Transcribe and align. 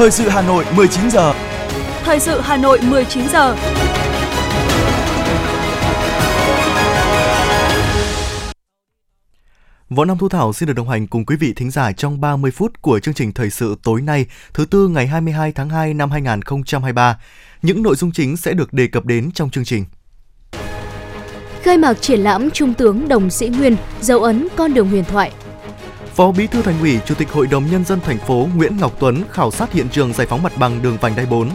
Thời 0.00 0.10
sự 0.10 0.28
Hà 0.28 0.42
Nội 0.42 0.64
19 0.76 1.10
giờ. 1.10 1.32
Thời 2.02 2.20
sự 2.20 2.40
Hà 2.40 2.56
Nội 2.56 2.80
19 2.82 3.28
giờ. 3.28 3.56
Võ 9.90 10.04
Nam 10.04 10.18
Thu 10.18 10.28
Thảo 10.28 10.52
xin 10.52 10.66
được 10.66 10.72
đồng 10.72 10.88
hành 10.88 11.06
cùng 11.06 11.26
quý 11.26 11.36
vị 11.36 11.52
thính 11.56 11.70
giả 11.70 11.92
trong 11.92 12.20
30 12.20 12.50
phút 12.50 12.82
của 12.82 13.00
chương 13.00 13.14
trình 13.14 13.32
thời 13.32 13.50
sự 13.50 13.76
tối 13.82 14.02
nay, 14.02 14.26
thứ 14.54 14.64
tư 14.64 14.88
ngày 14.88 15.06
22 15.06 15.52
tháng 15.52 15.70
2 15.70 15.94
năm 15.94 16.10
2023. 16.10 17.18
Những 17.62 17.82
nội 17.82 17.96
dung 17.96 18.12
chính 18.12 18.36
sẽ 18.36 18.52
được 18.52 18.72
đề 18.72 18.86
cập 18.86 19.04
đến 19.04 19.30
trong 19.34 19.50
chương 19.50 19.64
trình. 19.64 19.84
Khai 21.62 21.78
mạc 21.78 21.94
triển 21.94 22.20
lãm 22.20 22.50
Trung 22.50 22.74
tướng 22.74 23.08
Đồng 23.08 23.30
Sĩ 23.30 23.48
Nguyên, 23.48 23.76
dấu 24.00 24.22
ấn 24.22 24.48
con 24.56 24.74
đường 24.74 24.88
huyền 24.88 25.04
thoại. 25.04 25.32
Phó 26.20 26.32
Bí 26.32 26.46
thư 26.46 26.62
Thành 26.62 26.80
ủy, 26.80 26.98
Chủ 27.06 27.14
tịch 27.14 27.32
Hội 27.32 27.46
đồng 27.46 27.64
nhân 27.70 27.84
dân 27.84 28.00
thành 28.00 28.18
phố 28.18 28.48
Nguyễn 28.56 28.76
Ngọc 28.76 28.92
Tuấn 28.98 29.22
khảo 29.30 29.50
sát 29.50 29.72
hiện 29.72 29.88
trường 29.88 30.12
giải 30.12 30.26
phóng 30.26 30.42
mặt 30.42 30.52
bằng 30.56 30.82
đường 30.82 30.98
vành 31.00 31.16
đai 31.16 31.26
4. 31.26 31.50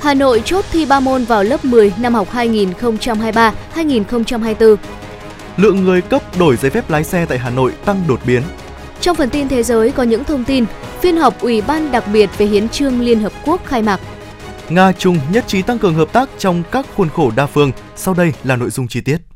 Hà 0.00 0.14
Nội 0.14 0.42
chốt 0.44 0.64
thi 0.72 0.86
3 0.86 1.00
môn 1.00 1.24
vào 1.24 1.44
lớp 1.44 1.64
10 1.64 1.92
năm 1.98 2.14
học 2.14 2.28
2023-2024. 2.32 4.76
Lượng 5.56 5.84
người 5.84 6.00
cấp 6.00 6.22
đổi 6.38 6.56
giấy 6.56 6.70
phép 6.70 6.90
lái 6.90 7.04
xe 7.04 7.26
tại 7.26 7.38
Hà 7.38 7.50
Nội 7.50 7.72
tăng 7.84 8.04
đột 8.08 8.20
biến. 8.26 8.42
Trong 9.00 9.16
phần 9.16 9.30
tin 9.30 9.48
thế 9.48 9.62
giới 9.62 9.90
có 9.90 10.02
những 10.02 10.24
thông 10.24 10.44
tin, 10.44 10.64
phiên 11.00 11.16
họp 11.16 11.40
Ủy 11.40 11.60
ban 11.60 11.92
đặc 11.92 12.04
biệt 12.12 12.30
về 12.38 12.46
hiến 12.46 12.68
trương 12.68 13.00
Liên 13.00 13.20
Hợp 13.20 13.32
Quốc 13.44 13.64
khai 13.64 13.82
mạc. 13.82 14.00
Nga 14.68 14.92
Trung 14.92 15.18
nhất 15.32 15.44
trí 15.46 15.62
tăng 15.62 15.78
cường 15.78 15.94
hợp 15.94 16.12
tác 16.12 16.28
trong 16.38 16.62
các 16.70 16.86
khuôn 16.96 17.08
khổ 17.08 17.32
đa 17.36 17.46
phương. 17.46 17.72
Sau 17.96 18.14
đây 18.14 18.32
là 18.44 18.56
nội 18.56 18.70
dung 18.70 18.88
chi 18.88 19.00
tiết. 19.00 19.29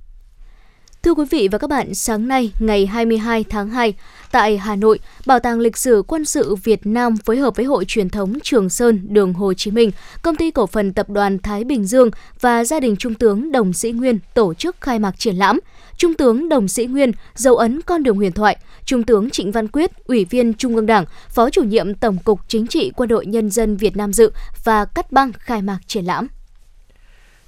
Thưa 1.15 1.23
quý 1.23 1.29
vị 1.31 1.49
và 1.53 1.59
các 1.59 1.71
bạn, 1.71 1.95
sáng 1.95 2.29
nay 2.29 2.53
ngày 2.59 2.87
22 2.87 3.45
tháng 3.45 3.71
2, 3.71 3.95
tại 4.31 4.59
Hà 4.59 4.77
Nội, 4.77 4.99
Bảo 5.27 5.39
tàng 5.39 5.61
Lịch 5.61 5.77
sử 5.77 6.03
Quân 6.07 6.25
sự 6.25 6.55
Việt 6.55 6.87
Nam 6.87 7.17
phối 7.17 7.37
hợp 7.37 7.57
với 7.57 7.65
Hội 7.67 7.85
truyền 7.89 8.09
thống 8.09 8.39
Trường 8.43 8.69
Sơn, 8.69 9.01
đường 9.09 9.33
Hồ 9.33 9.55
Chí 9.55 9.71
Minh, 9.71 9.91
Công 10.23 10.37
ty 10.37 10.51
Cổ 10.51 10.67
phần 10.67 10.93
Tập 10.93 11.11
đoàn 11.11 11.39
Thái 11.39 11.65
Bình 11.65 11.85
Dương 11.85 12.11
và 12.41 12.65
gia 12.65 12.81
đình 12.81 12.97
Trung 12.97 13.15
tướng 13.15 13.53
Đồng 13.53 13.73
Sĩ 13.73 13.93
Nguyên 13.93 14.19
tổ 14.35 14.55
chức 14.55 14.77
khai 14.81 14.99
mạc 14.99 15.19
triển 15.19 15.37
lãm 15.37 15.61
Trung 15.97 16.15
tướng 16.15 16.49
Đồng 16.49 16.69
Sĩ 16.69 16.87
Nguyên, 16.87 17.13
dấu 17.35 17.57
ấn 17.57 17.81
con 17.81 18.03
đường 18.03 18.17
huyền 18.17 18.33
thoại, 18.33 18.57
Trung 18.85 19.03
tướng 19.03 19.31
Trịnh 19.31 19.53
Văn 19.53 19.69
Quyết, 19.69 19.91
Ủy 20.07 20.25
viên 20.25 20.55
Trung 20.55 20.77
ương 20.77 20.87
Đảng, 20.87 21.05
Phó 21.29 21.51
chủ 21.51 21.63
nhiệm 21.63 21.95
Tổng 21.95 22.17
cục 22.25 22.41
Chính 22.49 22.67
trị 22.67 22.93
Quân 22.97 23.09
đội 23.09 23.27
Nhân 23.27 23.51
dân 23.51 23.77
Việt 23.77 23.97
Nam 23.97 24.13
dự 24.13 24.33
và 24.65 24.85
cắt 24.85 25.13
băng 25.13 25.33
khai 25.33 25.63
mạc 25.63 25.79
triển 25.87 26.05
lãm. 26.05 26.29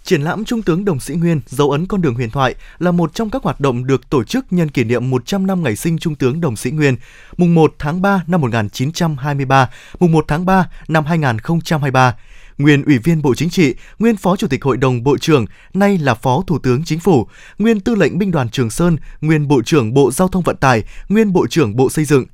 Triển 0.07 0.23
lãm 0.23 0.45
Trung 0.45 0.63
tướng 0.63 0.85
Đồng 0.85 1.01
Sĩ 1.01 1.15
Nguyên, 1.15 1.41
dấu 1.47 1.71
ấn 1.71 1.87
con 1.87 2.03
đường 2.03 2.15
huyền 2.15 2.31
thoại 2.31 2.55
là 2.79 2.91
một 2.91 3.15
trong 3.15 3.31
các 3.31 3.43
hoạt 3.43 3.61
động 3.61 3.87
được 3.87 4.11
tổ 4.11 4.25
chức 4.25 4.47
nhân 4.51 4.69
kỷ 4.69 4.85
niệm 4.85 5.11
100 5.11 5.47
năm 5.47 5.63
ngày 5.63 5.77
sinh 5.77 5.99
Trung 5.99 6.15
tướng 6.15 6.41
Đồng 6.41 6.57
Sĩ 6.57 6.71
Nguyên, 6.71 6.97
mùng 7.37 7.55
1 7.55 7.75
tháng 7.79 8.03
3 8.03 8.25
năm 8.27 8.41
1923, 8.41 9.71
mùng 9.99 10.13
1 10.13 10.25
tháng 10.29 10.47
3 10.47 10.69
năm 10.89 11.05
2023 11.05 12.17
nguyên 12.59 12.83
Ủy 12.83 12.99
viên 12.99 13.23
Bộ 13.23 13.35
Chính 13.35 13.51
trị, 13.51 13.75
nguyên 13.99 14.17
Phó 14.17 14.37
Chủ 14.37 14.47
tịch 14.47 14.65
Hội 14.65 14.77
đồng 14.77 15.03
Bộ 15.03 15.19
trưởng, 15.19 15.47
nay 15.75 15.99
là 15.99 16.15
Phó 16.15 16.43
Thủ 16.47 16.59
tướng 16.59 16.85
Chính 16.85 17.01
phủ, 17.01 17.27
nguyên 17.59 17.81
Tư 17.81 17.95
lệnh 17.95 18.19
Binh 18.19 18.31
đoàn 18.31 18.49
Trường 18.49 18.71
Sơn, 18.71 18.97
nguyên 19.21 19.49
Bộ 19.49 19.63
trưởng 19.63 19.95
Bộ 19.95 20.11
Giao 20.11 20.29
thông 20.29 20.43
Vận 20.43 20.57
tải, 20.57 20.83
nguyên 21.09 21.33
Bộ 21.33 21.47
trưởng 21.47 21.77
Bộ 21.77 21.91
Xây 21.91 22.05
dựng. 22.05 22.25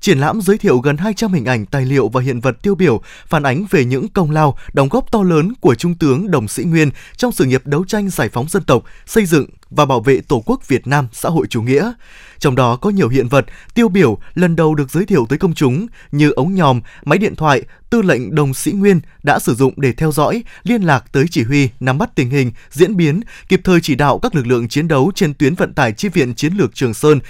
Triển 0.00 0.18
lãm 0.18 0.40
giới 0.40 0.58
thiệu 0.58 0.78
gần 0.78 0.96
200 0.96 1.32
hình 1.32 1.44
ảnh, 1.44 1.66
tài 1.66 1.86
liệu 1.86 2.08
và 2.08 2.20
hiện 2.22 2.40
vật 2.40 2.62
tiêu 2.62 2.74
biểu 2.74 3.02
phản 3.26 3.42
ánh 3.42 3.64
về 3.70 3.84
những 3.84 4.08
công 4.08 4.30
lao, 4.30 4.58
đóng 4.72 4.88
góp 4.88 5.12
to 5.12 5.22
lớn 5.22 5.52
của 5.60 5.74
Trung 5.74 5.94
tướng 5.94 6.30
Đồng 6.30 6.48
Sĩ 6.48 6.64
Nguyên 6.64 6.90
trong 7.16 7.32
sự 7.32 7.44
nghiệp 7.44 7.66
đấu 7.66 7.84
tranh 7.84 8.10
giải 8.10 8.28
phóng 8.28 8.48
dân 8.48 8.62
tộc, 8.62 8.84
xây 9.06 9.26
dựng 9.26 9.46
và 9.70 9.84
bảo 9.84 10.00
vệ 10.00 10.20
Tổ 10.20 10.42
quốc 10.46 10.68
Việt 10.68 10.86
Nam 10.86 11.08
xã 11.12 11.28
hội 11.28 11.46
chủ 11.50 11.62
nghĩa. 11.62 11.92
Trong 12.38 12.54
đó 12.54 12.76
có 12.76 12.90
nhiều 12.90 13.08
hiện 13.08 13.28
vật 13.28 13.46
tiêu 13.74 13.88
biểu 13.88 14.18
lần 14.34 14.56
đầu 14.56 14.74
được 14.74 14.90
giới 14.90 15.06
thiệu 15.06 15.26
tới 15.28 15.38
công 15.38 15.54
chúng 15.54 15.86
như 16.12 16.30
ống 16.30 16.54
nhòm, 16.54 16.80
máy 17.04 17.18
điện 17.18 17.36
thoại, 17.36 17.62
tư 17.90 18.02
lệnh 18.02 18.34
Đồng 18.34 18.54
Sĩ 18.54 18.72
Nguyên 18.72 19.00
đã 19.22 19.38
sử 19.38 19.54
dụng 19.54 19.74
để 19.76 19.92
theo 19.92 20.12
dõi, 20.12 20.42
liên 20.62 20.82
lạc 20.82 21.04
tới 21.12 21.24
chỉ 21.30 21.42
huy, 21.42 21.68
nắm 21.80 21.98
bắt 21.98 22.10
tình 22.14 22.30
hình, 22.30 22.52
diễn 22.70 22.96
biến, 22.96 23.20
kịp 23.48 23.60
thời 23.64 23.80
chỉ 23.80 23.94
đạo 23.94 24.18
các 24.18 24.34
lực 24.34 24.46
lượng 24.46 24.68
chiến 24.68 24.88
đấu 24.88 25.12
trên 25.14 25.34
tuyến 25.34 25.54
vận 25.54 25.74
tải 25.74 25.92
chi 25.92 26.08
viện 26.08 26.34
chiến 26.34 26.52
lược 26.54 26.74
Trường 26.74 26.94
Sơn 26.94 27.20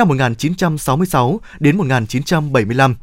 năm 0.00 0.08
1966 0.08 1.40
đến 1.60 1.76
1975. 1.76 2.94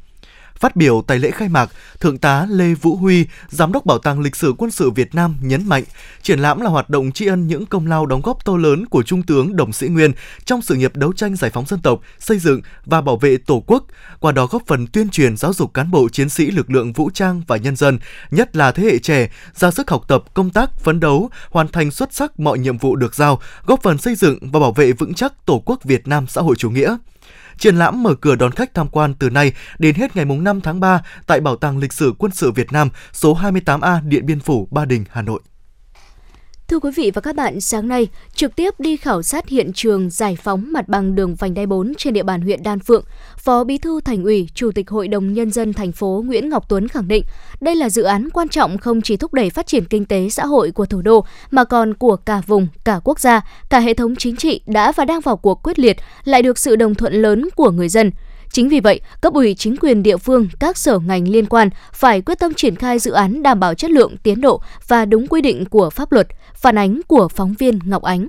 Phát 0.60 0.76
biểu 0.76 1.04
tại 1.08 1.20
lễ 1.20 1.32
khai 1.32 1.50
mạc, 1.50 1.72
Thượng 2.00 2.18
tá 2.18 2.48
Lê 2.50 2.74
Vũ 2.74 2.96
Huy, 2.96 3.26
Giám 3.50 3.72
đốc 3.72 3.86
Bảo 3.86 3.98
tàng 3.98 4.20
Lịch 4.20 4.36
sử 4.36 4.54
Quân 4.58 4.72
sự 4.72 4.90
Việt 4.90 5.16
Nam 5.16 5.36
nhấn 5.42 5.70
mạnh, 5.70 5.84
triển 6.22 6.40
lãm 6.40 6.62
là 6.62 6.70
hoạt 6.70 6.90
động 6.90 7.12
tri 7.12 7.26
ân 7.26 7.48
những 7.48 7.66
công 7.66 7.88
lao 7.88 8.06
đóng 8.06 8.22
góp 8.22 8.46
to 8.46 8.58
lớn 8.58 8.86
của 8.86 9.04
Trung 9.04 9.24
tướng 9.24 9.56
Đồng 9.56 9.74
Sĩ 9.74 9.88
Nguyên 9.88 10.12
trong 10.46 10.62
sự 10.62 10.76
nghiệp 10.76 10.96
đấu 10.96 11.14
tranh 11.14 11.36
giải 11.36 11.52
phóng 11.52 11.66
dân 11.66 11.80
tộc, 11.80 12.02
xây 12.20 12.40
dựng 12.40 12.62
và 12.86 13.02
bảo 13.02 13.18
vệ 13.18 13.38
Tổ 13.38 13.64
quốc, 13.68 13.86
qua 14.20 14.32
đó 14.32 14.46
góp 14.46 14.62
phần 14.68 14.88
tuyên 14.88 15.10
truyền 15.10 15.38
giáo 15.38 15.54
dục 15.54 15.74
cán 15.74 15.92
bộ 15.92 16.10
chiến 16.10 16.30
sĩ 16.30 16.52
lực 16.52 16.72
lượng 16.72 16.94
vũ 16.94 17.10
trang 17.14 17.42
và 17.48 17.58
nhân 17.58 17.76
dân, 17.76 18.00
nhất 18.32 18.56
là 18.56 18.72
thế 18.72 18.84
hệ 18.84 19.00
trẻ, 19.00 19.30
ra 19.56 19.72
sức 19.72 19.90
học 19.90 20.04
tập, 20.08 20.24
công 20.34 20.50
tác, 20.50 20.80
phấn 20.80 21.00
đấu, 21.00 21.30
hoàn 21.50 21.68
thành 21.68 21.92
xuất 21.92 22.14
sắc 22.14 22.40
mọi 22.40 22.60
nhiệm 22.60 22.78
vụ 22.78 22.96
được 22.96 23.16
giao, 23.16 23.40
góp 23.66 23.84
phần 23.84 23.98
xây 23.98 24.16
dựng 24.16 24.38
và 24.42 24.60
bảo 24.60 24.72
vệ 24.72 24.92
vững 24.92 25.14
chắc 25.14 25.46
Tổ 25.46 25.62
quốc 25.66 25.84
Việt 25.84 26.08
Nam 26.08 26.28
xã 26.28 26.42
hội 26.42 26.56
chủ 26.56 26.70
nghĩa. 26.70 26.98
Triển 27.58 27.76
lãm 27.76 28.04
mở 28.04 28.16
cửa 28.16 28.36
đón 28.36 28.52
khách 28.52 28.74
tham 28.74 28.88
quan 28.88 29.14
từ 29.14 29.30
nay 29.30 29.54
đến 29.80 29.96
hết 29.96 30.16
ngày 30.16 30.26
5 30.26 30.62
tháng 30.62 30.80
3 30.80 31.02
tại 31.28 31.40
Bảo 31.40 31.56
tàng 31.56 31.78
Lịch 31.78 31.94
sử 31.94 32.14
Quân 32.18 32.32
sự 32.32 32.52
Việt 32.52 32.72
Nam, 32.72 32.90
số 33.14 33.38
28A 33.38 34.08
Điện 34.08 34.26
Biên 34.26 34.40
Phủ, 34.40 34.68
Ba 34.72 34.86
Đình, 34.86 35.06
Hà 35.10 35.22
Nội. 35.22 35.42
Thưa 36.70 36.80
quý 36.80 36.92
vị 36.96 37.12
và 37.14 37.22
các 37.22 37.36
bạn, 37.36 37.62
sáng 37.62 37.88
nay, 37.88 38.08
trực 38.36 38.56
tiếp 38.56 38.80
đi 38.80 38.98
khảo 38.98 39.24
sát 39.24 39.48
hiện 39.48 39.74
trường 39.74 40.10
giải 40.10 40.38
phóng 40.44 40.74
mặt 40.74 40.88
bằng 40.88 41.16
đường 41.16 41.36
vành 41.36 41.54
đai 41.54 41.66
4 41.66 41.94
trên 41.98 42.14
địa 42.14 42.24
bàn 42.24 42.42
huyện 42.42 42.64
Đan 42.64 42.80
Phượng, 42.80 43.04
Phó 43.38 43.64
Bí 43.64 43.78
thư 43.78 44.02
Thành 44.02 44.24
ủy, 44.24 44.50
Chủ 44.54 44.72
tịch 44.72 44.90
Hội 44.90 45.08
đồng 45.08 45.34
Nhân 45.34 45.52
dân 45.52 45.74
thành 45.74 45.92
phố 45.92 46.24
Nguyễn 46.26 46.50
Ngọc 46.50 46.70
Tuấn 46.70 46.88
khẳng 46.88 47.08
định 47.08 47.24
đây 47.62 47.76
là 47.76 47.90
dự 47.90 48.04
án 48.04 48.30
quan 48.30 48.50
trọng 48.50 48.78
không 48.78 49.02
chỉ 49.02 49.18
thúc 49.18 49.34
đẩy 49.34 49.50
phát 49.50 49.68
triển 49.68 49.86
kinh 49.86 50.06
tế 50.06 50.30
xã 50.30 50.46
hội 50.46 50.72
của 50.72 50.86
thủ 50.86 51.02
đô 51.02 51.26
mà 51.52 51.64
còn 51.64 51.94
của 51.94 52.16
cả 52.16 52.42
vùng, 52.48 52.68
cả 52.84 53.00
quốc 53.04 53.20
gia, 53.20 53.42
cả 53.70 53.80
hệ 53.80 53.94
thống 53.94 54.16
chính 54.16 54.36
trị 54.36 54.62
đã 54.66 54.92
và 54.92 55.06
đang 55.06 55.22
vào 55.22 55.38
cuộc 55.38 55.64
quyết 55.64 55.80
liệt, 55.80 55.98
lại 56.24 56.42
được 56.42 56.58
sự 56.58 56.76
đồng 56.76 56.96
thuận 56.96 57.14
lớn 57.14 57.50
của 57.56 57.72
người 57.72 57.90
dân– 57.90 58.12
Chính 58.52 58.70
vì 58.70 58.80
vậy, 58.80 59.02
cấp 59.22 59.34
ủy 59.34 59.56
chính 59.56 59.78
quyền 59.78 60.04
địa 60.04 60.18
phương, 60.18 60.48
các 60.60 60.78
sở 60.78 61.00
ngành 61.00 61.28
liên 61.28 61.46
quan 61.46 61.70
phải 61.94 62.22
quyết 62.22 62.40
tâm 62.40 62.54
triển 62.54 62.76
khai 62.76 63.00
dự 63.00 63.12
án 63.12 63.44
đảm 63.44 63.60
bảo 63.60 63.74
chất 63.74 63.92
lượng, 63.92 64.18
tiến 64.24 64.42
độ 64.42 64.62
và 64.88 65.06
đúng 65.06 65.28
quy 65.28 65.42
định 65.42 65.66
của 65.66 65.90
pháp 65.90 66.12
luật, 66.12 66.28
phản 66.58 66.78
ánh 66.78 67.02
của 67.08 67.28
phóng 67.28 67.54
viên 67.54 67.80
Ngọc 67.86 68.04
Ánh. 68.04 68.28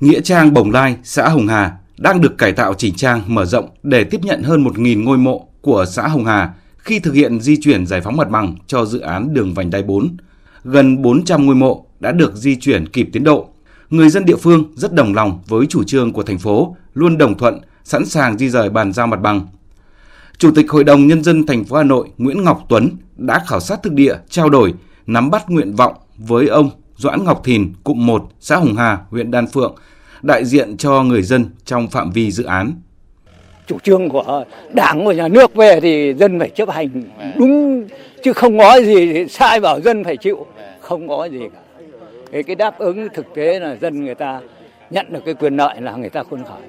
Nghĩa 0.00 0.20
trang 0.20 0.54
Bồng 0.54 0.70
Lai, 0.70 0.96
xã 1.04 1.28
Hồng 1.28 1.48
Hà 1.48 1.76
đang 1.98 2.20
được 2.20 2.38
cải 2.38 2.52
tạo 2.52 2.74
chỉnh 2.74 2.94
trang 2.94 3.22
mở 3.26 3.44
rộng 3.44 3.68
để 3.82 4.04
tiếp 4.04 4.20
nhận 4.22 4.42
hơn 4.42 4.64
1.000 4.64 5.04
ngôi 5.04 5.18
mộ 5.18 5.48
của 5.60 5.84
xã 5.84 6.08
Hồng 6.08 6.24
Hà 6.24 6.54
khi 6.78 6.98
thực 6.98 7.14
hiện 7.14 7.40
di 7.40 7.56
chuyển 7.60 7.86
giải 7.86 8.00
phóng 8.00 8.16
mặt 8.16 8.30
bằng 8.30 8.56
cho 8.66 8.84
dự 8.84 9.00
án 9.00 9.34
đường 9.34 9.54
vành 9.54 9.70
đai 9.70 9.82
4. 9.82 10.16
Gần 10.64 11.02
400 11.02 11.46
ngôi 11.46 11.54
mộ 11.54 11.86
đã 12.00 12.12
được 12.12 12.36
di 12.36 12.56
chuyển 12.56 12.88
kịp 12.88 13.08
tiến 13.12 13.24
độ. 13.24 13.48
Người 13.90 14.08
dân 14.08 14.24
địa 14.24 14.36
phương 14.36 14.64
rất 14.74 14.92
đồng 14.92 15.14
lòng 15.14 15.40
với 15.46 15.66
chủ 15.66 15.84
trương 15.84 16.12
của 16.12 16.22
thành 16.22 16.38
phố, 16.38 16.76
luôn 16.94 17.18
đồng 17.18 17.38
thuận 17.38 17.60
sẵn 17.84 18.06
sàng 18.06 18.38
di 18.38 18.50
rời 18.50 18.70
bàn 18.70 18.92
giao 18.92 19.06
mặt 19.06 19.20
bằng. 19.20 19.46
Chủ 20.38 20.50
tịch 20.54 20.70
Hội 20.70 20.84
đồng 20.84 21.06
Nhân 21.06 21.24
dân 21.24 21.46
thành 21.46 21.64
phố 21.64 21.76
Hà 21.76 21.82
Nội 21.82 22.08
Nguyễn 22.18 22.44
Ngọc 22.44 22.66
Tuấn 22.68 22.90
đã 23.16 23.44
khảo 23.46 23.60
sát 23.60 23.82
thực 23.82 23.92
địa, 23.92 24.14
trao 24.28 24.50
đổi, 24.50 24.74
nắm 25.06 25.30
bắt 25.30 25.50
nguyện 25.50 25.74
vọng 25.74 25.94
với 26.18 26.48
ông 26.48 26.70
Doãn 26.96 27.24
Ngọc 27.24 27.44
Thìn, 27.44 27.72
cụm 27.84 28.06
1, 28.06 28.22
xã 28.40 28.56
Hồng 28.56 28.74
Hà, 28.76 28.98
huyện 29.10 29.30
Đan 29.30 29.46
Phượng, 29.46 29.74
đại 30.22 30.44
diện 30.44 30.76
cho 30.76 31.02
người 31.02 31.22
dân 31.22 31.46
trong 31.64 31.88
phạm 31.88 32.10
vi 32.10 32.30
dự 32.30 32.44
án. 32.44 32.72
Chủ 33.66 33.78
trương 33.78 34.08
của 34.08 34.44
Đảng 34.70 35.06
và 35.06 35.12
nhà 35.12 35.28
nước 35.28 35.54
về 35.54 35.80
thì 35.80 36.14
dân 36.14 36.38
phải 36.38 36.50
chấp 36.50 36.70
hành 36.70 36.88
đúng 37.36 37.84
chứ 38.22 38.32
không 38.32 38.58
có 38.58 38.80
gì 38.80 39.26
sai 39.28 39.60
bảo 39.60 39.80
dân 39.80 40.04
phải 40.04 40.16
chịu, 40.16 40.46
không 40.80 41.08
có 41.08 41.24
gì 41.24 41.40
cả. 41.54 41.60
Cái, 42.32 42.42
cái 42.42 42.56
đáp 42.56 42.78
ứng 42.78 43.08
thực 43.14 43.26
tế 43.34 43.60
là 43.60 43.76
dân 43.80 44.04
người 44.04 44.14
ta 44.14 44.40
nhận 44.90 45.06
được 45.08 45.20
cái 45.24 45.34
quyền 45.34 45.56
lợi 45.56 45.80
là 45.80 45.96
người 45.96 46.10
ta 46.10 46.22
khôn 46.30 46.44
khởi. 46.44 46.68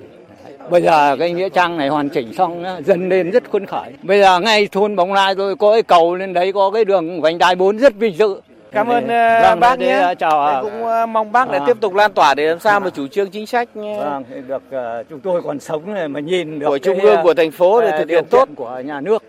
Bây 0.70 0.82
giờ 0.82 1.18
cái 1.18 1.32
nghĩa 1.32 1.50
trang 1.50 1.78
này 1.78 1.88
hoàn 1.88 2.10
chỉnh 2.10 2.34
xong 2.34 2.64
dân 2.86 3.10
lên 3.10 3.32
rất 3.32 3.52
phấn 3.52 3.66
khởi. 3.66 3.92
Bây 4.04 4.20
giờ 4.20 4.40
ngay 4.40 4.68
thôn 4.72 4.96
Bóng 4.96 5.14
Lai 5.14 5.36
tôi 5.36 5.56
có 5.56 5.74
cái 5.74 5.84
cầu 5.84 6.16
lên 6.16 6.34
đấy 6.34 6.54
có 6.54 6.72
cái 6.72 6.86
đường 6.86 7.22
vành 7.22 7.38
đai 7.38 7.56
4 7.56 7.78
rất 7.78 7.96
vinh 7.96 8.18
dự. 8.18 8.42
Cảm 8.72 8.88
ơn 8.88 9.04
uh, 9.04 9.10
vâng, 9.42 9.60
bác 9.60 9.80
nhé. 9.80 9.92
Ờ, 9.92 10.16
chào. 10.16 10.48
Em 10.48 10.64
cũng 10.64 11.14
mong 11.14 11.32
bác 11.32 11.52
để 11.52 11.60
tiếp 11.68 11.78
tục 11.82 11.94
lan 11.94 12.14
tỏa 12.14 12.34
để 12.34 12.48
làm 12.48 12.60
sao 12.60 12.80
mà 12.80 12.90
chủ 12.90 13.08
trương 13.08 13.30
chính 13.30 13.48
sách 13.48 13.70
vâng, 13.74 14.24
được 14.48 14.64
uh, 14.70 15.10
chúng 15.10 15.20
tôi 15.20 15.42
còn 15.42 15.60
sống 15.60 15.94
này 15.94 16.08
mà 16.08 16.20
nhìn 16.20 16.60
được 16.60 16.68
của 16.68 16.78
trung 16.78 17.00
ương 17.00 17.20
của 17.24 17.34
thành 17.34 17.52
phố 17.52 17.82
để 17.82 17.92
thực 18.00 18.10
hiện 18.10 18.26
tốt 18.30 18.50
của 18.56 18.82
nhà 18.86 19.02
nước 19.02 19.24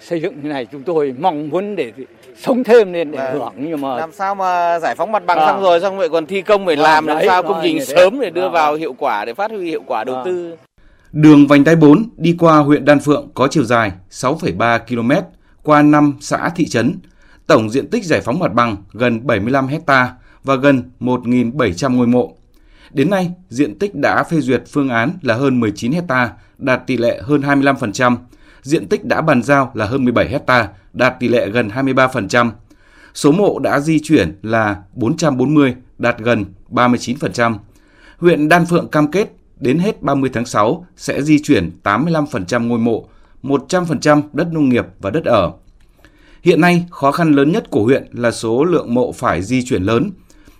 xây 0.00 0.20
dựng 0.20 0.34
như 0.42 0.48
này 0.48 0.66
chúng 0.72 0.82
tôi 0.82 1.14
mong 1.18 1.48
muốn 1.48 1.76
để 1.76 1.92
sống 2.36 2.64
thêm 2.64 2.92
lên 2.92 3.10
để 3.10 3.18
vâng. 3.18 3.32
hưởng 3.32 3.52
nhưng 3.56 3.80
mà 3.80 3.96
làm 3.96 4.12
sao 4.12 4.34
mà 4.34 4.78
giải 4.78 4.94
phóng 4.94 5.12
mặt 5.12 5.22
bằng 5.26 5.38
vâng. 5.38 5.48
xong 5.48 5.62
rồi 5.62 5.80
xong 5.80 5.98
vậy 5.98 6.08
còn 6.08 6.26
thi 6.26 6.42
công 6.42 6.66
phải 6.66 6.76
vâng, 6.76 6.84
làm 6.84 7.06
làm 7.06 7.18
sao 7.26 7.42
công 7.42 7.60
trình 7.62 7.84
sớm 7.84 8.20
để 8.20 8.30
đưa 8.30 8.40
vâng. 8.40 8.52
vào 8.52 8.74
hiệu 8.74 8.94
quả 8.98 9.24
để 9.24 9.34
phát 9.34 9.50
huy 9.50 9.70
hiệu 9.70 9.82
quả 9.86 10.04
đầu 10.04 10.14
vâng. 10.14 10.24
tư. 10.24 10.56
Đường 11.12 11.46
vành 11.46 11.64
đai 11.64 11.76
4 11.76 12.04
đi 12.16 12.36
qua 12.38 12.58
huyện 12.58 12.84
Đan 12.84 13.00
Phượng 13.00 13.28
có 13.34 13.48
chiều 13.50 13.64
dài 13.64 13.92
6,3 14.10 14.78
km 14.88 15.12
qua 15.62 15.82
5 15.82 16.16
xã 16.20 16.50
thị 16.56 16.68
trấn. 16.68 16.98
Tổng 17.52 17.70
diện 17.70 17.90
tích 17.90 18.04
giải 18.04 18.20
phóng 18.20 18.38
mặt 18.38 18.54
bằng 18.54 18.76
gần 18.92 19.26
75 19.26 19.66
hecta 19.66 20.14
và 20.44 20.54
gần 20.54 20.90
1.700 21.00 21.96
ngôi 21.96 22.06
mộ. 22.06 22.36
Đến 22.90 23.10
nay, 23.10 23.30
diện 23.48 23.78
tích 23.78 23.94
đã 23.94 24.24
phê 24.24 24.40
duyệt 24.40 24.62
phương 24.72 24.88
án 24.88 25.10
là 25.22 25.34
hơn 25.34 25.60
19 25.60 25.92
hecta, 25.92 26.30
đạt 26.58 26.86
tỷ 26.86 26.96
lệ 26.96 27.20
hơn 27.22 27.40
25%. 27.40 28.16
diện 28.62 28.88
tích 28.88 29.04
đã 29.04 29.20
bàn 29.20 29.42
giao 29.42 29.70
là 29.74 29.86
hơn 29.86 30.04
17 30.04 30.28
hecta, 30.28 30.68
đạt 30.92 31.14
tỷ 31.20 31.28
lệ 31.28 31.48
gần 31.48 31.68
23%. 31.68 32.50
Số 33.14 33.32
mộ 33.32 33.58
đã 33.58 33.80
di 33.80 34.00
chuyển 34.00 34.38
là 34.42 34.76
440, 34.94 35.74
đạt 35.98 36.18
gần 36.18 36.44
39%. 36.70 37.56
Huyện 38.18 38.48
Đan 38.48 38.66
Phượng 38.66 38.88
cam 38.88 39.10
kết 39.10 39.32
đến 39.60 39.78
hết 39.78 40.02
30 40.02 40.30
tháng 40.32 40.46
6 40.46 40.86
sẽ 40.96 41.22
di 41.22 41.42
chuyển 41.42 41.70
85% 41.82 42.66
ngôi 42.68 42.78
mộ, 42.78 43.08
100% 43.42 44.22
đất 44.32 44.52
nông 44.52 44.68
nghiệp 44.68 44.86
và 45.00 45.10
đất 45.10 45.24
ở. 45.24 45.52
Hiện 46.42 46.60
nay, 46.60 46.86
khó 46.90 47.12
khăn 47.12 47.32
lớn 47.32 47.52
nhất 47.52 47.70
của 47.70 47.84
huyện 47.84 48.06
là 48.12 48.30
số 48.30 48.64
lượng 48.64 48.94
mộ 48.94 49.12
phải 49.12 49.42
di 49.42 49.64
chuyển 49.64 49.82
lớn. 49.82 50.10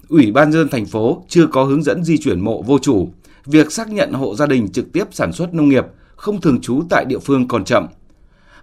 Ủy 0.08 0.32
ban 0.32 0.52
dân 0.52 0.68
thành 0.68 0.86
phố 0.86 1.24
chưa 1.28 1.46
có 1.46 1.64
hướng 1.64 1.82
dẫn 1.82 2.04
di 2.04 2.18
chuyển 2.18 2.40
mộ 2.40 2.62
vô 2.62 2.78
chủ. 2.78 3.08
Việc 3.46 3.72
xác 3.72 3.90
nhận 3.90 4.12
hộ 4.12 4.34
gia 4.34 4.46
đình 4.46 4.72
trực 4.72 4.92
tiếp 4.92 5.04
sản 5.10 5.32
xuất 5.32 5.54
nông 5.54 5.68
nghiệp 5.68 5.84
không 6.16 6.40
thường 6.40 6.60
trú 6.60 6.82
tại 6.90 7.04
địa 7.04 7.18
phương 7.18 7.48
còn 7.48 7.64
chậm. 7.64 7.86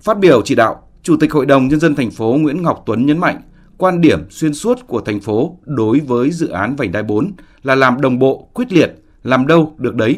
Phát 0.01 0.19
biểu 0.19 0.42
chỉ 0.45 0.56
đạo, 0.56 0.88
Chủ 1.04 1.18
tịch 1.18 1.31
Hội 1.31 1.45
đồng 1.45 1.68
Nhân 1.68 1.80
dân 1.80 1.95
thành 1.95 2.12
phố 2.12 2.38
Nguyễn 2.39 2.62
Ngọc 2.62 2.83
Tuấn 2.86 3.06
nhấn 3.06 3.18
mạnh, 3.18 3.42
quan 3.77 4.01
điểm 4.01 4.19
xuyên 4.30 4.54
suốt 4.54 4.88
của 4.88 5.01
thành 5.01 5.19
phố 5.19 5.57
đối 5.65 6.00
với 6.00 6.31
dự 6.31 6.48
án 6.48 6.75
vành 6.75 6.92
đai 6.92 7.04
4 7.04 7.31
là 7.63 7.75
làm 7.75 8.01
đồng 8.01 8.19
bộ, 8.19 8.50
quyết 8.54 8.74
liệt, 8.74 8.95
làm 9.24 9.48
đâu 9.48 9.74
được 9.77 9.95
đấy. 9.95 10.18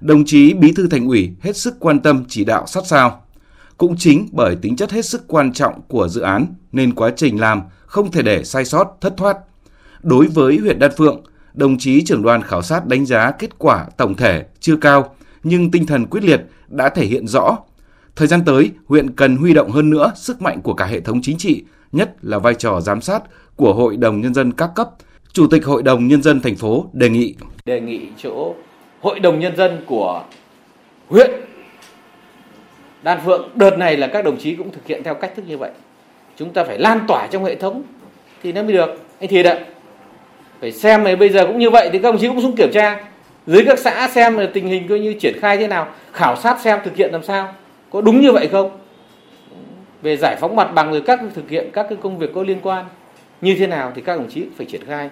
Đồng 0.00 0.24
chí 0.24 0.54
Bí 0.54 0.72
thư 0.72 0.86
Thành 0.86 1.08
ủy 1.08 1.30
hết 1.40 1.56
sức 1.56 1.76
quan 1.80 2.00
tâm 2.00 2.24
chỉ 2.28 2.44
đạo 2.44 2.66
sát 2.66 2.86
sao. 2.86 3.25
Cũng 3.78 3.96
chính 3.96 4.28
bởi 4.32 4.56
tính 4.56 4.76
chất 4.76 4.92
hết 4.92 5.04
sức 5.04 5.24
quan 5.28 5.52
trọng 5.52 5.80
của 5.88 6.08
dự 6.08 6.20
án 6.20 6.46
nên 6.72 6.94
quá 6.94 7.10
trình 7.16 7.40
làm 7.40 7.62
không 7.86 8.10
thể 8.10 8.22
để 8.22 8.44
sai 8.44 8.64
sót, 8.64 8.96
thất 9.00 9.14
thoát. 9.16 9.38
Đối 10.02 10.26
với 10.26 10.58
huyện 10.58 10.78
Đan 10.78 10.90
Phượng, 10.96 11.22
đồng 11.54 11.78
chí 11.78 12.04
trưởng 12.04 12.22
đoàn 12.22 12.42
khảo 12.42 12.62
sát 12.62 12.86
đánh 12.86 13.06
giá 13.06 13.30
kết 13.30 13.58
quả 13.58 13.86
tổng 13.96 14.14
thể 14.14 14.44
chưa 14.60 14.76
cao, 14.76 15.14
nhưng 15.42 15.70
tinh 15.70 15.86
thần 15.86 16.06
quyết 16.06 16.24
liệt 16.24 16.40
đã 16.68 16.88
thể 16.88 17.06
hiện 17.06 17.26
rõ. 17.26 17.58
Thời 18.16 18.28
gian 18.28 18.44
tới, 18.44 18.70
huyện 18.86 19.10
cần 19.10 19.36
huy 19.36 19.54
động 19.54 19.70
hơn 19.70 19.90
nữa 19.90 20.12
sức 20.16 20.42
mạnh 20.42 20.60
của 20.62 20.74
cả 20.74 20.84
hệ 20.84 21.00
thống 21.00 21.20
chính 21.22 21.38
trị, 21.38 21.64
nhất 21.92 22.14
là 22.22 22.38
vai 22.38 22.54
trò 22.54 22.80
giám 22.80 23.00
sát 23.00 23.22
của 23.56 23.74
Hội 23.74 23.96
đồng 23.96 24.20
Nhân 24.20 24.34
dân 24.34 24.52
các 24.52 24.70
cấp. 24.74 24.90
Chủ 25.32 25.46
tịch 25.46 25.64
Hội 25.64 25.82
đồng 25.82 26.08
Nhân 26.08 26.22
dân 26.22 26.40
thành 26.40 26.56
phố 26.56 26.86
đề 26.92 27.08
nghị. 27.08 27.34
Đề 27.64 27.80
nghị 27.80 28.00
chỗ 28.22 28.54
Hội 29.00 29.20
đồng 29.20 29.40
Nhân 29.40 29.56
dân 29.56 29.84
của 29.86 30.24
huyện 31.08 31.30
Đan 33.06 33.20
Phượng 33.24 33.48
đợt 33.54 33.78
này 33.78 33.96
là 33.96 34.06
các 34.06 34.24
đồng 34.24 34.36
chí 34.36 34.54
cũng 34.54 34.70
thực 34.70 34.86
hiện 34.86 35.02
theo 35.04 35.14
cách 35.14 35.32
thức 35.36 35.44
như 35.48 35.58
vậy. 35.58 35.70
Chúng 36.36 36.52
ta 36.52 36.64
phải 36.64 36.78
lan 36.78 37.00
tỏa 37.08 37.26
trong 37.26 37.44
hệ 37.44 37.54
thống 37.54 37.82
thì 38.42 38.52
nó 38.52 38.62
mới 38.62 38.72
được. 38.72 39.00
Anh 39.20 39.28
Thiệt 39.28 39.46
ạ, 39.46 39.58
phải 40.60 40.72
xem 40.72 41.04
này 41.04 41.16
bây 41.16 41.28
giờ 41.28 41.46
cũng 41.46 41.58
như 41.58 41.70
vậy 41.70 41.90
thì 41.92 41.98
các 41.98 42.12
đồng 42.12 42.20
chí 42.20 42.28
cũng 42.28 42.42
xuống 42.42 42.56
kiểm 42.56 42.70
tra 42.72 43.04
dưới 43.46 43.64
các 43.66 43.78
xã 43.78 44.08
xem 44.08 44.38
là 44.38 44.50
tình 44.54 44.66
hình 44.66 44.88
coi 44.88 45.00
như 45.00 45.12
triển 45.12 45.40
khai 45.40 45.56
thế 45.56 45.68
nào 45.68 45.88
khảo 46.12 46.36
sát 46.36 46.60
xem 46.60 46.78
thực 46.84 46.96
hiện 46.96 47.12
làm 47.12 47.22
sao 47.22 47.54
có 47.90 48.00
đúng 48.00 48.20
như 48.20 48.32
vậy 48.32 48.48
không 48.52 48.70
về 50.02 50.16
giải 50.16 50.36
phóng 50.40 50.56
mặt 50.56 50.70
bằng 50.74 50.92
rồi 50.92 51.02
các 51.06 51.20
thực 51.34 51.50
hiện 51.50 51.70
các 51.72 51.86
cái 51.88 51.98
công 52.02 52.18
việc 52.18 52.30
có 52.34 52.42
liên 52.42 52.58
quan 52.62 52.84
như 53.40 53.56
thế 53.58 53.66
nào 53.66 53.92
thì 53.94 54.02
các 54.02 54.16
đồng 54.18 54.30
chí 54.30 54.44
phải 54.56 54.66
triển 54.66 54.84
khai 54.86 55.10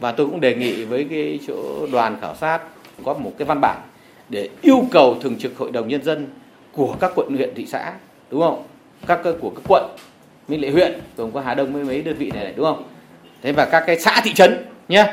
và 0.00 0.12
tôi 0.12 0.26
cũng 0.26 0.40
đề 0.40 0.54
nghị 0.54 0.84
với 0.84 1.06
cái 1.10 1.38
chỗ 1.46 1.86
đoàn 1.92 2.16
khảo 2.20 2.34
sát 2.34 2.58
có 3.04 3.14
một 3.14 3.32
cái 3.38 3.46
văn 3.46 3.60
bản 3.60 3.80
để 4.28 4.48
yêu 4.62 4.84
cầu 4.90 5.16
thường 5.22 5.38
trực 5.38 5.58
hội 5.58 5.70
đồng 5.70 5.88
nhân 5.88 6.02
dân 6.02 6.26
của 6.72 6.96
các 7.00 7.12
quận 7.14 7.36
huyện 7.36 7.54
thị 7.54 7.66
xã 7.66 7.92
đúng 8.30 8.40
không? 8.40 8.62
Các 9.06 9.20
của 9.40 9.50
các 9.50 9.62
quận 9.68 9.96
minh 10.48 10.60
lệ 10.60 10.70
huyện 10.70 11.00
gồm 11.16 11.30
có 11.30 11.40
hà 11.40 11.54
đông 11.54 11.72
với 11.72 11.84
mấy 11.84 12.02
đơn 12.02 12.16
vị 12.16 12.30
này, 12.30 12.44
này 12.44 12.52
đúng 12.56 12.66
không? 12.66 12.82
Thế 13.42 13.52
và 13.52 13.64
các 13.64 13.84
cái 13.86 13.98
xã 13.98 14.20
thị 14.24 14.32
trấn 14.34 14.64
nhé 14.88 15.12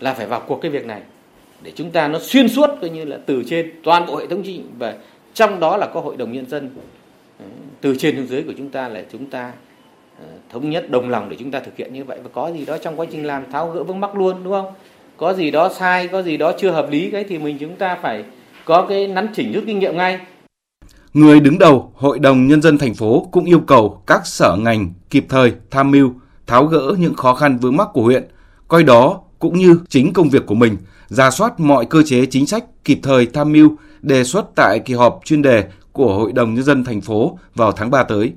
là 0.00 0.14
phải 0.14 0.26
vào 0.26 0.42
cuộc 0.46 0.56
cái 0.56 0.70
việc 0.70 0.86
này 0.86 1.00
để 1.62 1.72
chúng 1.74 1.90
ta 1.90 2.08
nó 2.08 2.18
xuyên 2.22 2.48
suốt 2.48 2.70
coi 2.80 2.90
như 2.90 3.04
là 3.04 3.18
từ 3.26 3.42
trên 3.46 3.72
toàn 3.84 4.06
bộ 4.06 4.16
hệ 4.16 4.26
thống 4.26 4.42
chính 4.42 4.68
và 4.78 4.94
trong 5.34 5.60
đó 5.60 5.76
là 5.76 5.86
có 5.86 6.00
hội 6.00 6.16
đồng 6.16 6.32
nhân 6.32 6.46
dân. 6.46 6.70
Từ 7.80 7.96
trên 7.98 8.16
xuống 8.16 8.26
dưới 8.26 8.42
của 8.42 8.52
chúng 8.58 8.70
ta 8.70 8.88
là 8.88 9.02
chúng 9.12 9.26
ta 9.26 9.52
ờ, 10.18 10.26
thống 10.50 10.70
nhất 10.70 10.90
đồng 10.90 11.08
lòng 11.08 11.28
để 11.28 11.36
chúng 11.38 11.50
ta 11.50 11.60
thực 11.60 11.76
hiện 11.76 11.94
như 11.94 12.04
vậy. 12.04 12.18
Và 12.22 12.30
có 12.32 12.52
gì 12.52 12.64
đó 12.64 12.78
trong 12.78 13.00
quá 13.00 13.06
trình 13.10 13.26
làm 13.26 13.50
tháo 13.52 13.70
gỡ 13.70 13.82
vướng 13.82 14.00
mắc 14.00 14.16
luôn 14.16 14.44
đúng 14.44 14.52
không? 14.52 14.72
Có 15.16 15.34
gì 15.34 15.50
đó 15.50 15.68
sai 15.68 16.08
có 16.08 16.22
gì 16.22 16.36
đó 16.36 16.52
chưa 16.58 16.70
hợp 16.70 16.90
lý 16.90 17.10
cái 17.10 17.24
thì 17.24 17.38
mình 17.38 17.58
chúng 17.58 17.76
ta 17.76 17.94
phải 18.02 18.24
có 18.64 18.86
cái 18.88 19.06
nắn 19.06 19.28
chỉnh 19.34 19.52
rút 19.52 19.64
kinh 19.66 19.78
nghiệm 19.78 19.96
ngay. 19.96 20.20
Người 21.16 21.40
đứng 21.40 21.58
đầu 21.58 21.92
Hội 21.94 22.18
đồng 22.18 22.46
Nhân 22.46 22.62
dân 22.62 22.78
thành 22.78 22.94
phố 22.94 23.28
cũng 23.32 23.44
yêu 23.44 23.60
cầu 23.60 24.02
các 24.06 24.26
sở 24.26 24.56
ngành 24.56 24.92
kịp 25.10 25.26
thời 25.28 25.52
tham 25.70 25.90
mưu, 25.90 26.12
tháo 26.46 26.66
gỡ 26.66 26.94
những 26.98 27.14
khó 27.14 27.34
khăn 27.34 27.58
vướng 27.58 27.76
mắc 27.76 27.88
của 27.92 28.02
huyện, 28.02 28.28
coi 28.68 28.82
đó 28.82 29.20
cũng 29.38 29.58
như 29.58 29.78
chính 29.88 30.12
công 30.12 30.30
việc 30.30 30.46
của 30.46 30.54
mình, 30.54 30.76
ra 31.08 31.30
soát 31.30 31.60
mọi 31.60 31.86
cơ 31.86 32.02
chế 32.02 32.26
chính 32.26 32.46
sách 32.46 32.64
kịp 32.84 33.00
thời 33.02 33.26
tham 33.26 33.52
mưu, 33.52 33.76
đề 34.02 34.24
xuất 34.24 34.46
tại 34.56 34.78
kỳ 34.84 34.94
họp 34.94 35.20
chuyên 35.24 35.42
đề 35.42 35.64
của 35.92 36.14
Hội 36.14 36.32
đồng 36.32 36.54
Nhân 36.54 36.64
dân 36.64 36.84
thành 36.84 37.00
phố 37.00 37.38
vào 37.54 37.72
tháng 37.72 37.90
3 37.90 38.02
tới. 38.02 38.32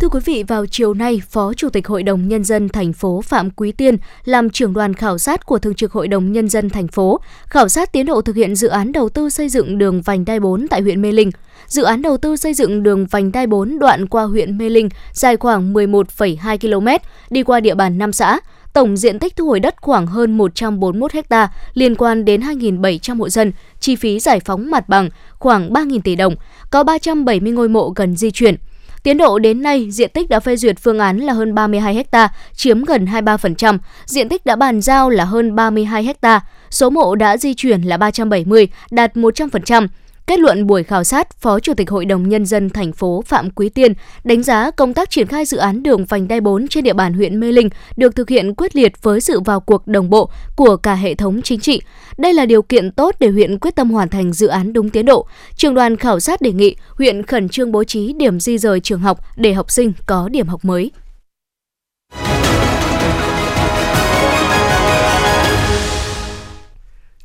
Thưa 0.00 0.08
quý 0.08 0.20
vị, 0.24 0.42
vào 0.42 0.66
chiều 0.66 0.94
nay, 0.94 1.22
Phó 1.30 1.54
Chủ 1.54 1.68
tịch 1.68 1.86
Hội 1.86 2.02
đồng 2.02 2.28
Nhân 2.28 2.44
dân 2.44 2.68
thành 2.68 2.92
phố 2.92 3.22
Phạm 3.22 3.50
Quý 3.50 3.72
Tiên 3.72 3.96
làm 4.24 4.50
trưởng 4.50 4.72
đoàn 4.72 4.94
khảo 4.94 5.18
sát 5.18 5.46
của 5.46 5.58
Thường 5.58 5.74
trực 5.74 5.92
Hội 5.92 6.08
đồng 6.08 6.32
Nhân 6.32 6.48
dân 6.48 6.70
thành 6.70 6.88
phố, 6.88 7.20
khảo 7.46 7.68
sát 7.68 7.92
tiến 7.92 8.06
độ 8.06 8.22
thực 8.22 8.36
hiện 8.36 8.54
dự 8.54 8.68
án 8.68 8.92
đầu 8.92 9.08
tư 9.08 9.30
xây 9.30 9.48
dựng 9.48 9.78
đường 9.78 10.02
vành 10.02 10.24
đai 10.24 10.40
4 10.40 10.68
tại 10.68 10.80
huyện 10.80 11.02
Mê 11.02 11.12
Linh. 11.12 11.30
Dự 11.66 11.82
án 11.82 12.02
đầu 12.02 12.16
tư 12.16 12.36
xây 12.36 12.54
dựng 12.54 12.82
đường 12.82 13.06
vành 13.06 13.32
đai 13.32 13.46
4 13.46 13.78
đoạn 13.78 14.06
qua 14.06 14.24
huyện 14.24 14.58
Mê 14.58 14.68
Linh 14.68 14.88
dài 15.12 15.36
khoảng 15.36 15.74
11,2 15.74 16.58
km, 16.58 17.04
đi 17.30 17.42
qua 17.42 17.60
địa 17.60 17.74
bàn 17.74 17.98
5 17.98 18.12
xã, 18.12 18.40
tổng 18.72 18.96
diện 18.96 19.18
tích 19.18 19.36
thu 19.36 19.46
hồi 19.46 19.60
đất 19.60 19.74
khoảng 19.80 20.06
hơn 20.06 20.38
141 20.38 21.12
ha, 21.30 21.48
liên 21.74 21.94
quan 21.94 22.24
đến 22.24 22.40
2.700 22.40 23.18
hộ 23.18 23.28
dân, 23.28 23.52
chi 23.80 23.96
phí 23.96 24.18
giải 24.18 24.40
phóng 24.40 24.70
mặt 24.70 24.88
bằng 24.88 25.08
khoảng 25.38 25.72
3.000 25.72 26.00
tỷ 26.00 26.16
đồng, 26.16 26.34
có 26.70 26.84
370 26.84 27.52
ngôi 27.52 27.68
mộ 27.68 27.90
cần 27.90 28.16
di 28.16 28.30
chuyển. 28.30 28.56
Tiến 29.02 29.18
độ 29.18 29.38
đến 29.38 29.62
nay, 29.62 29.90
diện 29.90 30.10
tích 30.14 30.28
đã 30.28 30.40
phê 30.40 30.56
duyệt 30.56 30.78
phương 30.78 30.98
án 30.98 31.18
là 31.18 31.32
hơn 31.32 31.54
32 31.54 32.04
ha, 32.12 32.28
chiếm 32.54 32.84
gần 32.84 33.04
23%, 33.04 33.78
diện 34.04 34.28
tích 34.28 34.46
đã 34.46 34.56
bàn 34.56 34.80
giao 34.80 35.10
là 35.10 35.24
hơn 35.24 35.54
32 35.54 36.14
ha, 36.22 36.40
số 36.70 36.90
mộ 36.90 37.14
đã 37.14 37.36
di 37.36 37.54
chuyển 37.54 37.82
là 37.82 37.96
370, 37.96 38.68
đạt 38.90 39.16
100%. 39.16 39.88
Kết 40.28 40.40
luận 40.40 40.66
buổi 40.66 40.82
khảo 40.82 41.04
sát, 41.04 41.40
Phó 41.40 41.60
Chủ 41.60 41.74
tịch 41.74 41.90
Hội 41.90 42.04
đồng 42.04 42.28
Nhân 42.28 42.46
dân 42.46 42.70
thành 42.70 42.92
phố 42.92 43.22
Phạm 43.26 43.50
Quý 43.50 43.68
Tiên 43.68 43.92
đánh 44.24 44.42
giá 44.42 44.70
công 44.70 44.94
tác 44.94 45.10
triển 45.10 45.26
khai 45.26 45.44
dự 45.44 45.56
án 45.56 45.82
đường 45.82 46.04
vành 46.04 46.28
đai 46.28 46.40
4 46.40 46.68
trên 46.68 46.84
địa 46.84 46.92
bàn 46.92 47.12
huyện 47.12 47.40
Mê 47.40 47.52
Linh 47.52 47.68
được 47.96 48.16
thực 48.16 48.28
hiện 48.28 48.54
quyết 48.54 48.76
liệt 48.76 49.02
với 49.02 49.20
sự 49.20 49.40
vào 49.40 49.60
cuộc 49.60 49.86
đồng 49.86 50.10
bộ 50.10 50.30
của 50.56 50.76
cả 50.76 50.94
hệ 50.94 51.14
thống 51.14 51.42
chính 51.42 51.60
trị. 51.60 51.80
Đây 52.18 52.34
là 52.34 52.46
điều 52.46 52.62
kiện 52.62 52.90
tốt 52.90 53.14
để 53.20 53.28
huyện 53.28 53.58
quyết 53.58 53.74
tâm 53.74 53.90
hoàn 53.90 54.08
thành 54.08 54.32
dự 54.32 54.46
án 54.46 54.72
đúng 54.72 54.90
tiến 54.90 55.06
độ. 55.06 55.26
Trường 55.56 55.74
đoàn 55.74 55.96
khảo 55.96 56.20
sát 56.20 56.40
đề 56.40 56.52
nghị 56.52 56.76
huyện 56.94 57.22
khẩn 57.22 57.48
trương 57.48 57.72
bố 57.72 57.84
trí 57.84 58.12
điểm 58.12 58.40
di 58.40 58.58
rời 58.58 58.80
trường 58.80 59.00
học 59.00 59.18
để 59.36 59.52
học 59.52 59.70
sinh 59.70 59.92
có 60.06 60.28
điểm 60.28 60.46
học 60.48 60.64
mới. 60.64 60.90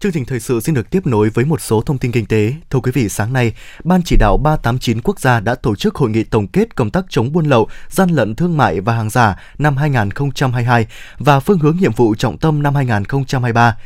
Chương 0.03 0.12
trình 0.12 0.25
thời 0.25 0.39
sự 0.39 0.60
xin 0.60 0.75
được 0.75 0.89
tiếp 0.89 1.07
nối 1.07 1.29
với 1.29 1.45
một 1.45 1.62
số 1.62 1.81
thông 1.81 1.98
tin 1.98 2.12
kinh 2.12 2.25
tế. 2.25 2.53
Thưa 2.69 2.79
quý 2.79 2.91
vị, 2.91 3.10
sáng 3.10 3.33
nay, 3.33 3.53
Ban 3.83 4.01
chỉ 4.05 4.15
đạo 4.19 4.38
389 4.38 5.01
quốc 5.01 5.19
gia 5.19 5.39
đã 5.39 5.55
tổ 5.55 5.75
chức 5.75 5.95
hội 5.95 6.10
nghị 6.10 6.24
tổng 6.24 6.48
kết 6.48 6.75
công 6.75 6.89
tác 6.89 7.05
chống 7.10 7.31
buôn 7.31 7.45
lậu, 7.45 7.67
gian 7.89 8.10
lận 8.10 8.36
thương 8.36 8.57
mại 8.57 8.81
và 8.81 8.93
hàng 8.93 9.10
giả 9.10 9.36
năm 9.57 9.77
2022 9.77 10.88
và 11.17 11.39
phương 11.39 11.60
hướng 11.60 11.77
nhiệm 11.77 11.91
vụ 11.91 12.15
trọng 12.15 12.38
tâm 12.38 12.63
năm 12.63 12.75
2023. 12.75 13.77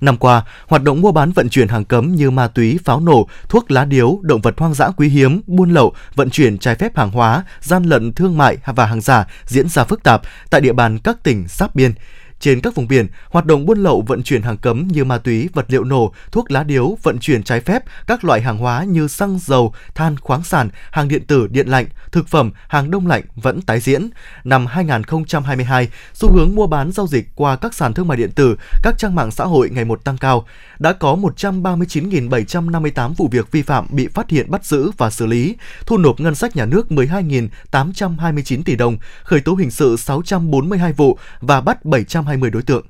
Năm 0.00 0.16
qua, 0.16 0.44
hoạt 0.66 0.82
động 0.82 1.00
mua 1.00 1.12
bán 1.12 1.32
vận 1.32 1.48
chuyển 1.48 1.68
hàng 1.68 1.84
cấm 1.84 2.14
như 2.14 2.30
ma 2.30 2.48
túy, 2.48 2.78
pháo 2.84 3.00
nổ, 3.00 3.28
thuốc 3.48 3.70
lá 3.70 3.84
điếu, 3.84 4.18
động 4.22 4.40
vật 4.40 4.54
hoang 4.58 4.74
dã 4.74 4.90
quý 4.96 5.08
hiếm, 5.08 5.40
buôn 5.46 5.70
lậu, 5.70 5.94
vận 6.14 6.30
chuyển 6.30 6.58
trái 6.58 6.74
phép 6.74 6.96
hàng 6.96 7.10
hóa, 7.10 7.44
gian 7.60 7.82
lận 7.82 8.12
thương 8.12 8.38
mại 8.38 8.56
và 8.66 8.86
hàng 8.86 9.00
giả 9.00 9.26
diễn 9.46 9.68
ra 9.68 9.84
phức 9.84 10.02
tạp 10.02 10.22
tại 10.50 10.60
địa 10.60 10.72
bàn 10.72 10.98
các 10.98 11.22
tỉnh 11.22 11.44
giáp 11.48 11.74
biên. 11.74 11.92
Trên 12.40 12.60
các 12.60 12.74
vùng 12.74 12.88
biển, 12.88 13.06
hoạt 13.30 13.46
động 13.46 13.66
buôn 13.66 13.78
lậu 13.78 14.02
vận 14.02 14.22
chuyển 14.22 14.42
hàng 14.42 14.56
cấm 14.56 14.88
như 14.88 15.04
ma 15.04 15.18
túy, 15.18 15.48
vật 15.54 15.66
liệu 15.68 15.84
nổ, 15.84 16.12
thuốc 16.32 16.50
lá 16.50 16.62
điếu, 16.62 16.96
vận 17.02 17.18
chuyển 17.18 17.42
trái 17.42 17.60
phép 17.60 17.82
các 18.06 18.24
loại 18.24 18.40
hàng 18.40 18.58
hóa 18.58 18.84
như 18.84 19.08
xăng 19.08 19.38
dầu, 19.38 19.74
than 19.94 20.16
khoáng 20.16 20.44
sản, 20.44 20.68
hàng 20.90 21.08
điện 21.08 21.24
tử, 21.26 21.46
điện 21.50 21.68
lạnh, 21.68 21.86
thực 22.12 22.28
phẩm, 22.28 22.50
hàng 22.68 22.90
đông 22.90 23.06
lạnh 23.06 23.22
vẫn 23.34 23.62
tái 23.62 23.80
diễn. 23.80 24.10
Năm 24.44 24.66
2022, 24.66 25.88
xu 26.12 26.32
hướng 26.32 26.54
mua 26.54 26.66
bán 26.66 26.92
giao 26.92 27.06
dịch 27.06 27.28
qua 27.34 27.56
các 27.56 27.74
sàn 27.74 27.94
thương 27.94 28.08
mại 28.08 28.16
điện 28.16 28.30
tử, 28.30 28.56
các 28.82 28.94
trang 28.98 29.14
mạng 29.14 29.30
xã 29.30 29.44
hội 29.44 29.70
ngày 29.70 29.84
một 29.84 30.04
tăng 30.04 30.18
cao. 30.18 30.46
Đã 30.78 30.92
có 30.92 31.16
139.758 31.36 33.14
vụ 33.16 33.28
việc 33.30 33.52
vi 33.52 33.62
phạm 33.62 33.86
bị 33.90 34.08
phát 34.08 34.30
hiện 34.30 34.50
bắt 34.50 34.64
giữ 34.64 34.90
và 34.98 35.10
xử 35.10 35.26
lý, 35.26 35.56
thu 35.86 35.98
nộp 35.98 36.20
ngân 36.20 36.34
sách 36.34 36.56
nhà 36.56 36.66
nước 36.66 36.86
12.829 36.90 38.62
tỷ 38.62 38.76
đồng, 38.76 38.98
khởi 39.24 39.40
tố 39.40 39.54
hình 39.54 39.70
sự 39.70 39.96
642 39.96 40.92
vụ 40.92 41.18
và 41.40 41.60
bắt 41.60 41.84
700 41.84 42.29
120 42.36 42.50
đối 42.50 42.62
tượng. 42.62 42.86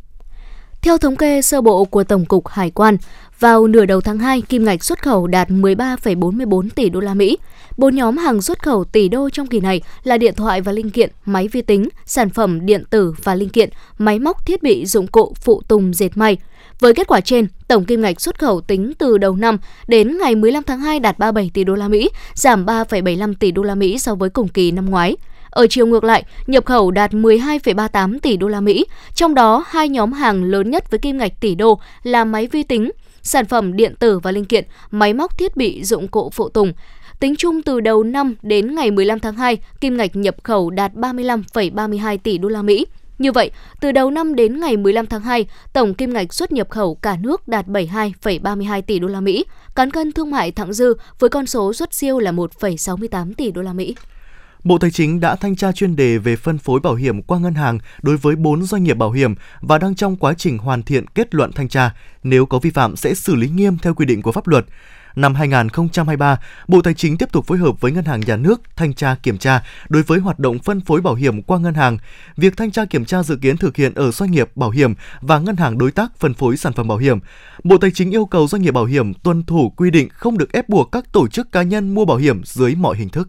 Theo 0.83 0.99
thống 0.99 1.17
kê 1.17 1.43
sơ 1.43 1.61
bộ 1.61 1.85
của 1.85 2.05
Tổng 2.05 2.27
cục 2.27 2.49
Hải 2.49 2.71
quan, 2.71 2.97
vào 3.41 3.67
nửa 3.67 3.87
đầu 3.87 4.01
tháng 4.01 4.19
2, 4.19 4.41
kim 4.41 4.65
ngạch 4.65 4.85
xuất 4.85 5.03
khẩu 5.03 5.27
đạt 5.27 5.49
13,44 5.49 6.69
tỷ 6.75 6.89
đô 6.89 7.01
la 7.01 7.15
Mỹ. 7.15 7.39
Bốn 7.77 7.95
nhóm 7.95 8.17
hàng 8.17 8.43
xuất 8.43 8.63
khẩu 8.63 8.85
tỷ 8.85 9.09
đô 9.09 9.31
trong 9.31 9.47
kỳ 9.47 9.61
này 9.61 9.83
là 10.03 10.19
điện 10.19 10.35
thoại 10.35 10.61
và 10.61 10.73
linh 10.73 10.91
kiện, 10.91 11.11
máy 11.25 11.49
vi 11.49 11.63
tính, 11.63 11.89
sản 12.07 12.31
phẩm 12.31 12.67
điện 12.67 12.85
tử 12.91 13.15
và 13.25 13.35
linh 13.35 13.49
kiện, 13.49 13.71
máy 13.99 14.19
móc 14.19 14.47
thiết 14.47 14.63
bị 14.63 14.87
dụng 14.87 15.07
cụ 15.07 15.35
phụ 15.41 15.63
tùng 15.69 15.95
dệt 15.95 16.11
may. 16.15 16.37
Với 16.81 16.95
kết 16.95 17.07
quả 17.07 17.21
trên, 17.21 17.47
tổng 17.69 17.85
kim 17.85 18.01
ngạch 18.01 18.21
xuất 18.21 18.39
khẩu 18.39 18.61
tính 18.61 18.93
từ 18.99 19.19
đầu 19.19 19.37
năm 19.37 19.59
đến 19.87 20.19
ngày 20.19 20.35
15 20.35 20.63
tháng 20.63 20.81
2 20.81 21.01
đạt 21.01 21.19
37 21.19 21.51
tỷ 21.55 21.65
đô 21.65 21.75
la 21.75 21.89
Mỹ, 21.89 22.11
giảm 22.35 22.67
3,75 22.67 23.35
tỷ 23.35 23.51
đô 23.51 23.63
la 23.63 23.75
Mỹ 23.75 23.99
so 23.99 24.15
với 24.15 24.31
cùng 24.31 24.49
kỳ 24.49 24.71
năm 24.71 24.91
ngoái. 24.91 25.17
Ở 25.51 25.67
chiều 25.71 25.87
ngược 25.87 26.05
lại, 26.05 26.25
nhập 26.47 26.65
khẩu 26.65 26.91
đạt 26.91 27.13
12,38 27.13 28.19
tỷ 28.23 28.37
đô 28.37 28.49
la 28.49 28.61
Mỹ, 28.61 28.85
trong 29.15 29.35
đó 29.35 29.65
hai 29.67 29.89
nhóm 29.89 30.13
hàng 30.13 30.45
lớn 30.45 30.71
nhất 30.71 30.91
với 30.91 30.99
kim 30.99 31.19
ngạch 31.19 31.41
tỷ 31.41 31.55
đô 31.55 31.81
là 32.03 32.25
máy 32.25 32.47
vi 32.47 32.63
tính, 32.63 32.91
sản 33.23 33.47
phẩm 33.47 33.77
điện 33.77 33.95
tử 33.99 34.19
và 34.19 34.33
linh 34.33 34.45
kiện, 34.45 34.65
máy 34.91 35.13
móc 35.15 35.39
thiết 35.39 35.57
bị 35.57 35.85
dụng 35.85 36.09
cụ 36.09 36.31
phụ 36.31 36.49
tùng. 36.49 36.73
Tính 37.21 37.37
chung 37.37 37.63
từ 37.63 37.81
đầu 37.81 38.03
năm 38.03 38.35
đến 38.43 38.75
ngày 38.75 38.91
15 38.91 39.19
tháng 39.19 39.37
2, 39.37 39.59
kim 39.81 39.97
ngạch 39.97 40.17
nhập 40.17 40.37
khẩu 40.43 40.71
đạt 40.71 40.93
35,32 40.95 42.19
tỷ 42.19 42.39
đô 42.39 42.49
la 42.49 42.63
Mỹ. 42.63 42.87
Như 43.19 43.33
vậy, 43.33 43.51
từ 43.81 43.93
đầu 43.93 44.11
năm 44.11 44.35
đến 44.35 44.61
ngày 44.61 44.77
15 44.77 45.07
tháng 45.07 45.21
2, 45.21 45.47
tổng 45.73 45.95
kim 45.95 46.13
ngạch 46.13 46.35
xuất 46.35 46.53
nhập 46.53 46.71
khẩu 46.71 46.95
cả 46.95 47.17
nước 47.21 47.49
đạt 47.49 47.67
72,32 47.67 48.83
tỷ 48.83 48.99
đô 48.99 49.09
la 49.09 49.21
Mỹ, 49.21 49.45
cán 49.75 49.91
cân 49.91 50.13
thương 50.13 50.31
mại 50.31 50.53
thặng 50.53 50.73
dư 50.73 50.95
với 51.19 51.31
con 51.31 51.47
số 51.47 51.73
xuất 51.73 51.95
siêu 51.95 52.19
là 52.19 52.33
1,68 52.33 53.33
tỷ 53.35 53.51
đô 53.51 53.63
la 53.63 53.73
Mỹ. 53.73 53.95
Bộ 54.65 54.79
Tài 54.79 54.91
chính 54.91 55.21
đã 55.21 55.37
thanh 55.37 55.57
tra 55.57 55.73
chuyên 55.73 55.97
đề 55.97 56.19
về 56.19 56.37
phân 56.37 56.59
phối 56.59 56.81
bảo 56.81 56.95
hiểm 56.95 57.23
qua 57.23 57.39
ngân 57.39 57.55
hàng 57.55 57.79
đối 58.03 58.17
với 58.17 58.37
4 58.37 58.65
doanh 58.65 58.85
nghiệp 58.85 58.95
bảo 58.95 59.11
hiểm 59.11 59.35
và 59.61 59.79
đang 59.79 59.95
trong 59.95 60.17
quá 60.17 60.35
trình 60.35 60.59
hoàn 60.59 60.83
thiện 60.83 61.07
kết 61.07 61.35
luận 61.35 61.53
thanh 61.53 61.69
tra. 61.69 61.95
Nếu 62.23 62.47
có 62.47 62.59
vi 62.59 62.71
phạm 62.71 62.97
sẽ 62.97 63.15
xử 63.15 63.35
lý 63.35 63.49
nghiêm 63.49 63.79
theo 63.79 63.95
quy 63.95 64.07
định 64.07 64.23
của 64.23 64.33
pháp 64.33 64.47
luật. 64.47 64.67
Năm 65.17 65.35
2023, 65.35 66.41
Bộ 66.69 66.83
Tài 66.83 66.95
chính 66.95 67.19
tiếp 67.19 67.33
tục 67.33 67.47
phối 67.47 67.59
hợp 67.59 67.81
với 67.81 67.93
Ngân 67.93 68.05
hàng 68.05 68.21
Nhà 68.21 68.37
nước 68.37 68.61
thanh 68.77 68.95
tra 68.95 69.15
kiểm 69.15 69.39
tra 69.39 69.63
đối 69.89 70.03
với 70.03 70.19
hoạt 70.19 70.39
động 70.39 70.59
phân 70.59 70.81
phối 70.81 71.01
bảo 71.01 71.15
hiểm 71.15 71.43
qua 71.43 71.59
ngân 71.59 71.75
hàng. 71.75 71.99
Việc 72.37 72.57
thanh 72.57 72.71
tra 72.71 72.85
kiểm 72.85 73.05
tra 73.05 73.23
dự 73.23 73.37
kiến 73.37 73.57
thực 73.57 73.77
hiện 73.77 73.95
ở 73.95 74.11
doanh 74.11 74.31
nghiệp 74.31 74.51
bảo 74.57 74.71
hiểm 74.71 74.95
và 75.21 75.39
ngân 75.39 75.57
hàng 75.57 75.79
đối 75.79 75.91
tác 75.91 76.19
phân 76.19 76.35
phối 76.35 76.57
sản 76.57 76.73
phẩm 76.73 76.89
bảo 76.89 76.99
hiểm. 76.99 77.19
Bộ 77.65 77.79
Tài 77.79 77.91
chính 77.91 78.11
yêu 78.11 78.27
cầu 78.27 78.49
doanh 78.49 78.63
nghiệp 78.63 78.75
bảo 78.75 78.85
hiểm 78.85 79.15
tuân 79.15 79.45
thủ 79.45 79.73
quy 79.77 79.91
định 79.91 80.09
không 80.13 80.39
được 80.39 80.53
ép 80.53 80.69
buộc 80.69 80.93
các 80.93 81.13
tổ 81.13 81.29
chức 81.29 81.53
cá 81.53 81.63
nhân 81.63 81.95
mua 81.95 82.05
bảo 82.05 82.17
hiểm 82.17 82.43
dưới 82.45 82.75
mọi 82.75 82.97
hình 82.97 83.09
thức. 83.09 83.29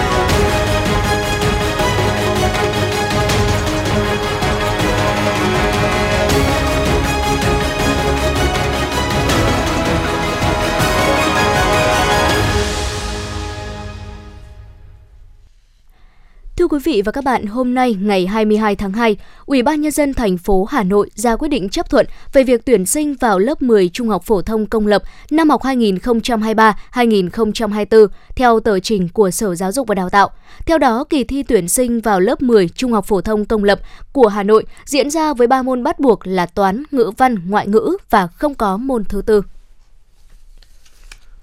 Thưa 16.61 16.67
quý 16.67 16.79
vị 16.83 17.01
và 17.05 17.11
các 17.11 17.23
bạn, 17.23 17.45
hôm 17.45 17.73
nay 17.73 17.95
ngày 18.01 18.27
22 18.27 18.75
tháng 18.75 18.91
2, 18.91 19.17
Ủy 19.45 19.63
ban 19.63 19.81
nhân 19.81 19.91
dân 19.91 20.13
thành 20.13 20.37
phố 20.37 20.65
Hà 20.65 20.83
Nội 20.83 21.09
ra 21.15 21.35
quyết 21.35 21.47
định 21.47 21.69
chấp 21.69 21.89
thuận 21.89 22.05
về 22.33 22.43
việc 22.43 22.65
tuyển 22.65 22.85
sinh 22.85 23.15
vào 23.19 23.39
lớp 23.39 23.61
10 23.61 23.89
Trung 23.89 24.09
học 24.09 24.23
phổ 24.23 24.41
thông 24.41 24.65
công 24.65 24.87
lập 24.87 25.03
năm 25.31 25.49
học 25.49 25.61
2023-2024 25.61 28.07
theo 28.35 28.59
tờ 28.59 28.79
trình 28.79 29.09
của 29.09 29.31
Sở 29.31 29.55
Giáo 29.55 29.71
dục 29.71 29.87
và 29.87 29.95
Đào 29.95 30.09
tạo. 30.09 30.29
Theo 30.65 30.77
đó, 30.77 31.03
kỳ 31.03 31.23
thi 31.23 31.43
tuyển 31.43 31.69
sinh 31.69 32.01
vào 32.01 32.19
lớp 32.19 32.41
10 32.41 32.69
Trung 32.69 32.93
học 32.93 33.05
phổ 33.05 33.21
thông 33.21 33.45
công 33.45 33.63
lập 33.63 33.79
của 34.11 34.27
Hà 34.27 34.43
Nội 34.43 34.65
diễn 34.85 35.09
ra 35.09 35.33
với 35.33 35.47
ba 35.47 35.61
môn 35.61 35.83
bắt 35.83 35.99
buộc 35.99 36.27
là 36.27 36.45
toán, 36.45 36.83
ngữ 36.91 37.11
văn, 37.17 37.35
ngoại 37.47 37.67
ngữ 37.67 37.97
và 38.09 38.27
không 38.27 38.55
có 38.55 38.77
môn 38.77 39.03
thứ 39.03 39.21
tư. 39.21 39.41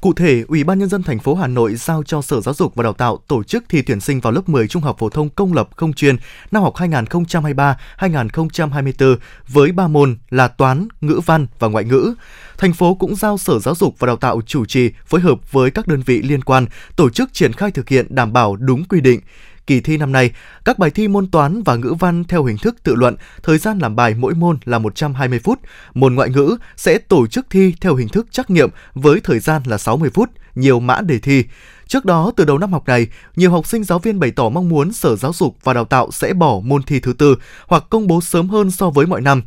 Cụ 0.01 0.13
thể, 0.13 0.45
Ủy 0.49 0.65
ban 0.65 0.79
nhân 0.79 0.89
dân 0.89 1.03
thành 1.03 1.19
phố 1.19 1.35
Hà 1.35 1.47
Nội 1.47 1.75
giao 1.75 2.03
cho 2.03 2.23
Sở 2.23 2.41
Giáo 2.41 2.55
dục 2.55 2.75
và 2.75 2.83
Đào 2.83 2.93
tạo 2.93 3.19
tổ 3.29 3.43
chức 3.43 3.65
thi 3.69 3.83
tuyển 3.83 4.01
sinh 4.01 4.21
vào 4.21 4.33
lớp 4.33 4.49
10 4.49 4.69
trung 4.69 4.83
học 4.83 4.97
phổ 4.99 5.09
thông 5.09 5.29
công 5.29 5.53
lập 5.53 5.69
không 5.77 5.93
chuyên 5.93 6.17
năm 6.51 6.63
học 6.63 6.75
2023-2024 6.77 9.17
với 9.49 9.73
ba 9.73 9.89
môn 9.89 10.17
là 10.31 10.49
toán, 10.49 10.89
ngữ 11.01 11.21
văn 11.27 11.47
và 11.59 11.69
ngoại 11.69 11.85
ngữ. 11.85 12.15
Thành 12.59 12.73
phố 12.73 12.95
cũng 12.95 13.17
giao 13.17 13.39
Sở 13.39 13.59
Giáo 13.59 13.75
dục 13.75 13.95
và 13.99 14.07
Đào 14.07 14.17
tạo 14.17 14.41
chủ 14.47 14.65
trì 14.65 14.91
phối 15.07 15.21
hợp 15.21 15.53
với 15.53 15.71
các 15.71 15.87
đơn 15.87 16.03
vị 16.07 16.23
liên 16.23 16.43
quan 16.43 16.67
tổ 16.97 17.11
chức 17.11 17.33
triển 17.33 17.53
khai 17.53 17.71
thực 17.71 17.89
hiện 17.89 18.07
đảm 18.09 18.33
bảo 18.33 18.57
đúng 18.57 18.85
quy 18.85 19.01
định. 19.01 19.21
Kỳ 19.69 19.81
thi 19.81 19.97
năm 19.97 20.13
nay, 20.13 20.31
các 20.65 20.79
bài 20.79 20.91
thi 20.91 21.09
môn 21.09 21.27
toán 21.27 21.63
và 21.63 21.77
ngữ 21.77 21.95
văn 21.99 22.25
theo 22.25 22.45
hình 22.45 22.59
thức 22.59 22.77
tự 22.83 22.95
luận, 22.95 23.17
thời 23.43 23.59
gian 23.59 23.79
làm 23.79 23.97
bài 23.97 24.15
mỗi 24.19 24.35
môn 24.35 24.59
là 24.65 24.79
120 24.79 25.39
phút. 25.39 25.61
Môn 25.95 26.15
ngoại 26.15 26.31
ngữ 26.31 26.57
sẽ 26.77 26.99
tổ 26.99 27.27
chức 27.27 27.47
thi 27.51 27.75
theo 27.81 27.95
hình 27.95 28.09
thức 28.09 28.27
trắc 28.31 28.51
nghiệm 28.51 28.71
với 28.95 29.21
thời 29.25 29.39
gian 29.39 29.63
là 29.67 29.79
60 29.79 30.11
phút, 30.15 30.31
nhiều 30.55 30.81
mã 30.81 31.01
đề 31.01 31.19
thi. 31.19 31.45
Trước 31.87 32.05
đó, 32.05 32.33
từ 32.37 32.45
đầu 32.45 32.59
năm 32.59 32.73
học 32.73 32.87
này, 32.87 33.07
nhiều 33.37 33.51
học 33.51 33.67
sinh 33.67 33.85
giáo 33.85 33.99
viên 33.99 34.21
bày 34.21 34.31
tỏ 34.31 34.49
mong 34.49 34.69
muốn 34.69 34.93
Sở 34.93 35.17
Giáo 35.17 35.33
dục 35.33 35.57
và 35.65 35.75
Đào 35.75 35.85
tạo 35.85 36.11
sẽ 36.11 36.33
bỏ 36.33 36.61
môn 36.65 36.83
thi 36.83 37.01
thứ 37.01 37.13
tư 37.13 37.37
hoặc 37.67 37.85
công 37.91 38.07
bố 38.07 38.21
sớm 38.21 38.49
hơn 38.49 38.71
so 38.71 38.91
với 38.91 39.07
mọi 39.07 39.21
năm 39.21 39.43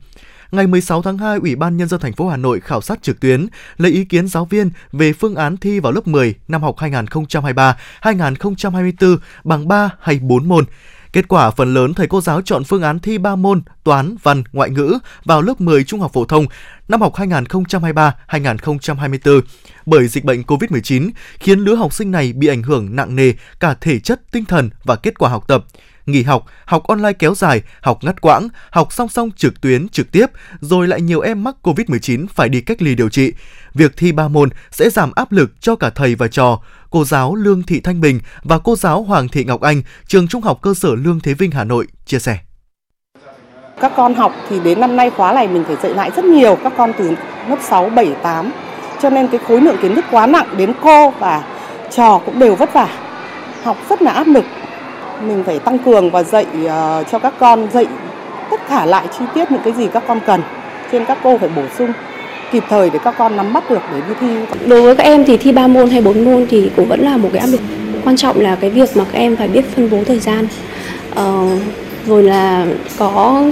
ngày 0.51 0.67
16 0.67 1.01
tháng 1.01 1.17
2, 1.17 1.37
Ủy 1.37 1.55
ban 1.55 1.77
nhân 1.77 1.87
dân 1.87 1.99
thành 1.99 2.13
phố 2.13 2.27
Hà 2.27 2.37
Nội 2.37 2.59
khảo 2.59 2.81
sát 2.81 3.03
trực 3.03 3.19
tuyến 3.19 3.47
lấy 3.77 3.91
ý 3.91 4.05
kiến 4.05 4.27
giáo 4.27 4.45
viên 4.45 4.69
về 4.91 5.13
phương 5.13 5.35
án 5.35 5.57
thi 5.57 5.79
vào 5.79 5.91
lớp 5.91 6.07
10 6.07 6.35
năm 6.47 6.63
học 6.63 6.75
2023-2024 6.77 9.17
bằng 9.43 9.67
3 9.67 9.89
hay 9.99 10.19
4 10.19 10.47
môn. 10.47 10.65
Kết 11.13 11.27
quả 11.27 11.51
phần 11.51 11.73
lớn 11.73 11.93
thầy 11.93 12.07
cô 12.07 12.21
giáo 12.21 12.41
chọn 12.41 12.63
phương 12.63 12.81
án 12.81 12.99
thi 12.99 13.17
3 13.17 13.35
môn 13.35 13.61
toán, 13.83 14.15
văn, 14.23 14.43
ngoại 14.51 14.69
ngữ 14.69 14.97
vào 15.25 15.41
lớp 15.41 15.61
10 15.61 15.83
trung 15.83 15.99
học 15.99 16.11
phổ 16.13 16.25
thông 16.25 16.45
năm 16.87 17.01
học 17.01 17.13
2023-2024 17.15 19.41
bởi 19.85 20.07
dịch 20.07 20.25
bệnh 20.25 20.41
COVID-19 20.41 21.11
khiến 21.39 21.59
lứa 21.59 21.75
học 21.75 21.93
sinh 21.93 22.11
này 22.11 22.33
bị 22.33 22.47
ảnh 22.47 22.63
hưởng 22.63 22.95
nặng 22.95 23.15
nề 23.15 23.33
cả 23.59 23.75
thể 23.81 23.99
chất, 23.99 24.21
tinh 24.31 24.45
thần 24.45 24.69
và 24.83 24.95
kết 24.95 25.19
quả 25.19 25.29
học 25.29 25.47
tập 25.47 25.65
nghỉ 26.05 26.23
học, 26.23 26.45
học 26.65 26.87
online 26.87 27.13
kéo 27.13 27.35
dài, 27.35 27.61
học 27.81 27.99
ngắt 28.01 28.21
quãng, 28.21 28.47
học 28.69 28.93
song 28.93 29.09
song 29.09 29.29
trực 29.35 29.61
tuyến 29.61 29.89
trực 29.89 30.11
tiếp, 30.11 30.25
rồi 30.59 30.87
lại 30.87 31.01
nhiều 31.01 31.21
em 31.21 31.43
mắc 31.43 31.55
COVID-19 31.63 32.25
phải 32.27 32.49
đi 32.49 32.61
cách 32.61 32.81
ly 32.81 32.95
điều 32.95 33.09
trị. 33.09 33.33
Việc 33.73 33.97
thi 33.97 34.11
ba 34.11 34.27
môn 34.27 34.49
sẽ 34.71 34.89
giảm 34.89 35.11
áp 35.15 35.31
lực 35.31 35.61
cho 35.61 35.75
cả 35.75 35.89
thầy 35.89 36.15
và 36.15 36.27
trò. 36.27 36.59
Cô 36.89 37.05
giáo 37.05 37.35
Lương 37.35 37.63
Thị 37.63 37.79
Thanh 37.79 38.01
Bình 38.01 38.19
và 38.43 38.59
cô 38.59 38.75
giáo 38.75 39.03
Hoàng 39.03 39.27
Thị 39.27 39.43
Ngọc 39.43 39.61
Anh, 39.61 39.81
trường 40.07 40.27
Trung 40.27 40.41
học 40.41 40.59
cơ 40.61 40.73
sở 40.73 40.95
Lương 40.95 41.19
Thế 41.19 41.33
Vinh 41.33 41.51
Hà 41.51 41.63
Nội 41.63 41.87
chia 42.05 42.19
sẻ. 42.19 42.37
Các 43.81 43.91
con 43.95 44.15
học 44.15 44.33
thì 44.49 44.59
đến 44.59 44.79
năm 44.79 44.95
nay 44.95 45.09
khóa 45.09 45.33
này 45.33 45.47
mình 45.47 45.63
phải 45.67 45.75
dạy 45.83 45.93
lại 45.93 46.11
rất 46.15 46.25
nhiều, 46.25 46.57
các 46.63 46.73
con 46.77 46.91
từ 46.97 47.15
lớp 47.49 47.57
6, 47.61 47.89
7, 47.89 48.15
8. 48.23 48.51
Cho 49.01 49.09
nên 49.09 49.27
cái 49.27 49.39
khối 49.47 49.61
lượng 49.61 49.77
kiến 49.81 49.95
thức 49.95 50.05
quá 50.11 50.27
nặng 50.27 50.57
đến 50.57 50.73
cô 50.81 51.09
và 51.09 51.43
trò 51.91 52.21
cũng 52.25 52.39
đều 52.39 52.55
vất 52.55 52.73
vả. 52.73 52.87
Học 53.63 53.77
rất 53.89 54.01
là 54.01 54.11
áp 54.11 54.27
lực 54.27 54.45
mình 55.27 55.43
phải 55.45 55.59
tăng 55.59 55.79
cường 55.79 56.11
và 56.11 56.23
dạy 56.23 56.45
uh, 56.65 56.69
cho 57.11 57.19
các 57.19 57.33
con 57.39 57.67
dạy 57.71 57.85
tất 58.51 58.67
cả 58.69 58.85
lại 58.85 59.07
chi 59.19 59.25
tiết 59.33 59.51
những 59.51 59.61
cái 59.63 59.73
gì 59.73 59.87
các 59.93 60.03
con 60.07 60.19
cần 60.25 60.41
trên 60.91 61.05
các 61.05 61.17
cô 61.23 61.37
phải 61.37 61.49
bổ 61.55 61.63
sung 61.77 61.91
kịp 62.51 62.63
thời 62.69 62.89
để 62.89 62.99
các 63.03 63.15
con 63.17 63.37
nắm 63.37 63.53
bắt 63.53 63.69
được 63.69 63.81
để 63.93 64.01
đi 64.07 64.13
thi. 64.19 64.55
Đối 64.67 64.81
với 64.81 64.95
các 64.95 65.03
em 65.03 65.25
thì 65.25 65.37
thi 65.37 65.51
3 65.51 65.67
môn 65.67 65.89
hay 65.89 66.01
4 66.01 66.25
môn 66.25 66.45
thì 66.49 66.71
cũng 66.75 66.87
vẫn 66.87 66.99
là 66.99 67.17
một 67.17 67.29
cái 67.33 67.39
áp 67.39 67.47
lực. 67.47 67.61
Quan 68.03 68.17
trọng 68.17 68.39
là 68.39 68.55
cái 68.55 68.69
việc 68.69 68.97
mà 68.97 69.03
các 69.03 69.19
em 69.19 69.35
phải 69.35 69.47
biết 69.47 69.65
phân 69.75 69.89
bố 69.89 70.03
thời 70.03 70.19
gian. 70.19 70.47
Ờ, 71.15 71.47
rồi 72.05 72.23
là 72.23 72.65
có 72.97 73.43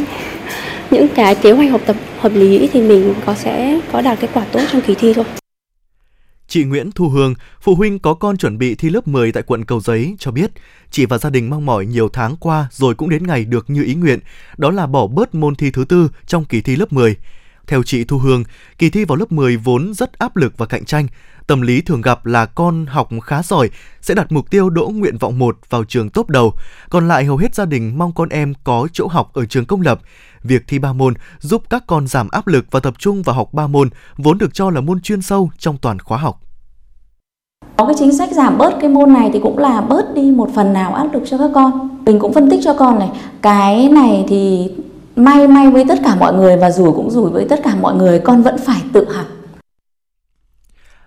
những 0.92 1.08
cái 1.08 1.36
kế 1.36 1.52
hoạch 1.52 1.72
học 1.72 1.82
tập 1.86 1.96
hợp 2.20 2.32
lý 2.36 2.70
thì 2.74 2.82
mình 2.82 3.14
có 3.26 3.34
sẽ 3.34 3.80
có 3.92 4.02
đạt 4.02 4.20
kết 4.20 4.30
quả 4.34 4.44
tốt 4.52 4.62
trong 4.72 4.82
kỳ 4.82 4.96
thi 4.96 5.14
thôi. 5.14 5.26
Chị 6.50 6.64
Nguyễn 6.64 6.92
Thu 6.92 7.10
Hương, 7.10 7.34
phụ 7.62 7.76
huynh 7.76 8.00
có 8.00 8.14
con 8.14 8.38
chuẩn 8.38 8.58
bị 8.58 8.76
thi 8.76 8.90
lớp 8.90 9.08
10 9.08 9.32
tại 9.32 9.44
quận 9.44 9.66
Cầu 9.66 9.80
Giấy 9.80 10.16
cho 10.20 10.32
biết, 10.32 10.52
chị 10.92 11.06
và 11.06 11.18
gia 11.18 11.30
đình 11.30 11.50
mong 11.50 11.66
mỏi 11.66 11.86
nhiều 11.86 12.10
tháng 12.10 12.36
qua 12.36 12.68
rồi 12.72 12.96
cũng 12.96 13.10
đến 13.10 13.28
ngày 13.28 13.46
được 13.46 13.70
như 13.70 13.84
ý 13.84 13.96
nguyện, 13.96 14.20
đó 14.58 14.72
là 14.72 14.88
bỏ 14.88 15.08
bớt 15.08 15.36
môn 15.36 15.56
thi 15.56 15.72
thứ 15.72 15.86
tư 15.86 16.10
trong 16.28 16.46
kỳ 16.46 16.62
thi 16.62 16.76
lớp 16.76 16.94
10. 16.94 17.16
Theo 17.68 17.84
chị 17.84 18.04
Thu 18.04 18.18
Hương, 18.18 18.44
kỳ 18.78 18.90
thi 18.90 19.06
vào 19.06 19.16
lớp 19.16 19.32
10 19.32 19.58
vốn 19.58 19.94
rất 19.94 20.20
áp 20.20 20.36
lực 20.36 20.58
và 20.58 20.66
cạnh 20.66 20.86
tranh. 20.86 21.08
Tâm 21.50 21.62
lý 21.62 21.82
thường 21.82 22.02
gặp 22.02 22.26
là 22.26 22.46
con 22.46 22.86
học 22.86 23.10
khá 23.24 23.44
giỏi 23.44 23.70
sẽ 24.02 24.14
đặt 24.14 24.32
mục 24.32 24.50
tiêu 24.50 24.70
đỗ 24.70 24.92
nguyện 24.94 25.18
vọng 25.18 25.40
1 25.40 25.58
vào 25.70 25.84
trường 25.84 26.10
tốt 26.10 26.30
đầu, 26.30 26.54
còn 26.90 27.08
lại 27.08 27.26
hầu 27.26 27.38
hết 27.38 27.56
gia 27.56 27.66
đình 27.66 27.98
mong 27.98 28.12
con 28.14 28.30
em 28.30 28.54
có 28.64 28.88
chỗ 28.94 29.08
học 29.08 29.34
ở 29.34 29.46
trường 29.46 29.66
công 29.66 29.82
lập. 29.82 30.00
Việc 30.44 30.64
thi 30.68 30.80
ba 30.80 30.94
môn 30.94 31.14
giúp 31.40 31.64
các 31.70 31.84
con 31.88 32.08
giảm 32.08 32.28
áp 32.32 32.48
lực 32.48 32.66
và 32.72 32.80
tập 32.80 32.94
trung 32.98 33.22
vào 33.22 33.36
học 33.36 33.54
ba 33.54 33.68
môn 33.68 33.90
vốn 34.18 34.38
được 34.38 34.54
cho 34.54 34.70
là 34.70 34.82
môn 34.82 35.02
chuyên 35.02 35.22
sâu 35.22 35.50
trong 35.58 35.78
toàn 35.78 36.00
khóa 36.00 36.18
học. 36.18 36.40
Có 37.78 37.86
cái 37.86 37.96
chính 38.00 38.18
sách 38.18 38.30
giảm 38.32 38.58
bớt 38.58 38.74
cái 38.82 38.90
môn 38.90 39.14
này 39.14 39.30
thì 39.34 39.40
cũng 39.44 39.58
là 39.58 39.82
bớt 39.82 40.14
đi 40.16 40.32
một 40.32 40.50
phần 40.56 40.74
nào 40.74 40.94
áp 40.94 41.14
lực 41.14 41.24
cho 41.30 41.38
các 41.38 41.52
con. 41.56 41.90
Mình 42.06 42.20
cũng 42.20 42.34
phân 42.34 42.50
tích 42.50 42.60
cho 42.64 42.74
con 42.74 43.00
này, 43.00 43.10
cái 43.42 43.90
này 43.90 44.26
thì 44.28 44.72
may 45.16 45.48
may 45.48 45.72
với 45.72 45.86
tất 45.88 46.00
cả 46.04 46.16
mọi 46.16 46.34
người 46.34 46.58
và 46.58 46.72
rủi 46.72 46.92
cũng 46.92 47.12
rủi 47.12 47.30
với 47.30 47.48
tất 47.50 47.60
cả 47.64 47.76
mọi 47.82 47.96
người, 47.96 48.20
con 48.20 48.42
vẫn 48.42 48.58
phải 48.66 48.82
tự 48.94 49.14
học. 49.14 49.26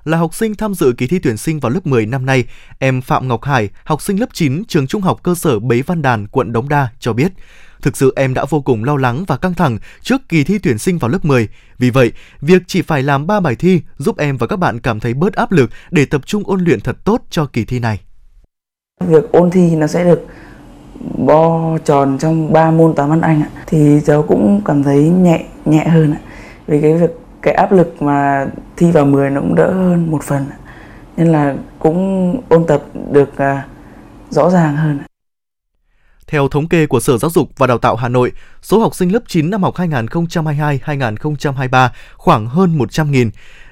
Là 0.05 0.19
học 0.19 0.35
sinh 0.35 0.55
tham 0.55 0.75
dự 0.75 0.93
kỳ 0.99 1.07
thi 1.07 1.19
tuyển 1.19 1.37
sinh 1.37 1.61
vào 1.61 1.73
lớp 1.73 1.87
10 1.87 2.07
năm 2.07 2.27
nay, 2.27 2.45
em 2.79 3.03
Phạm 3.03 3.29
Ngọc 3.29 3.45
Hải, 3.45 3.69
học 3.85 4.03
sinh 4.03 4.21
lớp 4.21 4.29
9 4.33 4.65
trường 4.65 4.87
Trung 4.87 5.03
học 5.03 5.21
cơ 5.23 5.35
sở 5.35 5.59
Bế 5.59 5.83
Văn 5.83 6.03
Đàn, 6.03 6.27
quận 6.27 6.53
Đống 6.53 6.69
Đa 6.69 6.89
cho 6.99 7.13
biết, 7.13 7.33
Thực 7.83 7.97
sự 7.97 8.13
em 8.17 8.35
đã 8.35 8.45
vô 8.51 8.61
cùng 8.61 8.85
lo 8.85 8.97
lắng 8.97 9.25
và 9.27 9.37
căng 9.37 9.55
thẳng 9.55 9.79
trước 10.03 10.29
kỳ 10.29 10.45
thi 10.45 10.59
tuyển 10.59 10.79
sinh 10.79 10.99
vào 10.99 11.11
lớp 11.11 11.25
10. 11.25 11.49
Vì 11.79 11.91
vậy, 11.91 12.13
việc 12.41 12.63
chỉ 12.67 12.83
phải 12.83 13.03
làm 13.03 13.27
3 13.27 13.41
bài 13.41 13.57
thi 13.57 13.81
giúp 13.99 14.19
em 14.19 14.37
và 14.37 14.47
các 14.47 14.57
bạn 14.57 14.81
cảm 14.81 15.01
thấy 15.01 15.15
bớt 15.15 15.33
áp 15.33 15.53
lực 15.53 15.71
để 15.91 16.05
tập 16.05 16.21
trung 16.27 16.43
ôn 16.47 16.61
luyện 16.61 16.81
thật 16.81 16.97
tốt 17.05 17.23
cho 17.31 17.47
kỳ 17.47 17.65
thi 17.65 17.79
này. 17.79 18.01
Việc 19.01 19.33
ôn 19.33 19.51
thi 19.51 19.77
nó 19.77 19.87
sẽ 19.87 20.05
được 20.05 20.27
bo 21.19 21.79
tròn 21.85 22.19
trong 22.21 22.53
3 22.53 22.71
môn 22.71 22.95
toán 22.95 23.11
văn 23.11 23.21
Anh 23.21 23.43
thì 23.67 24.01
cháu 24.07 24.23
cũng 24.23 24.63
cảm 24.65 24.83
thấy 24.83 25.09
nhẹ 25.09 25.45
nhẹ 25.65 25.85
hơn 25.85 26.15
vì 26.67 26.81
cái 26.81 26.95
việc 26.95 27.11
cái 27.43 27.55
áp 27.55 27.73
lực 27.73 28.03
mà 28.03 28.47
thi 28.77 28.91
vào 28.91 29.05
10 29.05 29.31
nó 29.31 29.41
cũng 29.41 29.55
đỡ 29.55 29.73
hơn 29.73 30.11
một 30.11 30.23
phần 30.23 30.47
nên 31.17 31.29
là 31.29 31.55
cũng 31.79 32.41
ôn 32.49 32.67
tập 32.67 32.83
được 33.11 33.37
à, 33.37 33.67
rõ 34.31 34.51
ràng 34.51 34.77
hơn. 34.77 34.99
Theo 36.27 36.49
thống 36.49 36.69
kê 36.69 36.87
của 36.87 37.01
Sở 37.01 37.19
Giáo 37.19 37.31
dục 37.31 37.49
và 37.57 37.67
Đào 37.67 37.79
tạo 37.79 37.97
Hà 37.97 38.09
Nội, 38.09 38.33
số 38.63 38.81
học 38.81 38.95
sinh 38.95 39.13
lớp 39.13 39.23
9 39.29 39.51
năm 39.51 39.63
học 39.63 39.77
2022-2023 39.77 41.89
khoảng 42.17 42.47
hơn 42.47 42.79
100.000, 42.79 43.31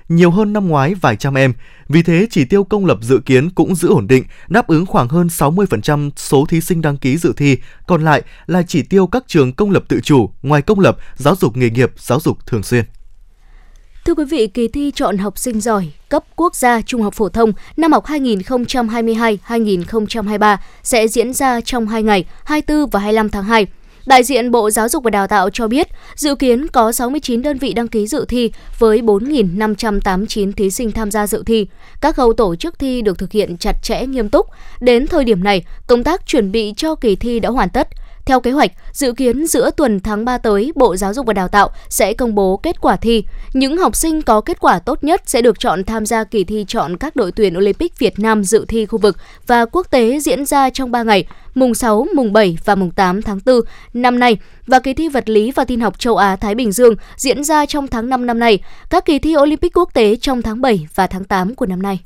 nhiều 0.09 0.31
hơn 0.31 0.53
năm 0.53 0.69
ngoái 0.69 0.95
vài 0.95 1.17
trăm 1.17 1.39
em. 1.39 1.53
Vì 1.89 2.03
thế, 2.03 2.27
chỉ 2.31 2.45
tiêu 2.45 2.65
công 2.65 2.87
lập 2.87 2.99
dự 3.03 3.19
kiến 3.19 3.50
cũng 3.50 3.75
giữ 3.75 3.89
ổn 3.89 4.07
định, 4.07 4.25
đáp 4.49 4.67
ứng 4.67 4.87
khoảng 4.87 5.09
hơn 5.09 5.27
60% 5.27 6.11
số 6.17 6.47
thí 6.47 6.61
sinh 6.61 6.83
đăng 6.83 6.97
ký 6.97 7.17
dự 7.17 7.33
thi, 7.37 7.57
còn 7.87 8.05
lại 8.05 8.23
là 8.47 8.62
chỉ 8.62 8.83
tiêu 8.83 9.07
các 9.07 9.25
trường 9.27 9.53
công 9.53 9.71
lập 9.71 9.85
tự 9.89 10.00
chủ, 10.00 10.31
ngoài 10.43 10.62
công 10.62 10.81
lập, 10.81 10.97
giáo 11.17 11.37
dục 11.37 11.57
nghề 11.57 11.71
nghiệp, 11.71 11.93
giáo 11.97 12.21
dục 12.21 12.47
thường 12.47 12.62
xuyên. 12.62 12.85
Thưa 14.11 14.14
quý 14.14 14.25
vị, 14.25 14.47
kỳ 14.47 14.69
thi 14.69 14.93
chọn 14.95 15.19
học 15.19 15.38
sinh 15.38 15.61
giỏi 15.61 15.88
cấp 16.09 16.25
quốc 16.37 16.55
gia 16.55 16.83
trung 16.83 17.02
học 17.02 17.14
phổ 17.14 17.29
thông 17.29 17.52
năm 17.76 17.93
học 17.93 18.07
2022-2023 18.07 20.57
sẽ 20.83 21.09
diễn 21.09 21.33
ra 21.33 21.61
trong 21.61 21.87
2 21.87 22.02
ngày, 22.02 22.25
24 22.45 22.90
và 22.90 23.00
25 23.00 23.29
tháng 23.29 23.45
2. 23.45 23.67
Đại 24.07 24.23
diện 24.23 24.50
Bộ 24.50 24.71
Giáo 24.71 24.88
dục 24.88 25.05
và 25.05 25.11
Đào 25.11 25.26
tạo 25.26 25.50
cho 25.50 25.69
biết, 25.69 25.88
dự 26.14 26.35
kiến 26.35 26.69
có 26.69 26.93
69 26.93 27.43
đơn 27.43 27.59
vị 27.59 27.73
đăng 27.73 27.88
ký 27.88 28.07
dự 28.07 28.25
thi 28.29 28.52
với 28.79 29.02
4.589 29.02 30.52
thí 30.52 30.71
sinh 30.71 30.93
tham 30.93 31.11
gia 31.11 31.26
dự 31.26 31.43
thi. 31.47 31.67
Các 32.00 32.17
khâu 32.17 32.33
tổ 32.33 32.57
chức 32.57 32.79
thi 32.79 33.02
được 33.02 33.19
thực 33.19 33.33
hiện 33.33 33.57
chặt 33.57 33.83
chẽ 33.83 34.07
nghiêm 34.07 34.29
túc. 34.29 34.47
Đến 34.81 35.07
thời 35.07 35.25
điểm 35.25 35.45
này, 35.45 35.64
công 35.87 36.05
tác 36.05 36.26
chuẩn 36.26 36.52
bị 36.52 36.75
cho 36.76 36.95
kỳ 36.95 37.17
thi 37.17 37.40
đã 37.40 37.49
hoàn 37.49 37.69
tất. 37.69 37.88
Theo 38.25 38.41
kế 38.41 38.50
hoạch, 38.50 38.73
dự 38.93 39.12
kiến 39.12 39.47
giữa 39.47 39.71
tuần 39.77 40.00
tháng 40.00 40.25
3 40.25 40.39
tới, 40.39 40.73
Bộ 40.75 40.97
Giáo 40.97 41.15
dục 41.15 41.27
và 41.27 41.33
Đào 41.33 41.49
tạo 41.49 41.71
sẽ 41.89 42.15
công 42.15 42.35
bố 42.35 42.57
kết 42.57 42.81
quả 42.81 42.97
thi. 42.97 43.25
Những 43.53 43.77
học 43.77 43.97
sinh 43.97 44.23
có 44.23 44.41
kết 44.41 44.61
quả 44.61 44.79
tốt 44.79 45.05
nhất 45.05 45.23
sẽ 45.27 45.43
được 45.43 45.59
chọn 45.59 45.85
tham 45.85 46.07
gia 46.07 46.25
kỳ 46.25 46.45
thi 46.45 46.65
chọn 46.69 46.97
các 46.97 47.17
đội 47.17 47.33
tuyển 47.33 47.57
Olympic 47.57 47.99
Việt 47.99 48.19
Nam 48.19 48.45
dự 48.45 48.65
thi 48.69 48.87
khu 48.87 48.99
vực 48.99 49.17
và 49.47 49.65
quốc 49.65 49.91
tế 49.91 50.21
diễn 50.21 50.45
ra 50.45 50.71
trong 50.71 50.91
3 50.91 51.03
ngày, 51.03 51.25
mùng 51.55 51.75
6, 51.75 52.07
mùng 52.15 52.33
7 52.33 52.59
và 52.65 52.75
mùng 52.75 52.91
8 52.91 53.23
tháng 53.23 53.39
4 53.47 53.61
năm 53.95 54.19
nay 54.19 54.37
và 54.67 54.79
kỳ 54.79 54.95
thi 54.95 55.09
vật 55.09 55.29
lý 55.29 55.50
và 55.50 55.65
tin 55.65 55.81
học 55.81 55.99
châu 55.99 56.17
Á 56.17 56.37
Thái 56.37 56.55
Bình 56.55 56.73
Dương 56.73 56.95
diễn 57.17 57.45
ra 57.45 57.67
trong 57.67 57.89
tháng 57.89 58.09
5 58.09 58.27
năm 58.27 58.39
nay, 58.39 58.59
các 58.91 59.05
kỳ 59.05 59.19
thi 59.19 59.37
Olympic 59.37 59.77
quốc 59.77 59.95
tế 59.95 60.17
trong 60.17 60.43
tháng 60.43 60.61
7 60.61 60.87
và 60.95 61.07
tháng 61.07 61.25
8 61.25 61.55
của 61.55 61.67
năm 61.67 61.83
nay. 61.83 62.00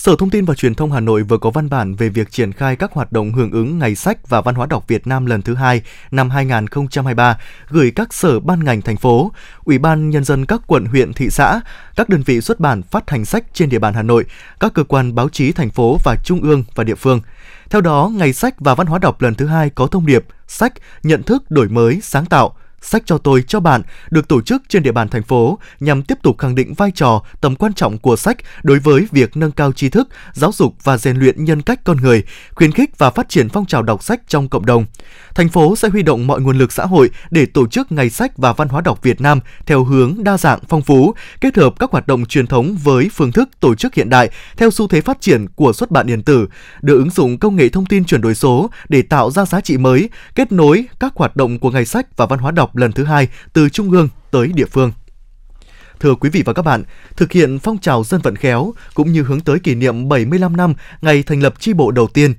Sở 0.00 0.16
Thông 0.18 0.30
tin 0.30 0.44
và 0.44 0.54
Truyền 0.54 0.74
thông 0.74 0.92
Hà 0.92 1.00
Nội 1.00 1.22
vừa 1.22 1.38
có 1.38 1.50
văn 1.50 1.70
bản 1.70 1.94
về 1.94 2.08
việc 2.08 2.30
triển 2.30 2.52
khai 2.52 2.76
các 2.76 2.92
hoạt 2.92 3.12
động 3.12 3.32
hưởng 3.32 3.50
ứng 3.50 3.78
Ngày 3.78 3.94
sách 3.94 4.28
và 4.28 4.40
Văn 4.40 4.54
hóa 4.54 4.66
đọc 4.66 4.88
Việt 4.88 5.06
Nam 5.06 5.26
lần 5.26 5.42
thứ 5.42 5.54
hai 5.54 5.82
năm 6.10 6.30
2023 6.30 7.38
gửi 7.68 7.90
các 7.90 8.14
sở 8.14 8.40
ban 8.40 8.64
ngành 8.64 8.82
thành 8.82 8.96
phố, 8.96 9.32
Ủy 9.64 9.78
ban 9.78 10.10
nhân 10.10 10.24
dân 10.24 10.46
các 10.46 10.60
quận 10.66 10.84
huyện 10.84 11.12
thị 11.12 11.30
xã, 11.30 11.60
các 11.96 12.08
đơn 12.08 12.22
vị 12.22 12.40
xuất 12.40 12.60
bản 12.60 12.82
phát 12.82 13.10
hành 13.10 13.24
sách 13.24 13.44
trên 13.52 13.68
địa 13.68 13.78
bàn 13.78 13.94
Hà 13.94 14.02
Nội, 14.02 14.24
các 14.60 14.74
cơ 14.74 14.84
quan 14.84 15.14
báo 15.14 15.28
chí 15.28 15.52
thành 15.52 15.70
phố 15.70 15.98
và 16.04 16.16
trung 16.24 16.40
ương 16.40 16.64
và 16.74 16.84
địa 16.84 16.94
phương. 16.94 17.20
Theo 17.70 17.80
đó, 17.80 18.10
Ngày 18.14 18.32
sách 18.32 18.54
và 18.58 18.74
Văn 18.74 18.86
hóa 18.86 18.98
đọc 18.98 19.22
lần 19.22 19.34
thứ 19.34 19.46
hai 19.46 19.70
có 19.70 19.86
thông 19.86 20.06
điệp 20.06 20.24
sách 20.46 20.72
nhận 21.02 21.22
thức 21.22 21.50
đổi 21.50 21.68
mới 21.68 22.00
sáng 22.02 22.26
tạo 22.26 22.54
Sách 22.82 23.02
cho 23.06 23.18
tôi 23.18 23.44
cho 23.48 23.60
bạn 23.60 23.82
được 24.10 24.28
tổ 24.28 24.40
chức 24.40 24.62
trên 24.68 24.82
địa 24.82 24.92
bàn 24.92 25.08
thành 25.08 25.22
phố 25.22 25.58
nhằm 25.80 26.02
tiếp 26.02 26.18
tục 26.22 26.38
khẳng 26.38 26.54
định 26.54 26.74
vai 26.74 26.90
trò, 26.94 27.22
tầm 27.40 27.56
quan 27.56 27.74
trọng 27.74 27.98
của 27.98 28.16
sách 28.16 28.36
đối 28.62 28.78
với 28.78 29.06
việc 29.10 29.36
nâng 29.36 29.52
cao 29.52 29.72
tri 29.72 29.88
thức, 29.88 30.08
giáo 30.32 30.52
dục 30.52 30.74
và 30.84 30.98
rèn 30.98 31.16
luyện 31.16 31.44
nhân 31.44 31.62
cách 31.62 31.80
con 31.84 31.96
người, 31.96 32.22
khuyến 32.54 32.72
khích 32.72 32.98
và 32.98 33.10
phát 33.10 33.28
triển 33.28 33.48
phong 33.48 33.66
trào 33.66 33.82
đọc 33.82 34.02
sách 34.02 34.20
trong 34.28 34.48
cộng 34.48 34.66
đồng. 34.66 34.86
Thành 35.34 35.48
phố 35.48 35.76
sẽ 35.76 35.88
huy 35.88 36.02
động 36.02 36.26
mọi 36.26 36.40
nguồn 36.40 36.58
lực 36.58 36.72
xã 36.72 36.86
hội 36.86 37.10
để 37.30 37.46
tổ 37.46 37.66
chức 37.66 37.92
Ngày 37.92 38.10
sách 38.10 38.38
và 38.38 38.52
Văn 38.52 38.68
hóa 38.68 38.80
đọc 38.80 39.02
Việt 39.02 39.20
Nam 39.20 39.40
theo 39.66 39.84
hướng 39.84 40.24
đa 40.24 40.38
dạng 40.38 40.58
phong 40.68 40.82
phú, 40.82 41.14
kết 41.40 41.56
hợp 41.56 41.74
các 41.78 41.90
hoạt 41.90 42.06
động 42.06 42.26
truyền 42.26 42.46
thống 42.46 42.76
với 42.82 43.10
phương 43.12 43.32
thức 43.32 43.48
tổ 43.60 43.74
chức 43.74 43.94
hiện 43.94 44.10
đại 44.10 44.30
theo 44.56 44.70
xu 44.70 44.88
thế 44.88 45.00
phát 45.00 45.20
triển 45.20 45.46
của 45.48 45.72
xuất 45.72 45.90
bản 45.90 46.06
điện 46.06 46.22
tử, 46.22 46.48
đưa 46.82 46.94
ứng 46.94 47.10
dụng 47.10 47.38
công 47.38 47.56
nghệ 47.56 47.68
thông 47.68 47.86
tin 47.86 48.04
chuyển 48.04 48.20
đổi 48.20 48.34
số 48.34 48.70
để 48.88 49.02
tạo 49.02 49.30
ra 49.30 49.46
giá 49.46 49.60
trị 49.60 49.78
mới, 49.78 50.10
kết 50.34 50.52
nối 50.52 50.84
các 51.00 51.12
hoạt 51.16 51.36
động 51.36 51.58
của 51.58 51.70
Ngày 51.70 51.84
sách 51.84 52.16
và 52.16 52.26
Văn 52.26 52.38
hóa 52.38 52.50
đọc 52.50 52.69
họp 52.70 52.76
lần 52.76 52.92
thứ 52.92 53.04
hai 53.04 53.28
từ 53.52 53.68
trung 53.68 53.90
ương 53.90 54.08
tới 54.30 54.48
địa 54.48 54.66
phương. 54.66 54.92
Thưa 56.00 56.14
quý 56.14 56.30
vị 56.30 56.42
và 56.46 56.52
các 56.52 56.62
bạn, 56.62 56.82
thực 57.16 57.32
hiện 57.32 57.58
phong 57.58 57.78
trào 57.78 58.04
dân 58.04 58.20
vận 58.20 58.36
khéo 58.36 58.72
cũng 58.94 59.12
như 59.12 59.22
hướng 59.22 59.40
tới 59.40 59.58
kỷ 59.58 59.74
niệm 59.74 60.08
75 60.08 60.56
năm 60.56 60.74
ngày 61.02 61.22
thành 61.22 61.42
lập 61.42 61.54
chi 61.58 61.72
bộ 61.72 61.90
đầu 61.90 62.06
tiên, 62.06 62.34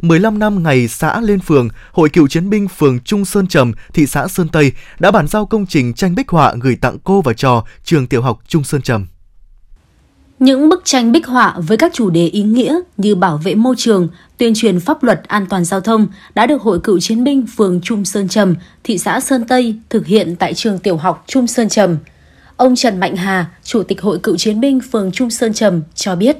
15 0.00 0.38
năm 0.38 0.62
ngày 0.62 0.88
xã 0.88 1.20
lên 1.20 1.40
phường, 1.40 1.68
Hội 1.92 2.08
cựu 2.08 2.28
chiến 2.28 2.50
binh 2.50 2.68
phường 2.68 3.00
Trung 3.00 3.24
Sơn 3.24 3.46
Trầm, 3.46 3.72
thị 3.94 4.06
xã 4.06 4.28
Sơn 4.28 4.48
Tây 4.48 4.72
đã 4.98 5.10
bàn 5.10 5.26
giao 5.26 5.46
công 5.46 5.66
trình 5.66 5.94
tranh 5.94 6.14
bích 6.14 6.28
họa 6.28 6.54
gửi 6.60 6.76
tặng 6.76 6.96
cô 7.04 7.22
và 7.22 7.32
trò 7.32 7.64
trường 7.84 8.06
tiểu 8.06 8.22
học 8.22 8.40
Trung 8.48 8.64
Sơn 8.64 8.82
Trầm. 8.82 9.06
Những 10.44 10.68
bức 10.68 10.84
tranh 10.84 11.12
bích 11.12 11.26
họa 11.26 11.54
với 11.56 11.76
các 11.76 11.92
chủ 11.94 12.10
đề 12.10 12.26
ý 12.26 12.42
nghĩa 12.42 12.80
như 12.96 13.14
bảo 13.14 13.40
vệ 13.44 13.54
môi 13.54 13.74
trường, 13.78 14.08
tuyên 14.38 14.52
truyền 14.54 14.80
pháp 14.80 15.02
luật 15.02 15.22
an 15.28 15.46
toàn 15.46 15.64
giao 15.64 15.80
thông 15.80 16.06
đã 16.34 16.46
được 16.46 16.62
Hội 16.62 16.80
cựu 16.80 17.00
chiến 17.00 17.24
binh 17.24 17.46
phường 17.56 17.80
Trung 17.80 18.04
Sơn 18.04 18.28
Trầm, 18.28 18.54
thị 18.84 18.98
xã 18.98 19.20
Sơn 19.20 19.44
Tây 19.44 19.76
thực 19.90 20.06
hiện 20.06 20.36
tại 20.36 20.54
trường 20.54 20.78
tiểu 20.78 20.96
học 20.96 21.24
Trung 21.26 21.46
Sơn 21.46 21.68
Trầm. 21.68 21.96
Ông 22.56 22.76
Trần 22.76 23.00
Mạnh 23.00 23.16
Hà, 23.16 23.46
Chủ 23.62 23.82
tịch 23.82 24.02
Hội 24.02 24.18
cựu 24.18 24.36
chiến 24.36 24.60
binh 24.60 24.80
phường 24.92 25.12
Trung 25.12 25.30
Sơn 25.30 25.52
Trầm 25.52 25.82
cho 25.94 26.16
biết, 26.16 26.36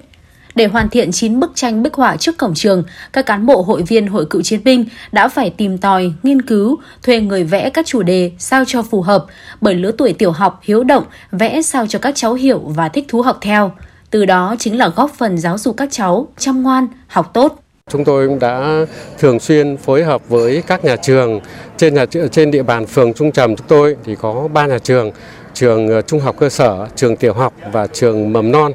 để 0.54 0.66
hoàn 0.66 0.88
thiện 0.88 1.12
9 1.12 1.40
bức 1.40 1.52
tranh 1.54 1.82
bích 1.82 1.94
họa 1.94 2.16
trước 2.16 2.38
cổng 2.38 2.54
trường, 2.54 2.84
các 3.12 3.26
cán 3.26 3.46
bộ 3.46 3.62
hội 3.62 3.82
viên 3.82 4.06
Hội 4.06 4.26
cựu 4.30 4.42
chiến 4.42 4.64
binh 4.64 4.84
đã 5.12 5.28
phải 5.28 5.50
tìm 5.50 5.78
tòi, 5.78 6.12
nghiên 6.22 6.42
cứu, 6.42 6.78
thuê 7.02 7.20
người 7.20 7.44
vẽ 7.44 7.70
các 7.70 7.86
chủ 7.86 8.02
đề 8.02 8.32
sao 8.38 8.64
cho 8.66 8.82
phù 8.82 9.02
hợp, 9.02 9.26
bởi 9.60 9.74
lứa 9.74 9.92
tuổi 9.98 10.12
tiểu 10.12 10.32
học 10.32 10.60
hiếu 10.62 10.84
động, 10.84 11.04
vẽ 11.32 11.62
sao 11.62 11.86
cho 11.86 11.98
các 11.98 12.14
cháu 12.16 12.34
hiểu 12.34 12.58
và 12.58 12.88
thích 12.88 13.04
thú 13.08 13.22
học 13.22 13.38
theo. 13.40 13.72
Từ 14.14 14.24
đó 14.24 14.56
chính 14.58 14.78
là 14.78 14.88
góp 14.88 15.10
phần 15.18 15.38
giáo 15.38 15.58
dục 15.58 15.76
các 15.76 15.88
cháu 15.92 16.28
chăm 16.38 16.62
ngoan, 16.62 16.86
học 17.06 17.30
tốt. 17.34 17.58
Chúng 17.90 18.04
tôi 18.04 18.28
cũng 18.28 18.38
đã 18.38 18.86
thường 19.18 19.40
xuyên 19.40 19.76
phối 19.76 20.04
hợp 20.04 20.28
với 20.28 20.62
các 20.66 20.84
nhà 20.84 20.96
trường 20.96 21.40
trên 21.76 21.94
nhà 21.94 22.06
trên 22.32 22.50
địa 22.50 22.62
bàn 22.62 22.86
phường 22.86 23.14
Trung 23.14 23.32
Trầm 23.32 23.56
chúng 23.56 23.66
tôi 23.66 23.96
thì 24.04 24.14
có 24.14 24.48
ba 24.52 24.66
nhà 24.66 24.78
trường, 24.78 25.10
trường 25.54 25.88
ờ, 25.88 26.02
trung 26.02 26.20
học 26.20 26.36
cơ 26.38 26.48
sở, 26.48 26.86
trường 26.96 27.16
tiểu 27.16 27.32
học 27.32 27.52
và 27.72 27.86
trường 27.86 28.32
mầm 28.32 28.52
non. 28.52 28.72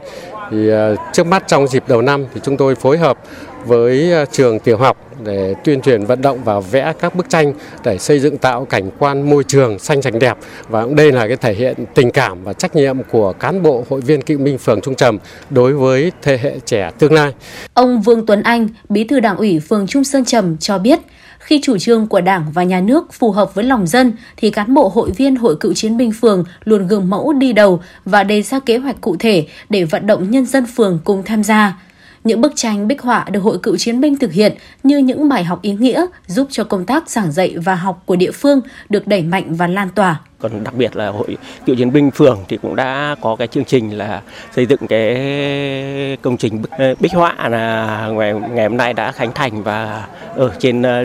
Thì 0.51 0.69
ờ, 0.69 0.95
trước 1.13 1.25
mắt 1.25 1.43
trong 1.47 1.67
dịp 1.67 1.83
đầu 1.87 2.01
năm 2.01 2.25
thì 2.33 2.41
chúng 2.43 2.57
tôi 2.57 2.75
phối 2.75 2.97
hợp 2.97 3.17
với 3.65 4.13
à, 4.13 4.25
trường 4.31 4.59
tiểu 4.59 4.77
học 4.77 4.97
để 5.23 5.55
tuyên 5.63 5.81
truyền 5.81 6.05
vận 6.05 6.21
động 6.21 6.43
và 6.43 6.59
vẽ 6.59 6.93
các 6.99 7.15
bức 7.15 7.29
tranh 7.29 7.53
để 7.83 7.97
xây 7.97 8.19
dựng 8.19 8.37
tạo 8.37 8.65
cảnh 8.65 8.89
quan 8.99 9.29
môi 9.29 9.43
trường 9.43 9.79
xanh 9.79 10.01
sạch 10.01 10.13
đẹp 10.19 10.37
và 10.69 10.83
cũng 10.83 10.95
đây 10.95 11.11
là 11.11 11.27
cái 11.27 11.37
thể 11.37 11.53
hiện 11.53 11.75
tình 11.93 12.11
cảm 12.11 12.43
và 12.43 12.53
trách 12.53 12.75
nhiệm 12.75 12.97
của 13.11 13.33
cán 13.33 13.63
bộ 13.63 13.85
hội 13.89 14.01
viên 14.01 14.21
cựu 14.21 14.37
binh 14.37 14.57
phường 14.57 14.81
Trung 14.81 14.95
Trầm 14.95 15.17
đối 15.49 15.73
với 15.73 16.11
thế 16.21 16.37
hệ 16.37 16.59
trẻ 16.65 16.91
tương 16.99 17.13
lai. 17.13 17.33
Ông 17.73 18.01
Vương 18.01 18.25
Tuấn 18.25 18.43
Anh, 18.43 18.67
Bí 18.89 19.03
thư 19.03 19.19
Đảng 19.19 19.37
ủy 19.37 19.59
phường 19.59 19.87
Trung 19.87 20.03
Sơn 20.03 20.25
Trầm 20.25 20.57
cho 20.57 20.77
biết 20.77 20.99
khi 21.39 21.59
chủ 21.63 21.77
trương 21.77 22.07
của 22.07 22.21
Đảng 22.21 22.51
và 22.53 22.63
Nhà 22.63 22.81
nước 22.81 23.13
phù 23.13 23.31
hợp 23.31 23.55
với 23.55 23.63
lòng 23.63 23.87
dân 23.87 24.13
thì 24.37 24.51
cán 24.51 24.73
bộ 24.73 24.89
hội 24.89 25.11
viên 25.11 25.35
Hội 25.35 25.55
cựu 25.59 25.73
chiến 25.73 25.97
binh 25.97 26.11
phường 26.11 26.43
luôn 26.63 26.87
gương 26.87 27.09
mẫu 27.09 27.33
đi 27.33 27.53
đầu 27.53 27.81
và 28.05 28.23
đề 28.23 28.41
ra 28.41 28.59
kế 28.59 28.77
hoạch 28.77 29.01
cụ 29.01 29.15
thể 29.19 29.47
để 29.69 29.83
vận 29.83 30.07
động 30.07 30.31
nhân 30.31 30.45
dân 30.45 30.65
phường 30.75 30.99
cùng 31.03 31.23
tham 31.23 31.43
gia. 31.43 31.77
Những 32.23 32.41
bức 32.41 32.53
tranh 32.55 32.87
bích 32.87 33.01
họa 33.01 33.25
được 33.31 33.39
Hội 33.39 33.57
Cựu 33.63 33.77
Chiến 33.77 34.01
binh 34.01 34.17
thực 34.17 34.33
hiện 34.33 34.55
như 34.83 34.97
những 34.97 35.29
bài 35.29 35.43
học 35.43 35.61
ý 35.61 35.73
nghĩa 35.73 36.05
giúp 36.27 36.47
cho 36.51 36.63
công 36.63 36.85
tác 36.85 37.09
giảng 37.09 37.31
dạy 37.31 37.55
và 37.57 37.75
học 37.75 38.03
của 38.05 38.15
địa 38.15 38.31
phương 38.31 38.61
được 38.89 39.07
đẩy 39.07 39.23
mạnh 39.23 39.55
và 39.55 39.67
lan 39.67 39.89
tỏa. 39.89 40.19
Còn 40.39 40.63
đặc 40.63 40.73
biệt 40.73 40.95
là 40.95 41.09
Hội 41.09 41.37
Cựu 41.65 41.75
Chiến 41.75 41.93
binh 41.93 42.11
phường 42.11 42.39
thì 42.47 42.57
cũng 42.61 42.75
đã 42.75 43.15
có 43.21 43.35
cái 43.35 43.47
chương 43.47 43.65
trình 43.65 43.97
là 43.97 44.21
xây 44.55 44.65
dựng 44.65 44.79
cái 44.89 46.17
công 46.21 46.37
trình 46.37 46.61
bích 46.99 47.11
ờ, 47.11 47.19
họa 47.19 47.49
là 47.49 48.07
ngày, 48.13 48.33
ngày 48.33 48.67
hôm 48.67 48.77
nay 48.77 48.93
đã 48.93 49.11
khánh 49.11 49.31
thành 49.33 49.63
và 49.63 50.07
ở 50.35 50.51
trên 50.59 50.81
ờ, 50.81 51.03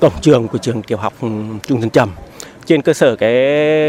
cổng 0.00 0.12
trường 0.20 0.48
của 0.48 0.58
trường 0.58 0.82
tiểu 0.82 0.98
học 0.98 1.12
ừ, 1.20 1.28
Trung 1.66 1.80
Dân 1.80 1.90
Trầm 1.90 2.10
trên 2.66 2.82
cơ 2.82 2.92
sở 2.92 3.16
cái, 3.16 3.34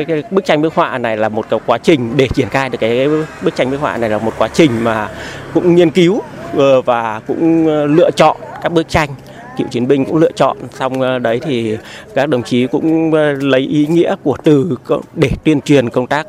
cái 0.07 0.23
bức 0.31 0.45
tranh 0.45 0.61
bức 0.61 0.73
họa 0.73 0.97
này 0.97 1.17
là 1.17 1.29
một 1.29 1.49
cái 1.49 1.59
quá 1.65 1.77
trình 1.77 2.17
để 2.17 2.27
triển 2.33 2.49
khai 2.49 2.69
được 2.69 2.77
cái 2.81 3.07
bức 3.41 3.55
tranh 3.55 3.71
bức 3.71 3.81
họa 3.81 3.97
này 3.97 4.09
là 4.09 4.17
một 4.17 4.33
quá 4.37 4.47
trình 4.53 4.83
mà 4.83 5.09
cũng 5.53 5.75
nghiên 5.75 5.89
cứu 5.89 6.21
Ờ, 6.53 6.81
và 6.81 7.21
cũng 7.27 7.67
ờ, 7.67 7.85
lựa 7.85 8.11
chọn 8.11 8.37
các 8.61 8.71
bức 8.71 8.89
tranh 8.89 9.09
cựu 9.57 9.67
chiến 9.67 9.87
binh 9.87 10.05
cũng 10.05 10.17
lựa 10.17 10.31
chọn 10.31 10.57
xong 10.79 11.01
ờ, 11.01 11.19
đấy 11.19 11.39
thì 11.43 11.77
các 12.15 12.29
đồng 12.29 12.43
chí 12.43 12.67
cũng 12.67 13.13
lấy 13.39 13.61
ý 13.61 13.87
nghĩa 13.87 14.15
của 14.23 14.37
từ 14.43 14.75
để 15.15 15.29
tuyên 15.43 15.61
truyền 15.61 15.89
công 15.89 16.07
tác 16.07 16.27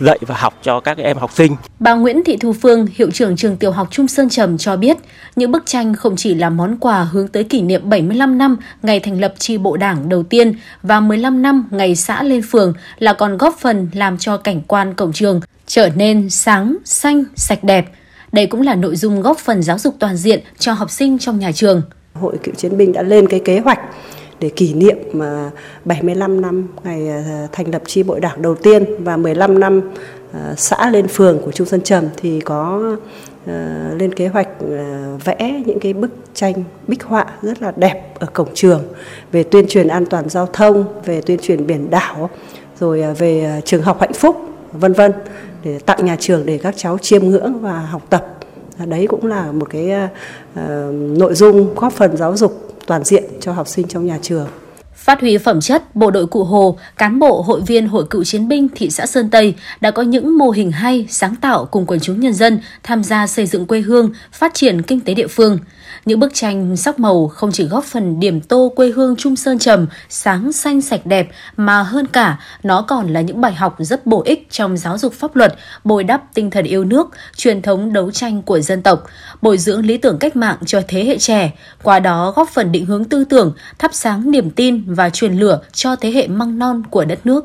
dạy 0.00 0.18
và 0.20 0.34
học 0.38 0.54
cho 0.62 0.80
các 0.80 0.98
em 0.98 1.16
học 1.16 1.30
sinh. 1.34 1.56
Bà 1.80 1.94
Nguyễn 1.94 2.24
Thị 2.24 2.36
Thu 2.36 2.52
Phương, 2.52 2.86
hiệu 2.94 3.10
trưởng 3.10 3.36
trường 3.36 3.56
tiểu 3.56 3.70
học 3.70 3.88
Trung 3.90 4.08
Sơn 4.08 4.28
Trầm 4.28 4.58
cho 4.58 4.76
biết, 4.76 4.96
những 5.36 5.50
bức 5.50 5.66
tranh 5.66 5.94
không 5.94 6.16
chỉ 6.16 6.34
là 6.34 6.50
món 6.50 6.76
quà 6.80 7.02
hướng 7.02 7.28
tới 7.28 7.44
kỷ 7.44 7.62
niệm 7.62 7.90
75 7.90 8.38
năm 8.38 8.56
ngày 8.82 9.00
thành 9.00 9.20
lập 9.20 9.34
chi 9.38 9.58
bộ 9.58 9.76
đảng 9.76 10.08
đầu 10.08 10.22
tiên 10.22 10.54
và 10.82 11.00
15 11.00 11.42
năm 11.42 11.68
ngày 11.70 11.96
xã 11.96 12.22
lên 12.22 12.42
phường 12.42 12.74
là 12.98 13.12
còn 13.12 13.38
góp 13.38 13.56
phần 13.60 13.88
làm 13.92 14.18
cho 14.18 14.36
cảnh 14.36 14.60
quan 14.66 14.94
cổng 14.94 15.12
trường 15.12 15.40
trở 15.66 15.88
nên 15.96 16.30
sáng, 16.30 16.76
xanh, 16.84 17.24
sạch 17.36 17.64
đẹp. 17.64 17.86
Đây 18.36 18.46
cũng 18.46 18.62
là 18.62 18.74
nội 18.74 18.96
dung 18.96 19.22
góp 19.22 19.38
phần 19.38 19.62
giáo 19.62 19.78
dục 19.78 19.94
toàn 19.98 20.16
diện 20.16 20.40
cho 20.58 20.72
học 20.72 20.90
sinh 20.90 21.18
trong 21.18 21.38
nhà 21.38 21.52
trường. 21.52 21.82
Hội 22.14 22.38
cựu 22.42 22.54
chiến 22.54 22.76
binh 22.76 22.92
đã 22.92 23.02
lên 23.02 23.28
cái 23.28 23.40
kế 23.40 23.58
hoạch 23.58 23.78
để 24.40 24.48
kỷ 24.48 24.74
niệm 24.74 24.96
mà 25.12 25.50
75 25.84 26.40
năm 26.40 26.68
ngày 26.84 27.08
à, 27.08 27.46
thành 27.52 27.70
lập 27.72 27.82
chi 27.86 28.02
bộ 28.02 28.18
đảng 28.18 28.42
đầu 28.42 28.54
tiên 28.54 29.04
và 29.04 29.16
15 29.16 29.60
năm 29.60 29.80
à, 30.32 30.54
xã 30.56 30.90
lên 30.90 31.08
phường 31.08 31.38
của 31.44 31.52
Trung 31.52 31.66
Sơn 31.66 31.80
Trầm 31.80 32.04
thì 32.16 32.40
có 32.40 32.82
à, 33.46 33.90
lên 33.98 34.14
kế 34.14 34.28
hoạch 34.28 34.48
vẽ 35.24 35.62
những 35.66 35.80
cái 35.80 35.92
bức 35.92 36.10
tranh 36.34 36.54
bích 36.86 37.04
họa 37.04 37.26
rất 37.42 37.62
là 37.62 37.72
đẹp 37.76 38.14
ở 38.18 38.26
cổng 38.26 38.48
trường 38.54 38.82
về 39.32 39.42
tuyên 39.42 39.66
truyền 39.68 39.88
an 39.88 40.06
toàn 40.06 40.28
giao 40.28 40.46
thông, 40.52 40.84
về 41.04 41.20
tuyên 41.20 41.38
truyền 41.42 41.66
biển 41.66 41.90
đảo, 41.90 42.30
rồi 42.80 43.14
về 43.18 43.60
trường 43.64 43.82
học 43.82 44.00
hạnh 44.00 44.12
phúc, 44.12 44.36
vân 44.72 44.92
vân 44.92 45.12
để 45.66 45.78
tặng 45.78 46.04
nhà 46.04 46.16
trường 46.20 46.46
để 46.46 46.58
các 46.58 46.74
cháu 46.76 46.98
chiêm 46.98 47.28
ngưỡng 47.28 47.60
và 47.60 47.80
học 47.80 48.02
tập. 48.10 48.26
Đấy 48.86 49.06
cũng 49.10 49.26
là 49.26 49.52
một 49.52 49.66
cái 49.70 49.90
uh, 49.92 50.60
nội 51.18 51.34
dung 51.34 51.74
góp 51.74 51.92
phần 51.92 52.16
giáo 52.16 52.36
dục 52.36 52.74
toàn 52.86 53.04
diện 53.04 53.24
cho 53.40 53.52
học 53.52 53.68
sinh 53.68 53.88
trong 53.88 54.06
nhà 54.06 54.18
trường. 54.22 54.46
Phát 54.94 55.20
huy 55.20 55.38
phẩm 55.38 55.60
chất, 55.60 55.96
bộ 55.96 56.10
đội 56.10 56.26
Cụ 56.26 56.44
Hồ, 56.44 56.78
cán 56.98 57.18
bộ 57.18 57.42
hội 57.42 57.60
viên 57.66 57.88
Hội 57.88 58.04
cựu 58.10 58.24
chiến 58.24 58.48
binh 58.48 58.68
thị 58.74 58.90
xã 58.90 59.06
Sơn 59.06 59.30
Tây 59.30 59.54
đã 59.80 59.90
có 59.90 60.02
những 60.02 60.38
mô 60.38 60.50
hình 60.50 60.72
hay, 60.72 61.06
sáng 61.10 61.34
tạo 61.36 61.64
cùng 61.64 61.86
quần 61.86 62.00
chúng 62.00 62.20
nhân 62.20 62.34
dân 62.34 62.60
tham 62.82 63.04
gia 63.04 63.26
xây 63.26 63.46
dựng 63.46 63.66
quê 63.66 63.80
hương, 63.80 64.10
phát 64.32 64.54
triển 64.54 64.82
kinh 64.82 65.00
tế 65.00 65.14
địa 65.14 65.26
phương. 65.26 65.58
Những 66.06 66.20
bức 66.20 66.34
tranh 66.34 66.76
sắc 66.76 67.00
màu 67.00 67.28
không 67.28 67.52
chỉ 67.52 67.64
góp 67.64 67.84
phần 67.84 68.20
điểm 68.20 68.40
tô 68.40 68.72
quê 68.76 68.90
hương 68.90 69.16
Trung 69.16 69.36
Sơn 69.36 69.58
Trầm, 69.58 69.86
sáng 70.08 70.52
xanh 70.52 70.80
sạch 70.80 71.06
đẹp, 71.06 71.28
mà 71.56 71.82
hơn 71.82 72.06
cả 72.06 72.38
nó 72.62 72.82
còn 72.82 73.12
là 73.12 73.20
những 73.20 73.40
bài 73.40 73.54
học 73.54 73.76
rất 73.78 74.06
bổ 74.06 74.22
ích 74.22 74.46
trong 74.50 74.76
giáo 74.76 74.98
dục 74.98 75.12
pháp 75.12 75.36
luật, 75.36 75.56
bồi 75.84 76.04
đắp 76.04 76.22
tinh 76.34 76.50
thần 76.50 76.64
yêu 76.64 76.84
nước, 76.84 77.10
truyền 77.36 77.62
thống 77.62 77.92
đấu 77.92 78.10
tranh 78.10 78.42
của 78.42 78.60
dân 78.60 78.82
tộc, 78.82 79.06
bồi 79.42 79.58
dưỡng 79.58 79.86
lý 79.86 79.96
tưởng 79.98 80.18
cách 80.18 80.36
mạng 80.36 80.56
cho 80.66 80.80
thế 80.88 81.04
hệ 81.04 81.18
trẻ, 81.18 81.52
qua 81.82 82.00
đó 82.00 82.32
góp 82.36 82.48
phần 82.48 82.72
định 82.72 82.86
hướng 82.86 83.04
tư 83.04 83.24
tưởng, 83.24 83.54
thắp 83.78 83.90
sáng 83.94 84.30
niềm 84.30 84.50
tin 84.50 84.94
và 84.94 85.10
truyền 85.10 85.32
lửa 85.32 85.60
cho 85.72 85.96
thế 85.96 86.10
hệ 86.10 86.26
măng 86.26 86.58
non 86.58 86.82
của 86.90 87.04
đất 87.04 87.26
nước. 87.26 87.44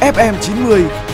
FM90 0.00 1.13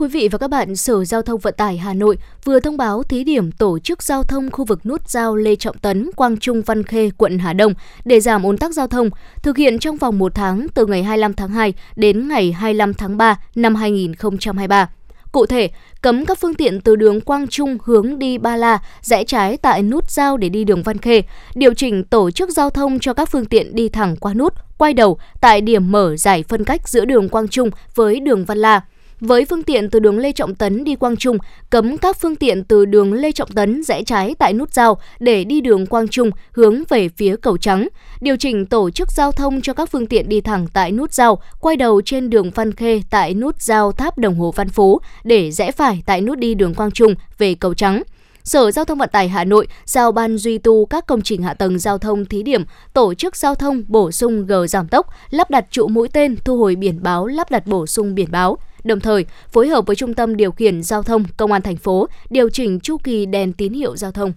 Quý 0.00 0.08
vị 0.08 0.28
và 0.28 0.38
các 0.38 0.50
bạn, 0.50 0.76
Sở 0.76 1.04
Giao 1.04 1.22
thông 1.22 1.40
Vận 1.40 1.54
tải 1.56 1.78
Hà 1.78 1.94
Nội 1.94 2.18
vừa 2.44 2.60
thông 2.60 2.76
báo 2.76 3.02
thí 3.02 3.24
điểm 3.24 3.52
tổ 3.52 3.78
chức 3.78 4.02
giao 4.02 4.22
thông 4.22 4.50
khu 4.50 4.64
vực 4.64 4.86
nút 4.86 5.08
giao 5.08 5.36
Lê 5.36 5.56
Trọng 5.56 5.78
Tấn, 5.78 6.10
Quang 6.16 6.36
Trung, 6.36 6.62
Văn 6.62 6.82
Khê, 6.82 7.10
quận 7.16 7.38
Hà 7.38 7.52
Đông 7.52 7.74
để 8.04 8.20
giảm 8.20 8.42
ùn 8.42 8.58
tắc 8.58 8.72
giao 8.74 8.86
thông, 8.86 9.10
thực 9.42 9.56
hiện 9.56 9.78
trong 9.78 9.96
vòng 9.96 10.18
một 10.18 10.34
tháng 10.34 10.66
từ 10.74 10.86
ngày 10.86 11.02
25 11.02 11.34
tháng 11.34 11.50
2 11.50 11.74
đến 11.96 12.28
ngày 12.28 12.52
25 12.52 12.94
tháng 12.94 13.16
3 13.16 13.40
năm 13.54 13.74
2023. 13.74 14.88
Cụ 15.32 15.46
thể, 15.46 15.70
cấm 16.00 16.26
các 16.26 16.38
phương 16.38 16.54
tiện 16.54 16.80
từ 16.80 16.96
đường 16.96 17.20
Quang 17.20 17.48
Trung 17.48 17.78
hướng 17.84 18.18
đi 18.18 18.38
Ba 18.38 18.56
La 18.56 18.78
rẽ 19.02 19.24
trái 19.24 19.56
tại 19.56 19.82
nút 19.82 20.10
giao 20.10 20.36
để 20.36 20.48
đi 20.48 20.64
đường 20.64 20.82
Văn 20.82 20.98
Khê, 20.98 21.22
điều 21.54 21.74
chỉnh 21.74 22.04
tổ 22.04 22.30
chức 22.30 22.50
giao 22.50 22.70
thông 22.70 22.98
cho 22.98 23.14
các 23.14 23.28
phương 23.30 23.44
tiện 23.44 23.74
đi 23.74 23.88
thẳng 23.88 24.16
qua 24.16 24.34
nút, 24.34 24.54
quay 24.78 24.94
đầu 24.94 25.18
tại 25.40 25.60
điểm 25.60 25.92
mở 25.92 26.16
giải 26.16 26.44
phân 26.48 26.64
cách 26.64 26.88
giữa 26.88 27.04
đường 27.04 27.28
Quang 27.28 27.48
Trung 27.48 27.70
với 27.94 28.20
đường 28.20 28.44
Văn 28.44 28.58
La 28.58 28.80
với 29.20 29.44
phương 29.44 29.62
tiện 29.62 29.90
từ 29.90 29.98
đường 29.98 30.18
Lê 30.18 30.32
Trọng 30.32 30.54
Tấn 30.54 30.84
đi 30.84 30.94
Quang 30.94 31.16
Trung, 31.16 31.38
cấm 31.70 31.98
các 31.98 32.16
phương 32.20 32.36
tiện 32.36 32.64
từ 32.64 32.84
đường 32.84 33.12
Lê 33.12 33.32
Trọng 33.32 33.50
Tấn 33.50 33.82
rẽ 33.82 34.02
trái 34.02 34.34
tại 34.38 34.52
nút 34.52 34.74
giao 34.74 34.98
để 35.18 35.44
đi 35.44 35.60
đường 35.60 35.86
Quang 35.86 36.08
Trung 36.08 36.30
hướng 36.52 36.82
về 36.88 37.08
phía 37.08 37.36
cầu 37.36 37.58
Trắng, 37.58 37.88
điều 38.20 38.36
chỉnh 38.36 38.66
tổ 38.66 38.90
chức 38.90 39.12
giao 39.12 39.32
thông 39.32 39.60
cho 39.60 39.72
các 39.72 39.90
phương 39.90 40.06
tiện 40.06 40.28
đi 40.28 40.40
thẳng 40.40 40.66
tại 40.72 40.92
nút 40.92 41.12
giao, 41.12 41.38
quay 41.60 41.76
đầu 41.76 42.00
trên 42.04 42.30
đường 42.30 42.50
Văn 42.50 42.72
Khê 42.72 43.02
tại 43.10 43.34
nút 43.34 43.62
giao 43.62 43.92
Tháp 43.92 44.18
Đồng 44.18 44.34
Hồ 44.34 44.52
Văn 44.56 44.68
Phú 44.68 45.00
để 45.24 45.50
rẽ 45.50 45.72
phải 45.72 46.02
tại 46.06 46.20
nút 46.20 46.38
đi 46.38 46.54
đường 46.54 46.74
Quang 46.74 46.90
Trung 46.90 47.14
về 47.38 47.54
cầu 47.54 47.74
Trắng. 47.74 48.02
Sở 48.44 48.70
Giao 48.70 48.84
thông 48.84 48.98
Vận 48.98 49.08
tải 49.12 49.28
Hà 49.28 49.44
Nội 49.44 49.66
giao 49.84 50.12
ban 50.12 50.38
duy 50.38 50.58
tu 50.58 50.86
các 50.86 51.06
công 51.06 51.22
trình 51.22 51.42
hạ 51.42 51.54
tầng 51.54 51.78
giao 51.78 51.98
thông 51.98 52.24
thí 52.24 52.42
điểm, 52.42 52.64
tổ 52.92 53.14
chức 53.14 53.36
giao 53.36 53.54
thông 53.54 53.82
bổ 53.88 54.10
sung 54.10 54.46
gờ 54.46 54.66
giảm 54.66 54.88
tốc, 54.88 55.06
lắp 55.30 55.50
đặt 55.50 55.66
trụ 55.70 55.88
mũi 55.88 56.08
tên, 56.08 56.36
thu 56.44 56.58
hồi 56.58 56.76
biển 56.76 57.02
báo, 57.02 57.26
lắp 57.26 57.50
đặt 57.50 57.66
bổ 57.66 57.86
sung 57.86 58.14
biển 58.14 58.30
báo, 58.30 58.58
đồng 58.84 59.00
thời 59.00 59.24
phối 59.52 59.68
hợp 59.68 59.86
với 59.86 59.96
Trung 59.96 60.14
tâm 60.14 60.36
Điều 60.36 60.52
khiển 60.52 60.82
Giao 60.82 61.02
thông 61.02 61.24
Công 61.36 61.52
an 61.52 61.62
thành 61.62 61.76
phố 61.76 62.08
điều 62.30 62.50
chỉnh 62.50 62.80
chu 62.80 62.96
kỳ 62.98 63.26
đèn 63.26 63.52
tín 63.52 63.72
hiệu 63.72 63.96
giao 63.96 64.12
thông. 64.12 64.32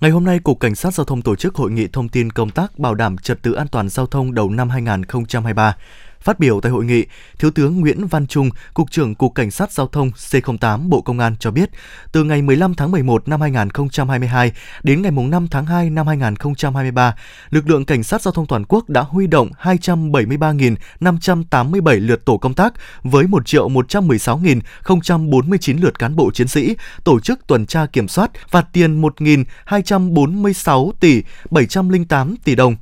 Ngày 0.00 0.10
hôm 0.10 0.24
nay, 0.24 0.38
Cục 0.38 0.60
Cảnh 0.60 0.74
sát 0.74 0.94
Giao 0.94 1.04
thông 1.04 1.22
tổ 1.22 1.36
chức 1.36 1.54
hội 1.54 1.70
nghị 1.70 1.86
thông 1.86 2.08
tin 2.08 2.30
công 2.30 2.50
tác 2.50 2.78
bảo 2.78 2.94
đảm 2.94 3.18
trật 3.18 3.42
tự 3.42 3.52
an 3.52 3.68
toàn 3.68 3.88
giao 3.88 4.06
thông 4.06 4.34
đầu 4.34 4.50
năm 4.50 4.70
2023. 4.70 5.76
Phát 6.20 6.38
biểu 6.38 6.60
tại 6.60 6.72
hội 6.72 6.84
nghị, 6.84 7.04
Thiếu 7.38 7.50
tướng 7.50 7.80
Nguyễn 7.80 8.06
Văn 8.06 8.26
Trung, 8.26 8.50
Cục 8.74 8.90
trưởng 8.90 9.14
Cục 9.14 9.34
Cảnh 9.34 9.50
sát 9.50 9.72
Giao 9.72 9.86
thông 9.86 10.10
C08 10.10 10.88
Bộ 10.88 11.00
Công 11.00 11.18
an 11.18 11.36
cho 11.40 11.50
biết, 11.50 11.70
từ 12.12 12.24
ngày 12.24 12.42
15 12.42 12.74
tháng 12.74 12.90
11 12.90 13.28
năm 13.28 13.40
2022 13.40 14.52
đến 14.82 15.02
ngày 15.02 15.12
5 15.12 15.48
tháng 15.50 15.66
2 15.66 15.90
năm 15.90 16.06
2023, 16.06 17.14
lực 17.50 17.70
lượng 17.70 17.84
Cảnh 17.84 18.02
sát 18.02 18.22
Giao 18.22 18.32
thông 18.32 18.46
toàn 18.46 18.64
quốc 18.68 18.88
đã 18.88 19.00
huy 19.00 19.26
động 19.26 19.50
273.587 19.62 22.06
lượt 22.06 22.24
tổ 22.24 22.38
công 22.38 22.54
tác 22.54 22.74
với 23.02 23.24
1.116.049 23.24 25.82
lượt 25.82 25.98
cán 25.98 26.16
bộ 26.16 26.30
chiến 26.30 26.48
sĩ 26.48 26.76
tổ 27.04 27.20
chức 27.20 27.46
tuần 27.46 27.66
tra 27.66 27.86
kiểm 27.86 28.08
soát, 28.08 28.30
phạt 28.48 28.66
tiền 28.72 29.02
1.246 29.02 30.92
tỷ 31.00 31.22
708 31.50 32.36
tỷ 32.44 32.54
đồng. 32.54 32.76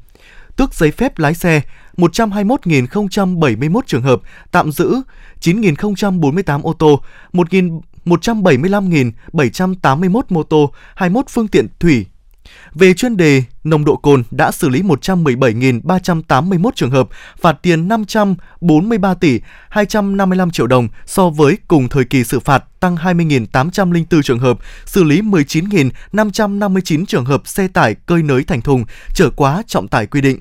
Tước 0.57 0.74
giấy 0.74 0.90
phép 0.90 1.18
lái 1.18 1.35
xe 1.35 1.62
121.071 1.98 3.80
trường 3.87 4.02
hợp, 4.02 4.20
tạm 4.50 4.72
giữ 4.72 4.94
9.048 5.40 6.62
ô 6.62 6.72
tô, 6.72 7.02
1.175.781 7.32 10.22
mô 10.28 10.42
tô, 10.42 10.72
21 10.94 11.24
phương 11.28 11.48
tiện 11.48 11.66
thủy. 11.80 12.06
Về 12.74 12.94
chuyên 12.94 13.16
đề 13.16 13.42
nồng 13.64 13.84
độ 13.84 13.96
cồn 13.96 14.22
đã 14.30 14.50
xử 14.50 14.68
lý 14.68 14.82
117.381 14.82 16.70
trường 16.74 16.90
hợp, 16.90 17.08
phạt 17.40 17.52
tiền 17.62 17.88
543 17.88 19.14
tỷ 19.14 19.40
255 19.68 20.50
triệu 20.50 20.66
đồng 20.66 20.88
so 21.06 21.30
với 21.30 21.58
cùng 21.68 21.88
thời 21.88 22.04
kỳ 22.04 22.24
xử 22.24 22.40
phạt 22.40 22.64
tăng 22.80 22.96
20.804 22.96 24.22
trường 24.22 24.38
hợp, 24.38 24.58
xử 24.87 25.04
lý 25.04 25.20
19.559 25.20 27.04
trường 27.04 27.24
hợp 27.24 27.42
xe 27.44 27.68
tải 27.68 27.94
cơi 27.94 28.22
nới 28.22 28.44
thành 28.44 28.61
thùng, 28.61 28.84
trở 29.14 29.30
quá 29.30 29.62
trọng 29.66 29.88
tải 29.88 30.06
quy 30.06 30.20
định. 30.20 30.38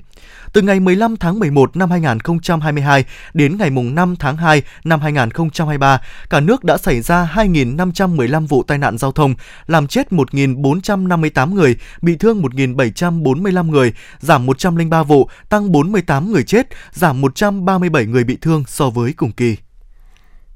Từ 0.52 0.62
ngày 0.62 0.80
15 0.80 1.16
tháng 1.16 1.38
11 1.38 1.76
năm 1.76 1.90
2022 1.90 3.04
đến 3.34 3.56
ngày 3.58 3.70
5 3.70 4.16
tháng 4.16 4.36
2 4.36 4.62
năm 4.84 5.00
2023, 5.00 6.00
cả 6.30 6.40
nước 6.40 6.64
đã 6.64 6.78
xảy 6.78 7.00
ra 7.00 7.32
2.515 7.34 8.46
vụ 8.46 8.62
tai 8.62 8.78
nạn 8.78 8.98
giao 8.98 9.12
thông, 9.12 9.34
làm 9.66 9.86
chết 9.86 10.12
1.458 10.12 11.54
người, 11.54 11.76
bị 12.02 12.16
thương 12.16 12.42
1.745 12.42 13.70
người, 13.70 13.92
giảm 14.20 14.46
103 14.46 15.02
vụ, 15.02 15.28
tăng 15.48 15.72
48 15.72 16.32
người 16.32 16.42
chết, 16.42 16.68
giảm 16.92 17.20
137 17.20 18.06
người 18.06 18.24
bị 18.24 18.38
thương 18.40 18.64
so 18.66 18.90
với 18.90 19.12
cùng 19.12 19.32
kỳ. 19.32 19.56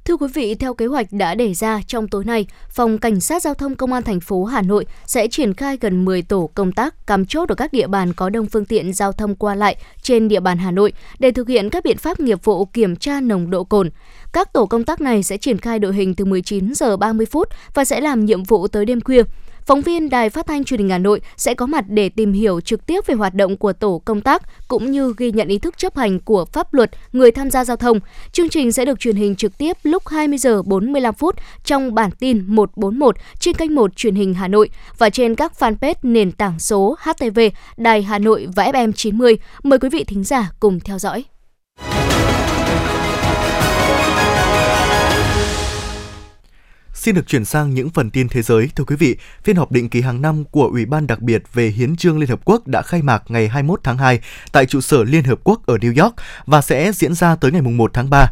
Thưa 0.04 0.16
quý 0.16 0.26
vị, 0.34 0.54
theo 0.54 0.74
kế 0.74 0.86
hoạch 0.86 1.06
đã 1.10 1.34
đề 1.34 1.54
ra 1.54 1.80
trong 1.86 2.08
tối 2.08 2.24
nay, 2.24 2.46
Phòng 2.70 2.98
Cảnh 2.98 3.20
sát 3.20 3.42
Giao 3.42 3.54
thông 3.54 3.76
Công 3.76 3.92
an 3.92 4.02
thành 4.02 4.20
phố 4.20 4.44
Hà 4.44 4.62
Nội 4.62 4.86
sẽ 5.06 5.28
triển 5.28 5.54
khai 5.54 5.78
gần 5.80 6.04
10 6.04 6.22
tổ 6.22 6.50
công 6.54 6.72
tác 6.72 7.06
cắm 7.06 7.26
chốt 7.26 7.48
ở 7.48 7.54
các 7.54 7.72
địa 7.72 7.86
bàn 7.86 8.12
có 8.12 8.30
đông 8.30 8.46
phương 8.46 8.64
tiện 8.64 8.92
giao 8.92 9.12
thông 9.12 9.34
qua 9.34 9.54
lại 9.54 9.76
trên 10.02 10.28
địa 10.28 10.40
bàn 10.40 10.58
Hà 10.58 10.70
Nội 10.70 10.92
để 11.18 11.30
thực 11.30 11.48
hiện 11.48 11.70
các 11.70 11.84
biện 11.84 11.98
pháp 11.98 12.20
nghiệp 12.20 12.44
vụ 12.44 12.64
kiểm 12.64 12.96
tra 12.96 13.20
nồng 13.20 13.50
độ 13.50 13.64
cồn. 13.64 13.90
Các 14.32 14.52
tổ 14.52 14.66
công 14.66 14.84
tác 14.84 15.00
này 15.00 15.22
sẽ 15.22 15.36
triển 15.36 15.58
khai 15.58 15.78
đội 15.78 15.94
hình 15.94 16.14
từ 16.14 16.24
19 16.24 16.74
giờ 16.74 16.96
30 16.96 17.26
phút 17.26 17.48
và 17.74 17.84
sẽ 17.84 18.00
làm 18.00 18.24
nhiệm 18.24 18.42
vụ 18.42 18.68
tới 18.68 18.84
đêm 18.84 19.00
khuya 19.00 19.22
phóng 19.66 19.80
viên 19.80 20.10
Đài 20.10 20.30
Phát 20.30 20.46
thanh 20.46 20.64
Truyền 20.64 20.80
hình 20.80 20.90
Hà 20.90 20.98
Nội 20.98 21.20
sẽ 21.36 21.54
có 21.54 21.66
mặt 21.66 21.84
để 21.88 22.08
tìm 22.08 22.32
hiểu 22.32 22.60
trực 22.60 22.86
tiếp 22.86 23.06
về 23.06 23.14
hoạt 23.14 23.34
động 23.34 23.56
của 23.56 23.72
tổ 23.72 24.02
công 24.04 24.20
tác 24.20 24.68
cũng 24.68 24.90
như 24.90 25.14
ghi 25.16 25.32
nhận 25.32 25.48
ý 25.48 25.58
thức 25.58 25.78
chấp 25.78 25.96
hành 25.96 26.20
của 26.20 26.44
pháp 26.44 26.74
luật 26.74 26.90
người 27.12 27.30
tham 27.30 27.50
gia 27.50 27.64
giao 27.64 27.76
thông. 27.76 28.00
Chương 28.32 28.48
trình 28.48 28.72
sẽ 28.72 28.84
được 28.84 29.00
truyền 29.00 29.16
hình 29.16 29.36
trực 29.36 29.58
tiếp 29.58 29.76
lúc 29.82 30.08
20 30.08 30.38
giờ 30.38 30.62
45 30.62 31.14
phút 31.14 31.36
trong 31.64 31.94
bản 31.94 32.10
tin 32.10 32.44
141 32.46 33.16
trên 33.38 33.54
kênh 33.54 33.74
1 33.74 33.96
Truyền 33.96 34.14
hình 34.14 34.34
Hà 34.34 34.48
Nội 34.48 34.70
và 34.98 35.10
trên 35.10 35.34
các 35.34 35.52
fanpage 35.58 35.94
nền 36.02 36.32
tảng 36.32 36.58
số 36.58 36.96
HTV, 37.00 37.40
Đài 37.76 38.02
Hà 38.02 38.18
Nội 38.18 38.48
và 38.54 38.64
FM 38.64 38.92
90. 38.92 39.38
Mời 39.62 39.78
quý 39.78 39.88
vị 39.88 40.04
thính 40.04 40.24
giả 40.24 40.50
cùng 40.60 40.80
theo 40.80 40.98
dõi. 40.98 41.24
Xin 47.02 47.14
được 47.14 47.26
chuyển 47.26 47.44
sang 47.44 47.74
những 47.74 47.90
phần 47.90 48.10
tin 48.10 48.28
thế 48.28 48.42
giới. 48.42 48.70
Thưa 48.76 48.84
quý 48.84 48.96
vị, 48.96 49.16
phiên 49.44 49.56
họp 49.56 49.72
định 49.72 49.88
kỳ 49.88 50.00
hàng 50.00 50.22
năm 50.22 50.44
của 50.44 50.66
Ủy 50.66 50.86
ban 50.86 51.06
đặc 51.06 51.20
biệt 51.20 51.42
về 51.52 51.68
Hiến 51.68 51.96
trương 51.96 52.18
Liên 52.18 52.28
Hợp 52.28 52.40
Quốc 52.44 52.66
đã 52.66 52.82
khai 52.82 53.02
mạc 53.02 53.22
ngày 53.28 53.48
21 53.48 53.80
tháng 53.82 53.98
2 53.98 54.20
tại 54.52 54.66
trụ 54.66 54.80
sở 54.80 55.04
Liên 55.04 55.24
Hợp 55.24 55.38
Quốc 55.44 55.66
ở 55.66 55.76
New 55.76 56.02
York 56.02 56.14
và 56.46 56.60
sẽ 56.60 56.92
diễn 56.92 57.14
ra 57.14 57.36
tới 57.36 57.52
ngày 57.52 57.62
1 57.62 57.90
tháng 57.94 58.10
3. 58.10 58.26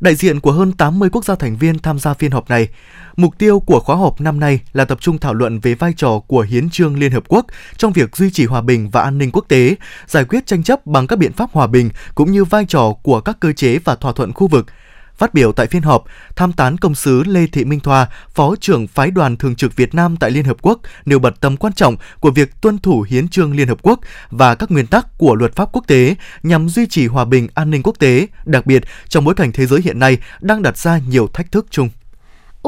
Đại 0.00 0.14
diện 0.14 0.40
của 0.40 0.52
hơn 0.52 0.72
80 0.72 1.08
quốc 1.12 1.24
gia 1.24 1.34
thành 1.34 1.56
viên 1.56 1.78
tham 1.78 1.98
gia 1.98 2.14
phiên 2.14 2.30
họp 2.30 2.50
này. 2.50 2.68
Mục 3.16 3.38
tiêu 3.38 3.60
của 3.60 3.80
khóa 3.80 3.96
họp 3.96 4.20
năm 4.20 4.40
nay 4.40 4.60
là 4.72 4.84
tập 4.84 4.98
trung 5.00 5.18
thảo 5.18 5.34
luận 5.34 5.60
về 5.60 5.74
vai 5.74 5.92
trò 5.96 6.18
của 6.26 6.40
Hiến 6.40 6.70
trương 6.70 6.98
Liên 6.98 7.12
Hợp 7.12 7.24
Quốc 7.28 7.46
trong 7.76 7.92
việc 7.92 8.16
duy 8.16 8.30
trì 8.30 8.44
hòa 8.46 8.60
bình 8.60 8.90
và 8.90 9.02
an 9.02 9.18
ninh 9.18 9.30
quốc 9.32 9.44
tế, 9.48 9.74
giải 10.06 10.24
quyết 10.24 10.46
tranh 10.46 10.62
chấp 10.62 10.86
bằng 10.86 11.06
các 11.06 11.16
biện 11.16 11.32
pháp 11.32 11.50
hòa 11.52 11.66
bình, 11.66 11.90
cũng 12.14 12.32
như 12.32 12.44
vai 12.44 12.64
trò 12.68 12.92
của 13.02 13.20
các 13.20 13.36
cơ 13.40 13.52
chế 13.52 13.78
và 13.78 13.94
thỏa 13.94 14.12
thuận 14.12 14.32
khu 14.32 14.46
vực– 14.46 14.66
Phát 15.20 15.34
biểu 15.34 15.52
tại 15.52 15.66
phiên 15.66 15.82
họp, 15.82 16.04
tham 16.36 16.52
tán 16.52 16.76
công 16.76 16.94
sứ 16.94 17.22
Lê 17.26 17.46
Thị 17.46 17.64
Minh 17.64 17.80
Thoa, 17.80 18.06
Phó 18.34 18.54
trưởng 18.60 18.86
phái 18.86 19.10
đoàn 19.10 19.36
thường 19.36 19.56
trực 19.56 19.76
Việt 19.76 19.94
Nam 19.94 20.16
tại 20.16 20.30
Liên 20.30 20.44
Hợp 20.44 20.56
Quốc, 20.62 20.80
nêu 21.04 21.18
bật 21.18 21.40
tầm 21.40 21.56
quan 21.56 21.72
trọng 21.72 21.96
của 22.20 22.30
việc 22.30 22.60
tuân 22.60 22.78
thủ 22.78 23.06
hiến 23.08 23.28
trương 23.28 23.56
Liên 23.56 23.68
Hợp 23.68 23.78
Quốc 23.82 24.00
và 24.30 24.54
các 24.54 24.70
nguyên 24.70 24.86
tắc 24.86 25.18
của 25.18 25.34
luật 25.34 25.56
pháp 25.56 25.68
quốc 25.72 25.84
tế 25.86 26.14
nhằm 26.42 26.68
duy 26.68 26.86
trì 26.86 27.06
hòa 27.06 27.24
bình 27.24 27.48
an 27.54 27.70
ninh 27.70 27.82
quốc 27.82 27.98
tế, 27.98 28.26
đặc 28.44 28.66
biệt 28.66 28.82
trong 29.08 29.24
bối 29.24 29.34
cảnh 29.34 29.52
thế 29.52 29.66
giới 29.66 29.80
hiện 29.80 29.98
nay 29.98 30.18
đang 30.40 30.62
đặt 30.62 30.78
ra 30.78 30.98
nhiều 31.08 31.28
thách 31.32 31.52
thức 31.52 31.66
chung. 31.70 31.88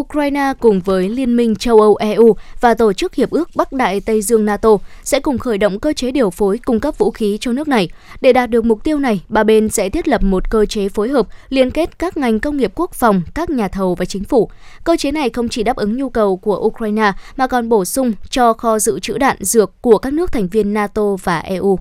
Ukraine 0.00 0.52
cùng 0.60 0.80
với 0.80 1.08
Liên 1.08 1.36
minh 1.36 1.56
châu 1.56 1.80
Âu 1.80 1.96
EU 1.96 2.36
và 2.60 2.74
Tổ 2.74 2.92
chức 2.92 3.14
Hiệp 3.14 3.30
ước 3.30 3.48
Bắc 3.54 3.72
Đại 3.72 4.00
Tây 4.00 4.22
Dương 4.22 4.44
NATO 4.44 4.68
sẽ 5.04 5.20
cùng 5.20 5.38
khởi 5.38 5.58
động 5.58 5.80
cơ 5.80 5.92
chế 5.92 6.10
điều 6.10 6.30
phối 6.30 6.58
cung 6.58 6.80
cấp 6.80 6.98
vũ 6.98 7.10
khí 7.10 7.38
cho 7.40 7.52
nước 7.52 7.68
này. 7.68 7.88
Để 8.20 8.32
đạt 8.32 8.50
được 8.50 8.64
mục 8.64 8.84
tiêu 8.84 8.98
này, 8.98 9.20
ba 9.28 9.44
bên 9.44 9.68
sẽ 9.68 9.88
thiết 9.88 10.08
lập 10.08 10.22
một 10.22 10.50
cơ 10.50 10.66
chế 10.66 10.88
phối 10.88 11.08
hợp 11.08 11.26
liên 11.48 11.70
kết 11.70 11.98
các 11.98 12.16
ngành 12.16 12.40
công 12.40 12.56
nghiệp 12.56 12.72
quốc 12.74 12.94
phòng, 12.94 13.22
các 13.34 13.50
nhà 13.50 13.68
thầu 13.68 13.94
và 13.94 14.04
chính 14.04 14.24
phủ. 14.24 14.50
Cơ 14.84 14.96
chế 14.96 15.10
này 15.10 15.30
không 15.30 15.48
chỉ 15.48 15.62
đáp 15.62 15.76
ứng 15.76 15.96
nhu 15.96 16.08
cầu 16.08 16.36
của 16.36 16.56
Ukraine 16.56 17.12
mà 17.36 17.46
còn 17.46 17.68
bổ 17.68 17.84
sung 17.84 18.12
cho 18.30 18.52
kho 18.52 18.78
dự 18.78 19.00
trữ 19.00 19.18
đạn 19.18 19.36
dược 19.40 19.82
của 19.82 19.98
các 19.98 20.12
nước 20.12 20.32
thành 20.32 20.48
viên 20.48 20.74
NATO 20.74 21.16
và 21.22 21.38
EU. 21.38 21.78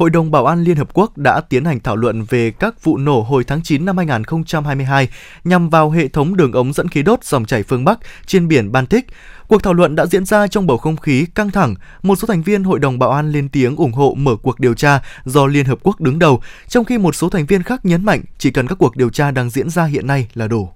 Hội 0.00 0.10
đồng 0.10 0.30
Bảo 0.30 0.46
an 0.46 0.62
Liên 0.62 0.76
Hợp 0.76 0.88
Quốc 0.94 1.18
đã 1.18 1.40
tiến 1.40 1.64
hành 1.64 1.80
thảo 1.80 1.96
luận 1.96 2.22
về 2.22 2.50
các 2.50 2.84
vụ 2.84 2.96
nổ 2.96 3.22
hồi 3.22 3.44
tháng 3.44 3.62
9 3.62 3.84
năm 3.84 3.96
2022 3.96 5.08
nhằm 5.44 5.70
vào 5.70 5.90
hệ 5.90 6.08
thống 6.08 6.36
đường 6.36 6.52
ống 6.52 6.72
dẫn 6.72 6.88
khí 6.88 7.02
đốt 7.02 7.24
dòng 7.24 7.44
chảy 7.44 7.62
phương 7.62 7.84
Bắc 7.84 7.98
trên 8.26 8.48
biển 8.48 8.72
Baltic. 8.72 9.06
Cuộc 9.48 9.62
thảo 9.62 9.74
luận 9.74 9.96
đã 9.96 10.06
diễn 10.06 10.24
ra 10.24 10.46
trong 10.46 10.66
bầu 10.66 10.78
không 10.78 10.96
khí 10.96 11.26
căng 11.34 11.50
thẳng. 11.50 11.74
Một 12.02 12.16
số 12.16 12.26
thành 12.26 12.42
viên 12.42 12.64
Hội 12.64 12.78
đồng 12.78 12.98
Bảo 12.98 13.10
an 13.10 13.32
lên 13.32 13.48
tiếng 13.48 13.76
ủng 13.76 13.92
hộ 13.92 14.14
mở 14.18 14.36
cuộc 14.42 14.60
điều 14.60 14.74
tra 14.74 15.02
do 15.24 15.46
Liên 15.46 15.66
Hợp 15.66 15.78
Quốc 15.82 16.00
đứng 16.00 16.18
đầu, 16.18 16.42
trong 16.68 16.84
khi 16.84 16.98
một 16.98 17.14
số 17.14 17.28
thành 17.28 17.46
viên 17.46 17.62
khác 17.62 17.84
nhấn 17.84 18.04
mạnh 18.04 18.20
chỉ 18.38 18.50
cần 18.50 18.66
các 18.66 18.78
cuộc 18.78 18.96
điều 18.96 19.10
tra 19.10 19.30
đang 19.30 19.50
diễn 19.50 19.70
ra 19.70 19.84
hiện 19.84 20.06
nay 20.06 20.28
là 20.34 20.48
đủ. 20.48 20.68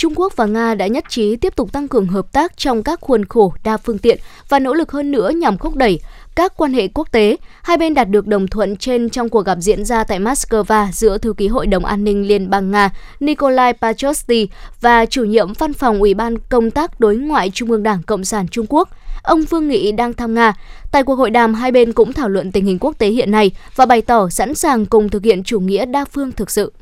Trung 0.00 0.12
Quốc 0.16 0.36
và 0.36 0.46
Nga 0.46 0.74
đã 0.74 0.86
nhất 0.86 1.04
trí 1.08 1.36
tiếp 1.36 1.56
tục 1.56 1.72
tăng 1.72 1.88
cường 1.88 2.06
hợp 2.06 2.32
tác 2.32 2.56
trong 2.56 2.82
các 2.82 3.00
khuôn 3.00 3.24
khổ 3.24 3.52
đa 3.64 3.76
phương 3.76 3.98
tiện 3.98 4.18
và 4.48 4.58
nỗ 4.58 4.74
lực 4.74 4.92
hơn 4.92 5.10
nữa 5.10 5.30
nhằm 5.30 5.58
thúc 5.58 5.76
đẩy 5.76 6.00
các 6.34 6.56
quan 6.56 6.72
hệ 6.72 6.88
quốc 6.88 7.12
tế. 7.12 7.36
Hai 7.62 7.76
bên 7.76 7.94
đạt 7.94 8.08
được 8.08 8.26
đồng 8.26 8.48
thuận 8.48 8.76
trên 8.76 9.10
trong 9.10 9.28
cuộc 9.28 9.46
gặp 9.46 9.58
diễn 9.60 9.84
ra 9.84 10.04
tại 10.04 10.20
Moscow 10.20 10.92
giữa 10.92 11.18
thư 11.18 11.32
ký 11.32 11.48
Hội 11.48 11.66
đồng 11.66 11.84
An 11.84 12.04
ninh 12.04 12.28
Liên 12.28 12.50
bang 12.50 12.70
Nga 12.70 12.90
Nikolai 13.20 13.72
Pachosti 13.72 14.48
và 14.80 15.06
chủ 15.06 15.24
nhiệm 15.24 15.52
văn 15.52 15.72
phòng 15.72 15.98
Ủy 16.00 16.14
ban 16.14 16.38
Công 16.38 16.70
tác 16.70 17.00
Đối 17.00 17.16
ngoại 17.16 17.50
Trung 17.50 17.70
ương 17.70 17.82
Đảng 17.82 18.02
Cộng 18.02 18.24
sản 18.24 18.48
Trung 18.48 18.66
Quốc. 18.68 18.88
Ông 19.22 19.42
Vương 19.42 19.68
Nghị 19.68 19.92
đang 19.92 20.12
thăm 20.12 20.34
Nga. 20.34 20.54
Tại 20.92 21.02
cuộc 21.02 21.14
hội 21.14 21.30
đàm, 21.30 21.54
hai 21.54 21.72
bên 21.72 21.92
cũng 21.92 22.12
thảo 22.12 22.28
luận 22.28 22.52
tình 22.52 22.66
hình 22.66 22.78
quốc 22.78 22.98
tế 22.98 23.08
hiện 23.08 23.30
nay 23.30 23.50
và 23.76 23.86
bày 23.86 24.02
tỏ 24.02 24.28
sẵn 24.28 24.54
sàng 24.54 24.86
cùng 24.86 25.08
thực 25.08 25.24
hiện 25.24 25.42
chủ 25.42 25.60
nghĩa 25.60 25.84
đa 25.84 26.04
phương 26.04 26.32
thực 26.32 26.50
sự. 26.50 26.72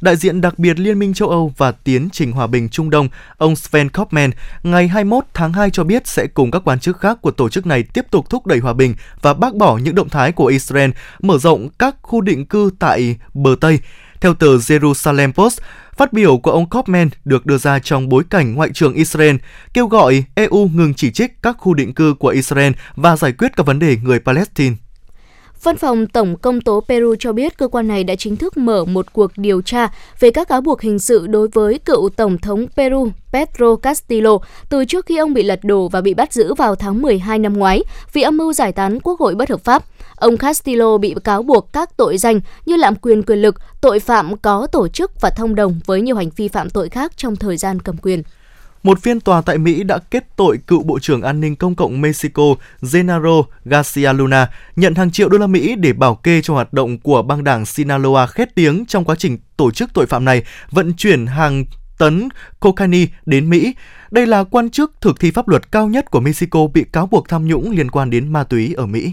Đại 0.00 0.16
diện 0.16 0.40
đặc 0.40 0.58
biệt 0.58 0.78
Liên 0.78 0.98
minh 0.98 1.14
châu 1.14 1.28
Âu 1.28 1.52
và 1.56 1.72
tiến 1.72 2.08
trình 2.12 2.32
hòa 2.32 2.46
bình 2.46 2.68
Trung 2.68 2.90
Đông, 2.90 3.08
ông 3.36 3.56
Sven 3.56 3.88
Kopman, 3.88 4.30
ngày 4.62 4.88
21 4.88 5.24
tháng 5.34 5.52
2 5.52 5.70
cho 5.70 5.84
biết 5.84 6.06
sẽ 6.06 6.26
cùng 6.26 6.50
các 6.50 6.62
quan 6.64 6.80
chức 6.80 7.00
khác 7.00 7.18
của 7.22 7.30
tổ 7.30 7.48
chức 7.48 7.66
này 7.66 7.82
tiếp 7.82 8.06
tục 8.10 8.30
thúc 8.30 8.46
đẩy 8.46 8.58
hòa 8.58 8.72
bình 8.72 8.94
và 9.22 9.34
bác 9.34 9.54
bỏ 9.54 9.78
những 9.78 9.94
động 9.94 10.08
thái 10.08 10.32
của 10.32 10.46
Israel 10.46 10.90
mở 11.22 11.38
rộng 11.38 11.68
các 11.78 11.96
khu 12.02 12.20
định 12.20 12.46
cư 12.46 12.70
tại 12.78 13.16
bờ 13.34 13.56
Tây. 13.60 13.78
Theo 14.20 14.34
tờ 14.34 14.56
Jerusalem 14.56 15.32
Post, 15.32 15.60
Phát 15.96 16.12
biểu 16.12 16.38
của 16.38 16.50
ông 16.50 16.68
Kopman 16.68 17.08
được 17.24 17.46
đưa 17.46 17.58
ra 17.58 17.78
trong 17.78 18.08
bối 18.08 18.24
cảnh 18.30 18.54
Ngoại 18.54 18.70
trưởng 18.74 18.94
Israel 18.94 19.36
kêu 19.74 19.86
gọi 19.86 20.24
EU 20.34 20.68
ngừng 20.74 20.94
chỉ 20.94 21.10
trích 21.10 21.42
các 21.42 21.56
khu 21.58 21.74
định 21.74 21.94
cư 21.94 22.14
của 22.14 22.28
Israel 22.28 22.72
và 22.96 23.16
giải 23.16 23.32
quyết 23.32 23.56
các 23.56 23.66
vấn 23.66 23.78
đề 23.78 23.96
người 24.02 24.18
Palestine. 24.18 24.76
Văn 25.64 25.76
phòng 25.76 26.06
Tổng 26.06 26.36
công 26.36 26.60
tố 26.60 26.84
Peru 26.88 27.14
cho 27.18 27.32
biết 27.32 27.58
cơ 27.58 27.68
quan 27.68 27.88
này 27.88 28.04
đã 28.04 28.14
chính 28.14 28.36
thức 28.36 28.56
mở 28.56 28.84
một 28.84 29.12
cuộc 29.12 29.30
điều 29.36 29.62
tra 29.62 29.88
về 30.20 30.30
các 30.30 30.48
cáo 30.48 30.60
buộc 30.60 30.80
hình 30.80 30.98
sự 30.98 31.26
đối 31.26 31.48
với 31.48 31.78
cựu 31.78 32.08
Tổng 32.08 32.38
thống 32.38 32.66
Peru 32.76 33.08
Pedro 33.32 33.76
Castillo 33.76 34.38
từ 34.68 34.84
trước 34.84 35.06
khi 35.06 35.16
ông 35.16 35.34
bị 35.34 35.42
lật 35.42 35.60
đổ 35.62 35.88
và 35.88 36.00
bị 36.00 36.14
bắt 36.14 36.32
giữ 36.32 36.54
vào 36.54 36.74
tháng 36.74 37.02
12 37.02 37.38
năm 37.38 37.52
ngoái 37.52 37.82
vì 38.12 38.22
âm 38.22 38.36
mưu 38.36 38.52
giải 38.52 38.72
tán 38.72 39.00
quốc 39.00 39.20
hội 39.20 39.34
bất 39.34 39.50
hợp 39.50 39.64
pháp. 39.64 39.84
Ông 40.16 40.36
Castillo 40.36 40.98
bị 40.98 41.14
cáo 41.24 41.42
buộc 41.42 41.72
các 41.72 41.96
tội 41.96 42.18
danh 42.18 42.40
như 42.66 42.76
lạm 42.76 42.94
quyền 42.94 43.22
quyền 43.22 43.38
lực, 43.38 43.54
tội 43.80 44.00
phạm 44.00 44.36
có 44.36 44.66
tổ 44.66 44.88
chức 44.88 45.20
và 45.20 45.30
thông 45.30 45.54
đồng 45.54 45.80
với 45.86 46.00
nhiều 46.00 46.16
hành 46.16 46.30
vi 46.36 46.48
phạm 46.48 46.70
tội 46.70 46.88
khác 46.88 47.12
trong 47.16 47.36
thời 47.36 47.56
gian 47.56 47.80
cầm 47.80 47.96
quyền. 47.96 48.22
Một 48.84 49.02
phiên 49.02 49.20
tòa 49.20 49.40
tại 49.40 49.58
Mỹ 49.58 49.82
đã 49.82 49.98
kết 50.10 50.36
tội 50.36 50.58
cựu 50.66 50.82
Bộ 50.82 50.98
trưởng 50.98 51.22
An 51.22 51.40
ninh 51.40 51.56
Công 51.56 51.74
cộng 51.74 52.00
Mexico 52.00 52.42
Genaro 52.92 53.42
Garcia 53.64 54.12
Luna 54.12 54.50
nhận 54.76 54.94
hàng 54.94 55.10
triệu 55.10 55.28
đô 55.28 55.38
la 55.38 55.46
Mỹ 55.46 55.74
để 55.76 55.92
bảo 55.92 56.14
kê 56.14 56.42
cho 56.42 56.54
hoạt 56.54 56.72
động 56.72 56.98
của 56.98 57.22
băng 57.22 57.44
đảng 57.44 57.66
Sinaloa 57.66 58.26
khét 58.26 58.54
tiếng 58.54 58.86
trong 58.86 59.04
quá 59.04 59.14
trình 59.14 59.38
tổ 59.56 59.70
chức 59.70 59.90
tội 59.94 60.06
phạm 60.06 60.24
này, 60.24 60.42
vận 60.70 60.92
chuyển 60.92 61.26
hàng 61.26 61.64
tấn 61.98 62.28
cocaine 62.60 63.06
đến 63.26 63.50
Mỹ. 63.50 63.74
Đây 64.10 64.26
là 64.26 64.44
quan 64.44 64.70
chức 64.70 64.92
thực 65.00 65.20
thi 65.20 65.30
pháp 65.30 65.48
luật 65.48 65.72
cao 65.72 65.88
nhất 65.88 66.10
của 66.10 66.20
Mexico 66.20 66.66
bị 66.66 66.84
cáo 66.92 67.06
buộc 67.06 67.28
tham 67.28 67.46
nhũng 67.46 67.70
liên 67.70 67.90
quan 67.90 68.10
đến 68.10 68.32
ma 68.32 68.44
túy 68.44 68.74
ở 68.76 68.86
Mỹ. 68.86 69.12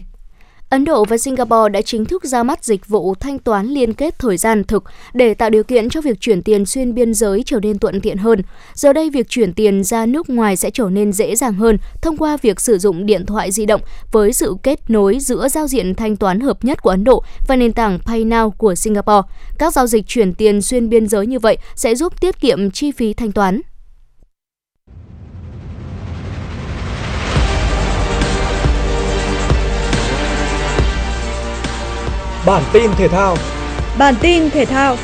Ấn 0.72 0.86
Độ 0.86 1.06
và 1.06 1.18
Singapore 1.18 1.70
đã 1.70 1.82
chính 1.82 2.06
thức 2.06 2.26
ra 2.26 2.44
mắt 2.44 2.64
dịch 2.64 2.88
vụ 2.88 3.16
thanh 3.16 3.40
toán 3.40 3.68
liên 3.68 3.94
kết 3.94 4.20
thời 4.20 4.38
gian 4.38 4.64
thực 4.64 4.84
để 5.14 5.34
tạo 5.34 5.50
điều 5.50 5.64
kiện 5.64 5.90
cho 5.90 6.02
việc 6.02 6.20
chuyển 6.20 6.42
tiền 6.42 6.66
xuyên 6.66 6.94
biên 6.94 7.14
giới 7.14 7.44
trở 7.46 7.60
nên 7.64 7.80
thuận 7.80 8.02
tiện 8.02 8.18
hơn. 8.18 8.42
Giờ 8.74 8.94
đây, 8.94 9.10
việc 9.10 9.30
chuyển 9.30 9.54
tiền 9.54 9.84
ra 9.84 10.06
nước 10.06 10.30
ngoài 10.30 10.56
sẽ 10.56 10.70
trở 10.70 10.90
nên 10.90 11.14
dễ 11.14 11.36
dàng 11.36 11.54
hơn 11.54 11.78
thông 12.02 12.18
qua 12.18 12.38
việc 12.42 12.62
sử 12.62 12.78
dụng 12.78 13.06
điện 13.06 13.26
thoại 13.26 13.52
di 13.52 13.66
động 13.66 13.82
với 14.12 14.34
sự 14.34 14.56
kết 14.64 14.90
nối 14.90 15.20
giữa 15.20 15.48
giao 15.50 15.68
diện 15.68 15.96
thanh 15.96 16.16
toán 16.16 16.40
hợp 16.40 16.66
nhất 16.66 16.82
của 16.82 16.90
Ấn 16.90 17.04
Độ 17.04 17.24
và 17.48 17.56
nền 17.56 17.74
tảng 17.74 18.00
PayNow 18.06 18.50
của 18.50 18.76
Singapore. 18.76 19.28
Các 19.58 19.74
giao 19.74 19.88
dịch 19.88 20.08
chuyển 20.08 20.34
tiền 20.34 20.62
xuyên 20.62 20.90
biên 20.90 21.08
giới 21.08 21.28
như 21.28 21.40
vậy 21.40 21.58
sẽ 21.76 21.96
giúp 21.96 22.22
tiết 22.22 22.42
kiệm 22.42 22.72
chi 22.72 22.92
phí 22.92 23.14
thanh 23.14 23.32
toán. 23.32 23.62
Bản 32.46 32.64
tin 32.74 32.92
thể 32.98 33.08
thao. 33.08 33.36
Bản 34.00 34.16
tin 34.22 34.50
thể 34.50 34.66
thao. 34.66 34.96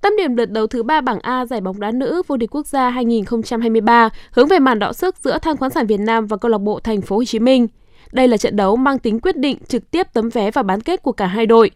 Tâm 0.00 0.12
điểm 0.16 0.36
lượt 0.36 0.50
đấu 0.50 0.66
thứ 0.66 0.82
3 0.82 1.00
bảng 1.00 1.18
A 1.20 1.46
giải 1.46 1.60
bóng 1.60 1.80
đá 1.80 1.90
nữ 1.90 2.22
vô 2.26 2.36
địch 2.36 2.50
quốc 2.50 2.66
gia 2.66 2.90
2023 2.90 4.08
hướng 4.30 4.48
về 4.48 4.58
màn 4.58 4.78
đọ 4.78 4.92
sức 4.92 5.16
giữa 5.24 5.38
Than 5.38 5.56
khoáng 5.56 5.70
sản 5.70 5.86
Việt 5.86 6.00
Nam 6.00 6.26
và 6.26 6.36
câu 6.36 6.50
lạc 6.50 6.58
bộ 6.58 6.80
Thành 6.80 7.00
phố 7.00 7.16
Hồ 7.16 7.24
Chí 7.24 7.38
Minh. 7.38 7.66
Đây 8.12 8.28
là 8.28 8.36
trận 8.36 8.56
đấu 8.56 8.76
mang 8.76 8.98
tính 8.98 9.20
quyết 9.20 9.36
định 9.36 9.58
trực 9.68 9.90
tiếp 9.90 10.06
tấm 10.12 10.28
vé 10.28 10.50
vào 10.50 10.64
bán 10.64 10.80
kết 10.80 11.02
của 11.02 11.12
cả 11.12 11.26
hai 11.26 11.46
đội. 11.46 11.70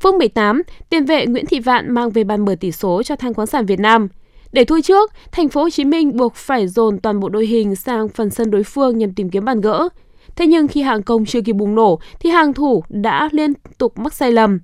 Phút 0.00 0.14
18, 0.14 0.62
tiền 0.90 1.04
vệ 1.04 1.26
Nguyễn 1.26 1.46
Thị 1.46 1.60
Vạn 1.60 1.94
mang 1.94 2.10
về 2.10 2.24
bàn 2.24 2.44
mở 2.44 2.54
tỷ 2.60 2.72
số 2.72 3.02
cho 3.02 3.16
Than 3.16 3.34
khoáng 3.34 3.46
sản 3.46 3.66
Việt 3.66 3.80
Nam– 3.80 4.08
để 4.52 4.64
thui 4.64 4.82
trước, 4.82 5.10
thành 5.32 5.48
phố 5.48 5.62
Hồ 5.62 5.70
Chí 5.70 5.84
Minh 5.84 6.16
buộc 6.16 6.34
phải 6.34 6.68
dồn 6.68 6.98
toàn 6.98 7.20
bộ 7.20 7.28
đội 7.28 7.46
hình 7.46 7.76
sang 7.76 8.08
phần 8.08 8.30
sân 8.30 8.50
đối 8.50 8.62
phương 8.62 8.98
nhằm 8.98 9.14
tìm 9.14 9.30
kiếm 9.30 9.44
bàn 9.44 9.60
gỡ. 9.60 9.88
Thế 10.36 10.46
nhưng 10.46 10.68
khi 10.68 10.82
hàng 10.82 11.02
công 11.02 11.24
chưa 11.26 11.40
kịp 11.40 11.52
bùng 11.52 11.74
nổ 11.74 11.98
thì 12.20 12.30
hàng 12.30 12.54
thủ 12.54 12.82
đã 12.88 13.28
liên 13.32 13.52
tục 13.78 13.98
mắc 13.98 14.14
sai 14.14 14.32
lầm. 14.32 14.60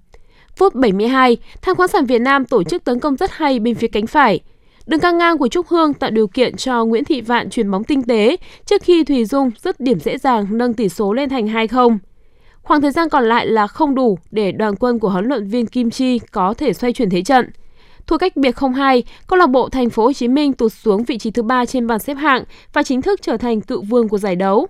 Phút 0.56 0.74
72, 0.74 1.36
thang 1.62 1.74
khoáng 1.74 1.88
sản 1.88 2.06
Việt 2.06 2.18
Nam 2.18 2.44
tổ 2.44 2.62
chức 2.62 2.84
tấn 2.84 3.00
công 3.00 3.16
rất 3.16 3.30
hay 3.32 3.58
bên 3.58 3.74
phía 3.74 3.88
cánh 3.88 4.06
phải. 4.06 4.40
Đường 4.86 5.00
căng 5.00 5.18
ngang 5.18 5.38
của 5.38 5.48
Trúc 5.48 5.68
Hương 5.68 5.94
tạo 5.94 6.10
điều 6.10 6.26
kiện 6.26 6.56
cho 6.56 6.84
Nguyễn 6.84 7.04
Thị 7.04 7.20
Vạn 7.20 7.50
chuyền 7.50 7.70
bóng 7.70 7.84
tinh 7.84 8.02
tế 8.02 8.36
trước 8.66 8.82
khi 8.82 9.04
Thùy 9.04 9.24
Dung 9.24 9.50
dứt 9.62 9.80
điểm 9.80 10.00
dễ 10.00 10.18
dàng 10.18 10.46
nâng 10.50 10.74
tỷ 10.74 10.88
số 10.88 11.12
lên 11.12 11.28
thành 11.28 11.46
2-0. 11.46 11.98
Khoảng 12.62 12.82
thời 12.82 12.90
gian 12.90 13.08
còn 13.08 13.24
lại 13.24 13.46
là 13.46 13.66
không 13.66 13.94
đủ 13.94 14.18
để 14.30 14.52
đoàn 14.52 14.76
quân 14.76 14.98
của 14.98 15.08
huấn 15.08 15.26
luyện 15.26 15.46
viên 15.46 15.66
Kim 15.66 15.90
Chi 15.90 16.18
có 16.18 16.54
thể 16.54 16.72
xoay 16.72 16.92
chuyển 16.92 17.10
thế 17.10 17.22
trận. 17.22 17.50
Thua 18.06 18.18
cách 18.18 18.36
biệt 18.36 18.54
0-2, 18.54 19.02
câu 19.26 19.38
lạc 19.38 19.46
bộ 19.46 19.68
Thành 19.68 19.90
phố 19.90 20.04
Hồ 20.04 20.12
Chí 20.12 20.28
Minh 20.28 20.52
tụt 20.52 20.72
xuống 20.72 21.04
vị 21.04 21.18
trí 21.18 21.30
thứ 21.30 21.42
ba 21.42 21.66
trên 21.66 21.86
bảng 21.86 21.98
xếp 21.98 22.14
hạng 22.14 22.44
và 22.72 22.82
chính 22.82 23.02
thức 23.02 23.22
trở 23.22 23.36
thành 23.36 23.60
cựu 23.60 23.82
vương 23.82 24.08
của 24.08 24.18
giải 24.18 24.36
đấu. 24.36 24.66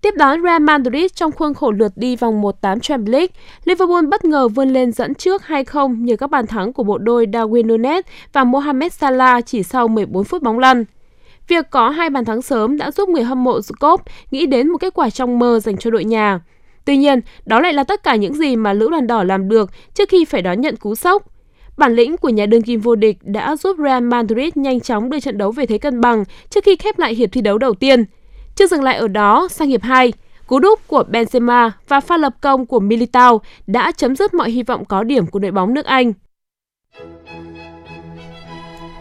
Tiếp 0.00 0.14
đón 0.16 0.42
Real 0.42 0.62
Madrid 0.62 1.12
trong 1.14 1.32
khuôn 1.32 1.54
khổ 1.54 1.70
lượt 1.70 1.92
đi 1.96 2.16
vòng 2.16 2.42
1-8 2.42 2.78
Champions 2.78 3.12
League, 3.12 3.34
Liverpool 3.64 4.06
bất 4.06 4.24
ngờ 4.24 4.48
vươn 4.48 4.68
lên 4.68 4.92
dẫn 4.92 5.14
trước 5.14 5.42
2-0 5.46 6.04
nhờ 6.04 6.16
các 6.16 6.30
bàn 6.30 6.46
thắng 6.46 6.72
của 6.72 6.82
bộ 6.82 6.98
đôi 6.98 7.26
Darwin 7.26 7.66
Nunes 7.66 8.04
và 8.32 8.44
Mohamed 8.44 8.92
Salah 8.92 9.46
chỉ 9.46 9.62
sau 9.62 9.88
14 9.88 10.24
phút 10.24 10.42
bóng 10.42 10.58
lăn. 10.58 10.84
Việc 11.48 11.70
có 11.70 11.90
hai 11.90 12.10
bàn 12.10 12.24
thắng 12.24 12.42
sớm 12.42 12.76
đã 12.76 12.90
giúp 12.90 13.08
người 13.08 13.22
hâm 13.22 13.44
mộ 13.44 13.60
Scop 13.62 14.00
nghĩ 14.30 14.46
đến 14.46 14.68
một 14.68 14.78
kết 14.78 14.94
quả 14.94 15.10
trong 15.10 15.38
mơ 15.38 15.60
dành 15.60 15.76
cho 15.76 15.90
đội 15.90 16.04
nhà. 16.04 16.40
Tuy 16.84 16.96
nhiên, 16.96 17.20
đó 17.46 17.60
lại 17.60 17.72
là 17.72 17.84
tất 17.84 18.02
cả 18.02 18.16
những 18.16 18.34
gì 18.34 18.56
mà 18.56 18.72
Lữ 18.72 18.88
đoàn 18.90 19.06
đỏ 19.06 19.24
làm 19.24 19.48
được 19.48 19.70
trước 19.94 20.08
khi 20.08 20.24
phải 20.24 20.42
đón 20.42 20.60
nhận 20.60 20.76
cú 20.76 20.94
sốc. 20.94 21.31
Bản 21.82 21.94
lĩnh 21.94 22.16
của 22.16 22.28
nhà 22.28 22.46
đương 22.46 22.62
kim 22.62 22.80
vô 22.80 22.94
địch 22.94 23.18
đã 23.22 23.56
giúp 23.56 23.76
Real 23.84 24.02
Madrid 24.02 24.52
nhanh 24.54 24.80
chóng 24.80 25.10
đưa 25.10 25.20
trận 25.20 25.38
đấu 25.38 25.52
về 25.52 25.66
thế 25.66 25.78
cân 25.78 26.00
bằng 26.00 26.24
trước 26.50 26.64
khi 26.64 26.76
khép 26.76 26.98
lại 26.98 27.14
hiệp 27.14 27.32
thi 27.32 27.40
đấu 27.40 27.58
đầu 27.58 27.74
tiên. 27.74 28.04
Chưa 28.54 28.66
dừng 28.66 28.82
lại 28.82 28.96
ở 28.96 29.08
đó, 29.08 29.48
sang 29.50 29.68
hiệp 29.68 29.82
2, 29.82 30.12
cú 30.46 30.58
đúp 30.58 30.80
của 30.86 31.04
Benzema 31.10 31.70
và 31.88 32.00
pha 32.00 32.16
lập 32.16 32.34
công 32.40 32.66
của 32.66 32.80
Militao 32.80 33.40
đã 33.66 33.92
chấm 33.92 34.16
dứt 34.16 34.34
mọi 34.34 34.50
hy 34.50 34.62
vọng 34.62 34.84
có 34.84 35.02
điểm 35.02 35.26
của 35.26 35.38
đội 35.38 35.50
bóng 35.50 35.74
nước 35.74 35.84
Anh. 35.84 36.12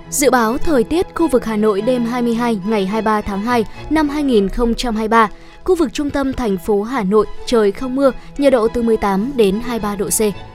Dự 0.10 0.30
báo 0.30 0.58
thời 0.58 0.84
tiết 0.84 1.08
khu 1.16 1.28
vực 1.28 1.46
Hà 1.46 1.58
Nội 1.58 1.82
đêm 1.82 2.06
22 2.06 2.60
ngày 2.68 2.86
23 2.86 3.22
tháng 3.22 3.42
2 3.42 3.66
năm 3.90 4.10
2023, 4.10 5.30
khu 5.64 5.76
vực 5.76 5.94
trung 5.94 6.10
tâm 6.10 6.34
thành 6.34 6.58
phố 6.58 6.84
Hà 6.84 7.04
Nội 7.04 7.26
trời 7.46 7.72
không 7.72 7.96
mưa, 7.96 8.12
nhiệt 8.38 8.54
độ 8.54 8.68
từ 8.68 8.82
18 8.82 9.32
đến 9.36 9.60
23 9.66 9.96
độ 9.96 10.08
C. 10.08 10.51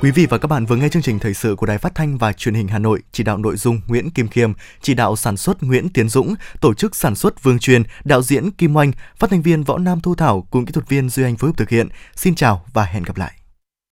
Quý 0.00 0.10
vị 0.10 0.26
và 0.26 0.38
các 0.38 0.48
bạn 0.48 0.66
vừa 0.66 0.76
nghe 0.76 0.88
chương 0.88 1.02
trình 1.02 1.18
thời 1.18 1.34
sự 1.34 1.56
của 1.56 1.66
Đài 1.66 1.78
Phát 1.78 1.94
thanh 1.94 2.18
và 2.18 2.32
Truyền 2.32 2.54
hình 2.54 2.68
Hà 2.68 2.78
Nội, 2.78 3.02
chỉ 3.12 3.24
đạo 3.24 3.38
nội 3.38 3.56
dung 3.56 3.80
Nguyễn 3.86 4.10
Kim 4.10 4.28
Khiêm, 4.28 4.52
chỉ 4.80 4.94
đạo 4.94 5.16
sản 5.16 5.36
xuất 5.36 5.62
Nguyễn 5.62 5.88
Tiến 5.88 6.08
Dũng, 6.08 6.34
tổ 6.60 6.74
chức 6.74 6.96
sản 6.96 7.14
xuất 7.14 7.42
Vương 7.42 7.58
Truyền, 7.58 7.82
đạo 8.04 8.22
diễn 8.22 8.50
Kim 8.50 8.76
Oanh, 8.76 8.92
phát 9.16 9.30
thanh 9.30 9.42
viên 9.42 9.64
Võ 9.64 9.78
Nam 9.78 10.00
Thu 10.00 10.14
Thảo 10.14 10.46
cùng 10.50 10.66
kỹ 10.66 10.72
thuật 10.72 10.88
viên 10.88 11.08
Duy 11.08 11.22
Anh 11.22 11.36
phối 11.36 11.50
hợp 11.50 11.56
thực 11.56 11.68
hiện. 11.68 11.88
Xin 12.16 12.34
chào 12.34 12.64
và 12.72 12.84
hẹn 12.84 13.02
gặp 13.02 13.16
lại. 13.16 13.37